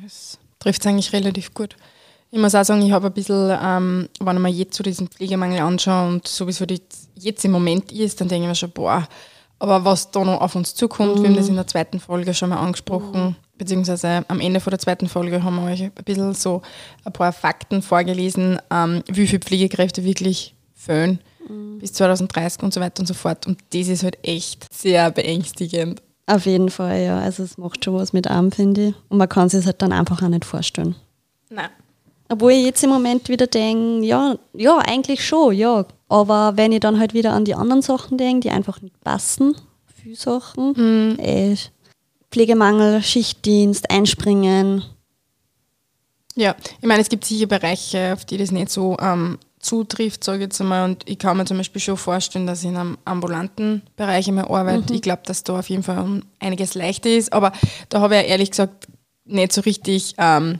das 0.04 0.38
trifft 0.60 0.82
es 0.82 0.88
eigentlich 0.88 1.14
relativ 1.14 1.56
gut. 1.56 1.76
Ich 2.30 2.38
muss 2.38 2.54
auch 2.54 2.64
sagen, 2.64 2.84
ich 2.84 2.92
habe 2.92 3.08
ein 3.08 3.14
bisschen, 3.14 3.58
ähm, 3.60 4.08
wenn 4.20 4.36
ich 4.36 4.44
mir 4.44 4.50
jetzt 4.50 4.78
so 4.78 4.84
diesen 4.84 5.08
Pflegemangel 5.08 5.62
anschaue 5.62 6.10
und 6.10 6.28
sowieso 6.28 6.68
die 6.68 6.80
jetzt 7.16 7.44
im 7.44 7.54
Moment 7.54 7.92
ist, 7.92 8.22
dann 8.22 8.28
denke 8.28 8.44
ich 8.44 8.50
mir 8.50 8.56
schon, 8.56 8.70
boah, 8.70 9.08
aber 9.60 9.86
was 9.86 10.12
da 10.12 10.24
noch 10.24 10.41
auf 10.41 10.56
uns 10.56 10.76
zukommt, 10.76 11.22
wir 11.22 11.30
haben 11.30 11.36
das 11.36 11.50
in 11.50 11.56
der 11.56 11.67
zweiten 11.67 12.00
Folge 12.00 12.34
schon 12.34 12.50
mal 12.50 12.60
angesprochen, 12.60 13.36
beziehungsweise 13.58 14.24
am 14.28 14.39
Ende 14.39 14.60
von 14.60 14.72
der 14.72 14.80
zweiten 14.80 15.10
Folge 15.10 15.43
haben 15.43 15.56
wir 15.56 15.72
euch 15.72 15.84
ein 15.84 15.91
bisschen 16.06 16.34
so 16.34 16.62
ein 17.04 17.13
paar 17.13 17.34
Fakten 17.34 17.82
vorgelesen, 17.82 18.60
ähm, 18.72 19.04
wie 19.08 19.28
viele 19.28 19.39
Pflegekräfte 19.39 20.04
wirklich 20.04 20.56
fehlen 20.76 21.20
mhm. 21.50 21.80
bis 21.80 21.93
2030 21.93 22.63
und 22.63 22.74
so 22.74 22.82
weiter 22.82 23.02
und 23.02 23.08
so 23.08 23.13
fort. 23.13 23.48
Und 23.48 23.60
das 23.74 23.88
ist 23.88 24.04
halt 24.04 24.17
echt 24.24 24.72
sehr 24.74 25.12
beängstigend. 25.12 26.02
Auf 26.26 26.46
jeden 26.46 26.70
Fall, 26.70 27.02
ja. 27.02 27.20
Also 27.20 27.43
es 27.43 27.58
macht 27.58 27.86
schon 27.86 27.96
was 27.96 28.13
mit 28.13 28.28
Arm, 28.28 28.52
finde 28.52 28.89
ich. 28.89 28.96
Und 29.10 29.17
man 29.17 29.30
kann 29.30 29.50
sich 29.50 29.65
halt 29.65 29.82
dann 29.82 29.93
einfach 29.93 30.22
auch 30.22 30.28
nicht 30.28 30.46
vorstellen. 30.46 30.96
Nein. 31.50 31.70
Obwohl 32.30 32.52
ich 32.52 32.65
jetzt 32.65 32.84
im 32.84 32.89
Moment 32.89 33.30
wieder 33.30 33.48
denke, 33.48 34.06
ja, 34.06 34.36
ja, 34.54 34.78
eigentlich 34.80 35.26
schon, 35.26 35.56
ja. 35.56 35.86
Aber 36.10 36.56
wenn 36.56 36.72
ich 36.72 36.80
dann 36.80 37.00
halt 37.00 37.13
wieder 37.13 37.34
an 37.34 37.46
die 37.46 37.56
anderen 37.56 37.82
Sachen 37.82 38.17
denke, 38.17 38.41
die 38.41 38.52
einfach 38.52 38.82
nicht 38.82 39.00
passen, 39.02 39.56
viele 40.02 40.15
Sachen, 40.15 40.74
mhm. 40.74 41.20
äh, 41.20 41.56
Pflegemangel, 42.32 43.02
Schichtdienst, 43.04 43.89
Einspringen. 43.89 44.84
Ja, 46.36 46.56
ich 46.80 46.88
meine, 46.88 47.02
es 47.02 47.10
gibt 47.10 47.26
sicher 47.26 47.48
Bereiche, 47.48 48.13
auf 48.13 48.26
die 48.26 48.38
das 48.38 48.52
nicht 48.52 48.70
so 48.70 48.96
ähm, 49.00 49.39
zutrifft, 49.60 50.24
sage 50.24 50.38
ich 50.38 50.43
jetzt 50.43 50.62
einmal. 50.62 50.86
Und 50.86 51.08
ich 51.10 51.17
kann 51.17 51.38
mir 51.38 51.46
zum 51.46 51.58
Beispiel 51.58 51.82
schon 51.82 51.98
vorstellen, 51.98 52.48
dass 52.48 52.62
ich 52.62 52.70
in 52.70 52.78
einem 52.78 52.98
ambulanten 53.06 53.82
Bereich 53.96 54.28
einmal 54.28 54.46
arbeite. 54.46 54.91
Mhm. 54.91 54.96
Ich 54.96 55.02
glaube, 55.02 55.24
dass 55.26 55.43
da 55.43 55.60
auf 55.60 55.70
jeden 55.70 55.84
Fall 55.84 56.22
einiges 56.39 56.76
leichter 56.76 57.10
ist. 57.10 57.34
Aber 57.34 57.52
da 57.89 58.02
habe 58.02 58.15
ich 58.15 58.22
ja 58.22 58.28
ehrlich 58.28 58.52
gesagt 58.52 58.88
nicht 59.26 59.52
so 59.52 59.62
richtig 59.62 60.15
ähm, 60.17 60.60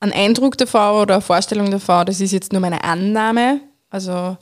einen 0.00 0.12
Eindruck 0.12 0.58
davon 0.58 1.02
oder 1.02 1.14
eine 1.14 1.22
Vorstellung 1.22 1.70
davon. 1.70 2.06
Das 2.06 2.20
ist 2.20 2.32
jetzt 2.32 2.52
nur 2.52 2.60
meine 2.60 2.84
Annahme. 2.84 3.60
Also 3.90 4.36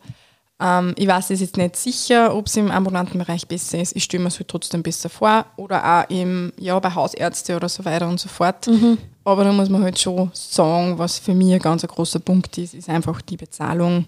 ähm, 0.63 0.95
ich 0.97 1.09
weiß 1.09 1.31
es 1.31 1.41
jetzt 1.41 1.57
nicht 1.57 1.77
sicher, 1.77 2.35
ob 2.35 2.47
es 2.47 2.57
im 2.57 2.71
ambulanten 2.71 3.19
Bereich 3.19 3.49
besser 3.49 3.81
ist. 3.81 3.97
Ich 3.97 4.05
stelle 4.05 4.23
mir 4.23 4.29
es 4.29 4.39
halt 4.39 4.49
trotzdem 4.49 4.83
besser 4.83 5.09
vor. 5.09 5.45
Oder 5.57 5.85
auch 5.85 6.11
im, 6.11 6.53
ja, 6.59 6.79
bei 6.79 6.95
Hausärzte 6.95 7.57
oder 7.57 7.69
so 7.69 7.85
weiter 7.85 8.09
und 8.09 8.21
so 8.21 8.29
fort. 8.29 8.69
Mhm. 8.69 8.99
Aber 9.25 9.43
da 9.43 9.53
muss 9.53 9.69
man 9.69 9.83
halt 9.83 9.99
schon 9.99 10.31
sagen, 10.35 10.99
was 10.99 11.19
für 11.19 11.35
mich 11.35 11.53
ein 11.53 11.59
ganz 11.59 11.83
großer 11.83 12.21
Punkt 12.21 12.57
ist, 12.59 12.75
ist 12.75 12.89
einfach 12.89 13.21
die 13.23 13.37
Bezahlung. 13.37 14.07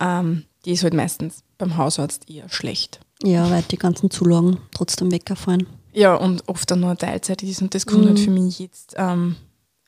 Ähm, 0.00 0.44
die 0.64 0.72
ist 0.72 0.84
halt 0.84 0.94
meistens 0.94 1.42
beim 1.58 1.76
Hausarzt 1.76 2.30
eher 2.30 2.48
schlecht. 2.48 3.00
Ja, 3.24 3.50
weil 3.50 3.62
die 3.62 3.76
ganzen 3.76 4.10
Zulagen 4.10 4.58
trotzdem 4.72 5.10
weggefallen. 5.10 5.66
Ja, 5.92 6.14
und 6.14 6.48
oft 6.48 6.70
dann 6.70 6.80
nur 6.80 6.96
Teilzeit 6.96 7.42
ist 7.42 7.60
und 7.60 7.74
das 7.74 7.86
kommt 7.86 8.06
halt 8.06 8.14
mhm. 8.14 8.16
halt 8.16 8.24
für 8.24 8.30
mich 8.30 8.58
jetzt 8.58 8.94
ähm, 8.96 9.36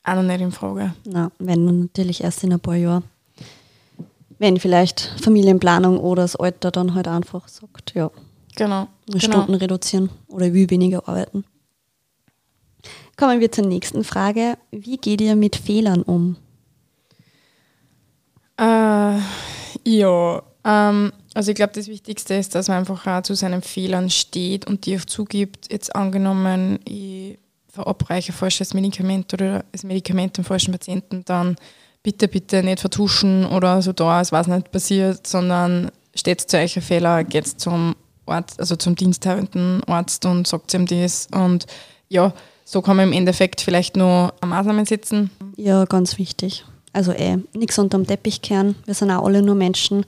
auch 0.03 0.15
noch 0.15 0.23
nicht 0.23 0.41
in 0.41 0.51
Frage. 0.51 0.93
Na, 1.05 1.31
wenn 1.39 1.65
dann 1.65 1.79
natürlich 1.81 2.23
erst 2.23 2.43
in 2.43 2.53
ein 2.53 2.59
paar 2.59 2.75
Jahren 2.75 3.03
wenn 4.45 4.59
vielleicht 4.59 5.11
Familienplanung 5.19 5.97
oder 5.97 6.21
das 6.21 6.35
Alter 6.35 6.69
dann 6.69 6.93
halt 6.93 7.07
einfach 7.07 7.47
sagt, 7.47 7.95
ja. 7.95 8.11
Genau. 8.55 8.87
Stunden 9.17 9.47
genau. 9.47 9.57
reduzieren 9.57 10.11
oder 10.27 10.53
wie 10.53 10.69
weniger 10.69 11.07
arbeiten. 11.09 11.45
Kommen 13.17 13.39
wir 13.39 13.51
zur 13.51 13.65
nächsten 13.65 14.03
Frage. 14.03 14.59
Wie 14.69 14.97
geht 14.97 15.21
ihr 15.21 15.35
mit 15.35 15.55
Fehlern 15.55 16.03
um? 16.03 16.37
Äh, 18.57 19.17
ja, 19.83 20.43
ähm, 20.63 21.11
also 21.33 21.49
ich 21.49 21.55
glaube, 21.55 21.73
das 21.73 21.87
Wichtigste 21.87 22.35
ist, 22.35 22.53
dass 22.53 22.67
man 22.67 22.77
einfach 22.77 23.07
auch 23.07 23.23
zu 23.23 23.33
seinen 23.33 23.63
Fehlern 23.63 24.11
steht 24.11 24.67
und 24.67 24.85
die 24.85 24.95
auch 24.95 25.05
zugibt. 25.05 25.71
Jetzt 25.71 25.95
angenommen, 25.95 26.77
ich 26.85 27.39
verabreiche 27.67 28.31
falsches 28.31 28.75
Medikament 28.75 29.33
oder 29.33 29.65
das 29.71 29.83
Medikament 29.83 30.37
dem 30.37 30.45
falschen 30.45 30.71
Patienten, 30.71 31.25
dann 31.25 31.55
bitte, 32.05 32.27
bitte 32.27 32.61
nicht 32.61 32.79
vertuschen 32.79 33.47
oder 33.47 33.81
so 33.81 33.91
da, 33.91 34.21
es 34.21 34.31
was 34.31 34.47
nicht 34.47 34.71
passiert, 34.71 35.25
sondern 35.25 35.89
steht 36.13 36.39
zu 36.39 36.57
euch 36.57 36.77
ein 36.77 36.83
Fehler, 36.83 37.23
geht 37.23 37.47
zum 37.47 37.95
Arzt, 38.27 38.59
also 38.59 38.75
zum 38.75 38.95
diensthabenden 38.95 39.83
Arzt 39.85 40.25
und 40.25 40.47
sagt 40.47 40.71
ihm 40.75 40.85
das. 40.85 41.27
Und 41.33 41.65
ja, 42.07 42.31
so 42.63 42.83
kann 42.83 42.97
man 42.97 43.07
im 43.07 43.13
Endeffekt 43.13 43.59
vielleicht 43.59 43.97
nur 43.97 44.33
Maßnahmen 44.45 44.85
setzen. 44.85 45.31
Ja, 45.57 45.85
ganz 45.85 46.19
wichtig. 46.19 46.63
Also 46.93 47.11
eh, 47.11 47.37
nichts 47.53 47.79
unterm 47.79 48.05
Teppich 48.05 48.43
kehren. 48.43 48.75
Wir 48.85 48.93
sind 48.93 49.09
auch 49.09 49.25
alle 49.25 49.41
nur 49.41 49.55
Menschen. 49.55 50.05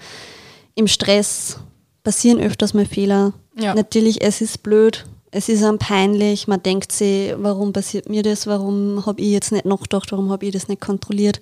Im 0.76 0.88
Stress 0.88 1.58
passieren 2.04 2.40
öfters 2.40 2.76
mal 2.76 2.86
Fehler. 2.86 3.34
Ja. 3.60 3.74
Natürlich, 3.74 4.22
es 4.22 4.40
ist 4.42 4.62
blöd, 4.62 5.08
es 5.32 5.50
ist 5.50 5.64
einem 5.64 5.80
peinlich. 5.80 6.48
Man 6.48 6.62
denkt 6.62 6.92
sich, 6.92 7.34
warum 7.38 7.74
passiert 7.74 8.08
mir 8.08 8.22
das? 8.22 8.46
Warum 8.46 9.04
habe 9.08 9.20
ich 9.20 9.32
jetzt 9.32 9.52
nicht 9.52 9.66
nachgedacht? 9.66 10.12
Warum 10.12 10.30
habe 10.32 10.46
ich 10.46 10.52
das 10.52 10.68
nicht 10.68 10.80
kontrolliert? 10.80 11.42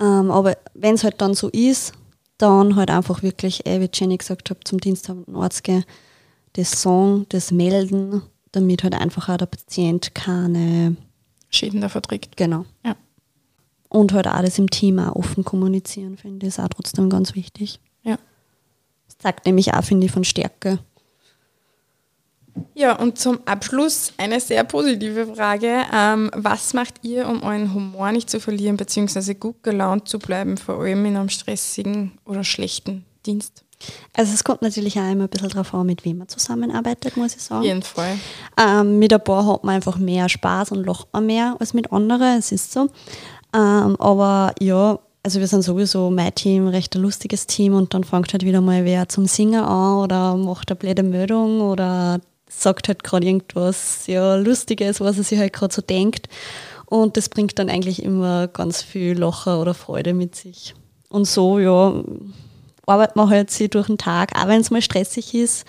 Ähm, 0.00 0.30
aber 0.30 0.56
wenn 0.74 0.94
es 0.94 1.04
halt 1.04 1.20
dann 1.20 1.34
so 1.34 1.48
ist, 1.48 1.92
dann 2.38 2.76
halt 2.76 2.90
einfach 2.90 3.22
wirklich, 3.22 3.66
eh, 3.66 3.80
wie 3.80 3.90
Jenny 3.92 4.16
gesagt 4.16 4.50
hat, 4.50 4.58
zum 4.64 4.80
diensthabenden 4.80 5.36
Arzt 5.36 5.64
gehen, 5.64 5.84
das 6.54 6.82
sagen, 6.82 7.26
das 7.28 7.50
melden, 7.50 8.22
damit 8.52 8.82
halt 8.82 8.94
einfach 8.94 9.28
auch 9.28 9.36
der 9.36 9.46
Patient 9.46 10.14
keine 10.14 10.96
Schäden 11.50 11.80
da 11.80 11.88
verträgt. 11.88 12.36
Genau. 12.36 12.64
Ja. 12.84 12.96
Und 13.88 14.12
halt 14.12 14.26
auch 14.26 14.42
das 14.42 14.58
im 14.58 14.70
Team 14.70 14.98
auch 14.98 15.14
offen 15.14 15.44
kommunizieren, 15.44 16.16
finde 16.16 16.46
ich, 16.46 16.48
ist 16.48 16.60
auch 16.60 16.68
trotzdem 16.68 17.08
ganz 17.08 17.34
wichtig. 17.34 17.80
Ja. 18.02 18.18
Das 19.06 19.18
zeigt 19.18 19.46
nämlich 19.46 19.72
auch, 19.72 19.84
finde 19.84 20.06
ich, 20.06 20.12
von 20.12 20.24
Stärke. 20.24 20.80
Ja, 22.74 22.96
und 22.96 23.18
zum 23.18 23.38
Abschluss 23.46 24.12
eine 24.16 24.40
sehr 24.40 24.64
positive 24.64 25.34
Frage. 25.34 25.82
Ähm, 25.92 26.30
was 26.34 26.74
macht 26.74 26.94
ihr, 27.02 27.28
um 27.28 27.42
euren 27.42 27.72
Humor 27.72 28.12
nicht 28.12 28.30
zu 28.30 28.40
verlieren, 28.40 28.76
beziehungsweise 28.76 29.34
gut 29.34 29.62
gelaunt 29.62 30.08
zu 30.08 30.18
bleiben, 30.18 30.56
vor 30.56 30.80
allem 30.80 31.04
in 31.04 31.16
einem 31.16 31.28
stressigen 31.28 32.12
oder 32.24 32.44
schlechten 32.44 33.04
Dienst? 33.26 33.64
Also 34.16 34.32
es 34.32 34.44
kommt 34.44 34.62
natürlich 34.62 34.98
auch 34.98 35.10
immer 35.10 35.24
ein 35.24 35.28
bisschen 35.28 35.48
darauf 35.48 35.74
an, 35.74 35.86
mit 35.86 36.04
wem 36.04 36.18
man 36.18 36.28
zusammenarbeitet, 36.28 37.16
muss 37.16 37.34
ich 37.34 37.42
sagen. 37.42 37.60
Auf 37.60 37.66
jeden 37.66 37.82
Fall. 37.82 38.18
Ähm, 38.56 38.98
mit 38.98 39.12
ein 39.12 39.22
paar 39.22 39.46
hat 39.46 39.64
man 39.64 39.76
einfach 39.76 39.98
mehr 39.98 40.28
Spaß 40.28 40.72
und 40.72 40.84
lacht 40.84 41.08
man 41.12 41.26
mehr 41.26 41.56
als 41.58 41.74
mit 41.74 41.92
anderen, 41.92 42.38
es 42.38 42.52
ist 42.52 42.72
so. 42.72 42.88
Ähm, 43.54 43.96
aber 43.98 44.54
ja, 44.60 44.98
also 45.22 45.40
wir 45.40 45.46
sind 45.46 45.62
sowieso 45.62 46.10
mein 46.10 46.34
Team, 46.34 46.68
recht 46.68 46.94
ein 46.94 47.02
lustiges 47.02 47.46
Team 47.46 47.74
und 47.74 47.94
dann 47.94 48.04
fängt 48.04 48.32
halt 48.32 48.44
wieder 48.44 48.60
mal 48.60 48.84
wer 48.84 49.08
zum 49.08 49.26
Singen 49.26 49.64
an 49.64 49.98
oder 49.98 50.36
macht 50.36 50.70
eine 50.70 50.76
blöde 50.76 51.02
Meldung 51.02 51.60
oder 51.60 52.20
sagt 52.48 52.88
halt 52.88 53.04
gerade 53.04 53.26
irgendwas 53.26 54.06
ja, 54.06 54.36
Lustiges, 54.36 55.00
was 55.00 55.18
er 55.18 55.24
sich 55.24 55.38
halt 55.38 55.52
gerade 55.52 55.74
so 55.74 55.82
denkt. 55.82 56.28
Und 56.86 57.16
das 57.16 57.28
bringt 57.28 57.58
dann 57.58 57.70
eigentlich 57.70 58.02
immer 58.02 58.48
ganz 58.48 58.82
viel 58.82 59.18
Lacher 59.18 59.60
oder 59.60 59.74
Freude 59.74 60.14
mit 60.14 60.34
sich. 60.34 60.74
Und 61.08 61.26
so, 61.26 61.58
ja, 61.58 61.94
arbeitet 62.86 63.16
man 63.16 63.30
halt 63.30 63.50
sich 63.50 63.70
durch 63.70 63.86
den 63.86 63.98
Tag, 63.98 64.32
auch 64.38 64.48
wenn 64.48 64.60
es 64.60 64.70
mal 64.70 64.82
stressig 64.82 65.34
ist. 65.34 65.66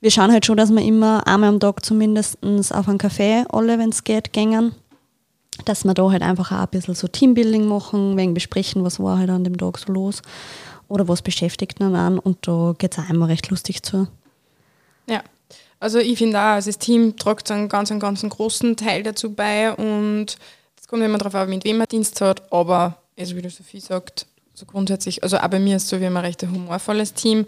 Wir 0.00 0.10
schauen 0.10 0.32
halt 0.32 0.46
schon, 0.46 0.56
dass 0.56 0.70
wir 0.70 0.82
immer 0.82 1.26
einmal 1.26 1.48
am 1.48 1.60
Tag 1.60 1.84
zumindest 1.84 2.38
auf 2.42 2.88
einen 2.88 2.98
Kaffee 2.98 3.44
alle, 3.48 3.78
wenn 3.78 3.90
es 3.90 4.04
geht, 4.04 4.32
gängen. 4.32 4.72
Dass 5.64 5.84
wir 5.84 5.94
da 5.94 6.10
halt 6.10 6.22
einfach 6.22 6.52
auch 6.52 6.64
ein 6.64 6.68
bisschen 6.70 6.94
so 6.94 7.08
Teambuilding 7.08 7.66
machen, 7.66 8.16
wegen 8.16 8.34
besprechen, 8.34 8.84
was 8.84 9.00
war 9.00 9.18
halt 9.18 9.30
an 9.30 9.44
dem 9.44 9.56
Tag 9.56 9.78
so 9.78 9.92
los 9.92 10.20
oder 10.88 11.08
was 11.08 11.22
beschäftigt 11.22 11.80
man 11.80 11.94
an. 11.94 12.18
Und 12.18 12.46
da 12.46 12.74
geht 12.76 12.92
es 12.92 12.98
auch 12.98 13.08
immer 13.08 13.28
recht 13.28 13.48
lustig 13.50 13.82
zu. 13.82 14.06
Also 15.86 16.00
ich 16.00 16.18
finde 16.18 16.36
auch, 16.36 16.54
also 16.54 16.68
das 16.68 16.78
Team 16.78 17.14
trägt 17.14 17.48
einen 17.48 17.68
ganz, 17.68 17.92
einen 17.92 18.00
ganz 18.00 18.20
großen 18.28 18.76
Teil 18.76 19.04
dazu 19.04 19.32
bei 19.32 19.72
und 19.72 20.36
es 20.76 20.88
kommt 20.88 21.04
immer 21.04 21.16
darauf 21.16 21.36
an, 21.36 21.48
mit 21.48 21.62
wem 21.62 21.78
man 21.78 21.86
Dienst 21.86 22.20
hat, 22.20 22.42
aber 22.52 22.96
also 23.16 23.36
wie 23.36 23.42
du 23.42 23.48
Sophie 23.50 23.78
sagt, 23.78 24.26
so 24.52 24.66
grundsätzlich, 24.66 25.22
also 25.22 25.38
auch 25.38 25.46
bei 25.46 25.60
mir 25.60 25.76
ist 25.76 25.84
es 25.84 25.90
so, 25.90 25.96
haben 25.98 26.16
ein 26.16 26.24
recht 26.24 26.42
humorvolles 26.42 27.14
Team 27.14 27.46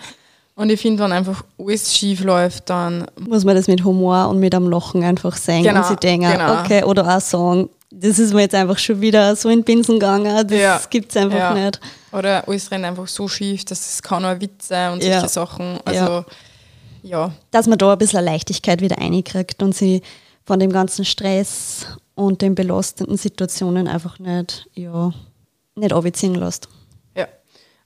und 0.54 0.70
ich 0.70 0.80
finde, 0.80 1.02
wenn 1.02 1.10
einfach 1.10 1.42
alles 1.58 1.92
schief 1.92 2.22
läuft, 2.22 2.70
dann 2.70 3.08
muss 3.18 3.44
man 3.44 3.56
das 3.56 3.66
mit 3.66 3.82
Humor 3.82 4.28
und 4.28 4.38
mit 4.38 4.54
einem 4.54 4.70
Lachen 4.70 5.02
einfach 5.02 5.36
sehen 5.36 5.64
genau, 5.64 5.80
und 5.80 5.88
sie 5.88 5.96
denken, 5.96 6.30
genau. 6.30 6.60
okay, 6.60 6.84
oder 6.84 7.16
auch 7.16 7.20
sagen, 7.20 7.68
das 7.90 8.20
ist 8.20 8.34
mir 8.34 8.42
jetzt 8.42 8.54
einfach 8.54 8.78
schon 8.78 9.00
wieder 9.00 9.34
so 9.34 9.48
in 9.48 9.64
Binsen 9.64 9.98
gegangen, 9.98 10.46
das 10.46 10.56
ja, 10.56 10.80
gibt 10.88 11.10
es 11.10 11.16
einfach 11.16 11.36
ja. 11.36 11.54
nicht. 11.54 11.80
Oder 12.12 12.46
alles 12.46 12.70
rennt 12.70 12.84
einfach 12.84 13.08
so 13.08 13.26
schief, 13.26 13.64
dass 13.64 13.80
es 13.80 14.00
kann 14.00 14.22
nur 14.22 14.40
Witze 14.40 14.92
und 14.92 15.02
solche 15.02 15.22
ja. 15.22 15.26
Sachen, 15.26 15.80
also 15.84 16.04
ja. 16.04 16.24
Dass 17.50 17.66
man 17.66 17.78
da 17.78 17.92
ein 17.92 17.98
bisschen 17.98 18.24
Leichtigkeit 18.24 18.80
wieder 18.80 18.98
reinkriegt 18.98 19.62
und 19.62 19.74
sie 19.74 20.02
von 20.44 20.58
dem 20.58 20.72
ganzen 20.72 21.04
Stress 21.04 21.86
und 22.14 22.42
den 22.42 22.54
belastenden 22.54 23.16
Situationen 23.16 23.86
einfach 23.86 24.18
nicht, 24.18 24.66
ja, 24.74 25.12
nicht 25.76 25.92
abziehen 25.92 26.34
lässt. 26.34 26.68
Ja. 27.14 27.28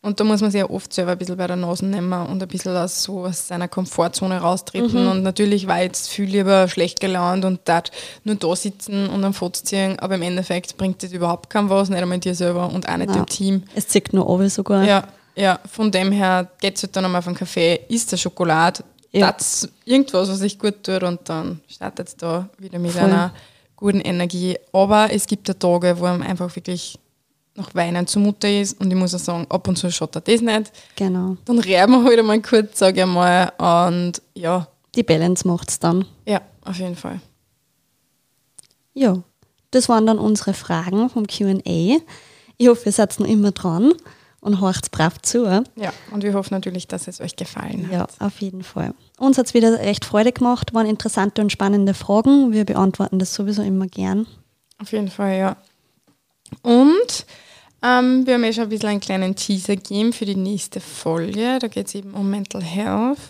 Und 0.00 0.18
da 0.18 0.24
muss 0.24 0.40
man 0.40 0.50
sich 0.50 0.60
ja 0.60 0.70
oft 0.70 0.92
selber 0.92 1.12
ein 1.12 1.18
bisschen 1.18 1.36
bei 1.36 1.46
der 1.46 1.56
Nase 1.56 1.84
nehmen 1.84 2.12
und 2.12 2.42
ein 2.42 2.48
bisschen 2.48 2.76
aus, 2.76 3.02
so 3.02 3.24
aus 3.24 3.48
seiner 3.48 3.68
Komfortzone 3.68 4.40
raustreten. 4.40 5.04
Mhm. 5.04 5.10
Und 5.10 5.22
natürlich 5.22 5.66
war 5.66 5.82
jetzt 5.82 6.08
viel 6.08 6.24
lieber 6.24 6.66
schlecht 6.68 7.00
gelaunt 7.00 7.44
und 7.44 7.60
dort 7.66 7.90
nur 8.24 8.36
da 8.36 8.56
sitzen 8.56 9.08
und 9.08 9.22
am 9.24 9.34
Foto 9.34 9.60
ziehen, 9.62 9.98
aber 9.98 10.14
im 10.14 10.22
Endeffekt 10.22 10.76
bringt 10.76 11.02
das 11.02 11.12
überhaupt 11.12 11.50
kein 11.50 11.68
was, 11.68 11.90
nicht 11.90 12.00
einmal 12.00 12.18
dir 12.18 12.34
selber 12.34 12.72
und 12.72 12.88
auch 12.88 12.96
nicht 12.96 13.10
Nein. 13.10 13.18
dem 13.18 13.26
Team. 13.26 13.62
Es 13.74 13.88
zieht 13.88 14.12
nur 14.12 14.28
ab 14.30 14.48
sogar. 14.48 14.84
Ja, 14.84 15.04
ja, 15.34 15.60
von 15.70 15.90
dem 15.90 16.12
her 16.12 16.48
geht 16.60 16.76
es 16.76 16.82
halt 16.82 16.96
dann 16.96 17.04
einmal 17.04 17.20
auf 17.20 17.26
einen 17.26 17.36
Kaffee, 17.36 17.80
isst 17.88 18.12
der 18.12 18.18
Schokolade, 18.18 18.84
ja. 19.12 19.32
das 19.32 19.68
irgendwas, 19.84 20.28
was 20.28 20.38
sich 20.38 20.58
gut 20.58 20.82
tut 20.82 21.02
und 21.02 21.20
dann 21.28 21.60
startet 21.68 22.08
es 22.08 22.16
da 22.16 22.48
wieder 22.58 22.78
mit 22.78 22.92
Voll. 22.92 23.02
einer 23.02 23.32
guten 23.76 24.00
Energie. 24.00 24.56
Aber 24.72 25.12
es 25.12 25.26
gibt 25.26 25.48
ja 25.48 25.54
Tage, 25.54 25.98
wo 25.98 26.04
man 26.04 26.22
einfach 26.22 26.54
wirklich 26.54 26.98
nach 27.54 27.74
Weinen 27.74 28.06
zumute 28.06 28.48
ist 28.48 28.80
und 28.80 28.90
ich 28.90 28.96
muss 28.96 29.14
auch 29.14 29.18
sagen, 29.18 29.46
ab 29.50 29.68
und 29.68 29.76
zu 29.76 29.90
schaut 29.90 30.16
er 30.16 30.22
das 30.22 30.40
nicht. 30.40 30.72
Genau. 30.96 31.36
Dann 31.44 31.58
reiben 31.58 31.92
wir 31.92 32.04
halt 32.04 32.18
einmal 32.18 32.40
kurz, 32.40 32.78
sage 32.78 33.00
ich 33.02 33.06
mal, 33.06 33.52
und 33.58 34.22
ja. 34.34 34.66
Die 34.94 35.02
Balance 35.02 35.46
macht 35.46 35.70
es 35.70 35.78
dann. 35.78 36.06
Ja, 36.26 36.40
auf 36.64 36.78
jeden 36.78 36.96
Fall. 36.96 37.20
Ja, 38.94 39.22
das 39.70 39.88
waren 39.88 40.06
dann 40.06 40.18
unsere 40.18 40.54
Fragen 40.54 41.08
vom 41.10 41.26
QA. 41.26 41.98
Ich 42.58 42.68
hoffe, 42.68 42.86
ihr 42.86 42.92
seid 42.92 43.18
noch 43.18 43.26
immer 43.26 43.52
dran 43.52 43.92
und 44.42 44.60
horcht 44.60 44.90
brav 44.90 45.22
zu. 45.22 45.44
Ja, 45.76 45.92
und 46.10 46.22
wir 46.24 46.34
hoffen 46.34 46.52
natürlich, 46.52 46.88
dass 46.88 47.08
es 47.08 47.20
euch 47.20 47.36
gefallen 47.36 47.86
hat. 47.86 47.92
Ja, 47.92 48.26
auf 48.26 48.40
jeden 48.40 48.62
Fall. 48.62 48.92
Uns 49.18 49.38
hat 49.38 49.46
es 49.46 49.54
wieder 49.54 49.78
recht 49.78 50.04
Freude 50.04 50.32
gemacht, 50.32 50.74
waren 50.74 50.86
interessante 50.86 51.40
und 51.40 51.50
spannende 51.50 51.94
Fragen. 51.94 52.52
Wir 52.52 52.64
beantworten 52.64 53.18
das 53.18 53.32
sowieso 53.32 53.62
immer 53.62 53.86
gern. 53.86 54.26
Auf 54.78 54.92
jeden 54.92 55.08
Fall, 55.08 55.38
ja. 55.38 55.56
Und 56.62 57.24
ähm, 57.82 58.26
wir 58.26 58.34
haben 58.34 58.44
ja 58.44 58.52
schon 58.52 58.64
ein 58.64 58.68
bisschen 58.68 58.88
einen 58.88 59.00
kleinen 59.00 59.36
Teaser 59.36 59.76
gegeben 59.76 60.12
für 60.12 60.24
die 60.24 60.36
nächste 60.36 60.80
Folge. 60.80 61.58
Da 61.60 61.68
geht 61.68 61.86
es 61.86 61.94
eben 61.94 62.12
um 62.12 62.28
Mental 62.28 62.62
Health. 62.62 63.20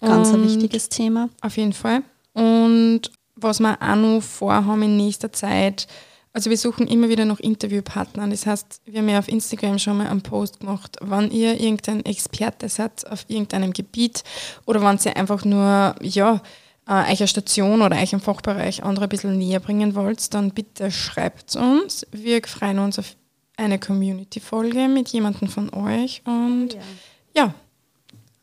Ganz 0.00 0.32
ein 0.32 0.44
wichtiges 0.44 0.88
Thema. 0.88 1.28
Auf 1.40 1.56
jeden 1.56 1.72
Fall. 1.72 2.02
Und 2.32 3.02
was 3.36 3.60
wir 3.60 3.78
auch 3.80 3.96
noch 3.96 4.20
vorhaben 4.20 4.82
in 4.82 4.96
nächster 4.96 5.32
Zeit, 5.32 5.86
also 6.32 6.50
wir 6.50 6.56
suchen 6.56 6.86
immer 6.86 7.08
wieder 7.08 7.24
noch 7.24 7.40
Interviewpartner. 7.40 8.28
Das 8.28 8.46
heißt, 8.46 8.82
wir 8.84 9.00
haben 9.00 9.08
ja 9.08 9.18
auf 9.18 9.28
Instagram 9.28 9.78
schon 9.78 9.98
mal 9.98 10.08
einen 10.08 10.22
Post 10.22 10.60
gemacht, 10.60 10.96
wann 11.00 11.30
ihr 11.30 11.58
irgendein 11.60 12.04
Experte 12.04 12.68
seid 12.68 13.06
auf 13.10 13.24
irgendeinem 13.28 13.72
Gebiet 13.72 14.24
oder 14.66 14.80
wenn 14.82 14.98
ihr 15.04 15.16
einfach 15.16 15.44
nur, 15.44 15.94
ja, 16.00 16.42
äh, 16.86 17.12
euch 17.12 17.20
eine 17.20 17.28
Station 17.28 17.82
oder 17.82 17.96
euch 17.96 18.12
einen 18.12 18.22
Fachbereich 18.22 18.82
andere 18.82 19.06
ein 19.06 19.08
bisschen 19.08 19.38
näher 19.38 19.60
bringen 19.60 19.94
wollt, 19.94 20.32
dann 20.34 20.50
bitte 20.50 20.90
schreibt 20.90 21.56
uns. 21.56 22.06
Wir 22.12 22.40
freuen 22.46 22.78
uns 22.78 22.98
auf 22.98 23.16
eine 23.56 23.78
Community-Folge 23.78 24.88
mit 24.88 25.08
jemandem 25.08 25.48
von 25.48 25.72
euch 25.74 26.22
und 26.24 26.76
ja, 27.34 27.54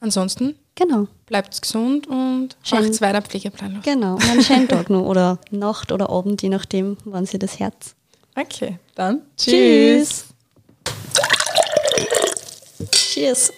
ansonsten 0.06 0.56
Genau, 0.78 1.08
bleibt 1.26 1.62
gesund 1.62 2.06
und 2.08 2.50
macht's 2.70 3.00
weiter 3.00 3.22
Pflegeplanlos. 3.22 3.82
genau. 3.84 4.16
Und 4.16 4.30
einen 4.30 4.42
schönen 4.44 4.68
Tag 4.68 4.90
noch 4.90 5.04
oder 5.06 5.40
Nacht 5.50 5.92
oder 5.94 6.10
Abend, 6.10 6.42
je 6.42 6.50
nachdem, 6.50 6.98
wann 7.06 7.26
sie 7.26 7.40
das 7.40 7.60
Herz. 7.60 7.96
Okay, 8.36 8.78
dann 8.94 9.22
Tschüss. 9.38 10.26
Cheers. 12.92 13.54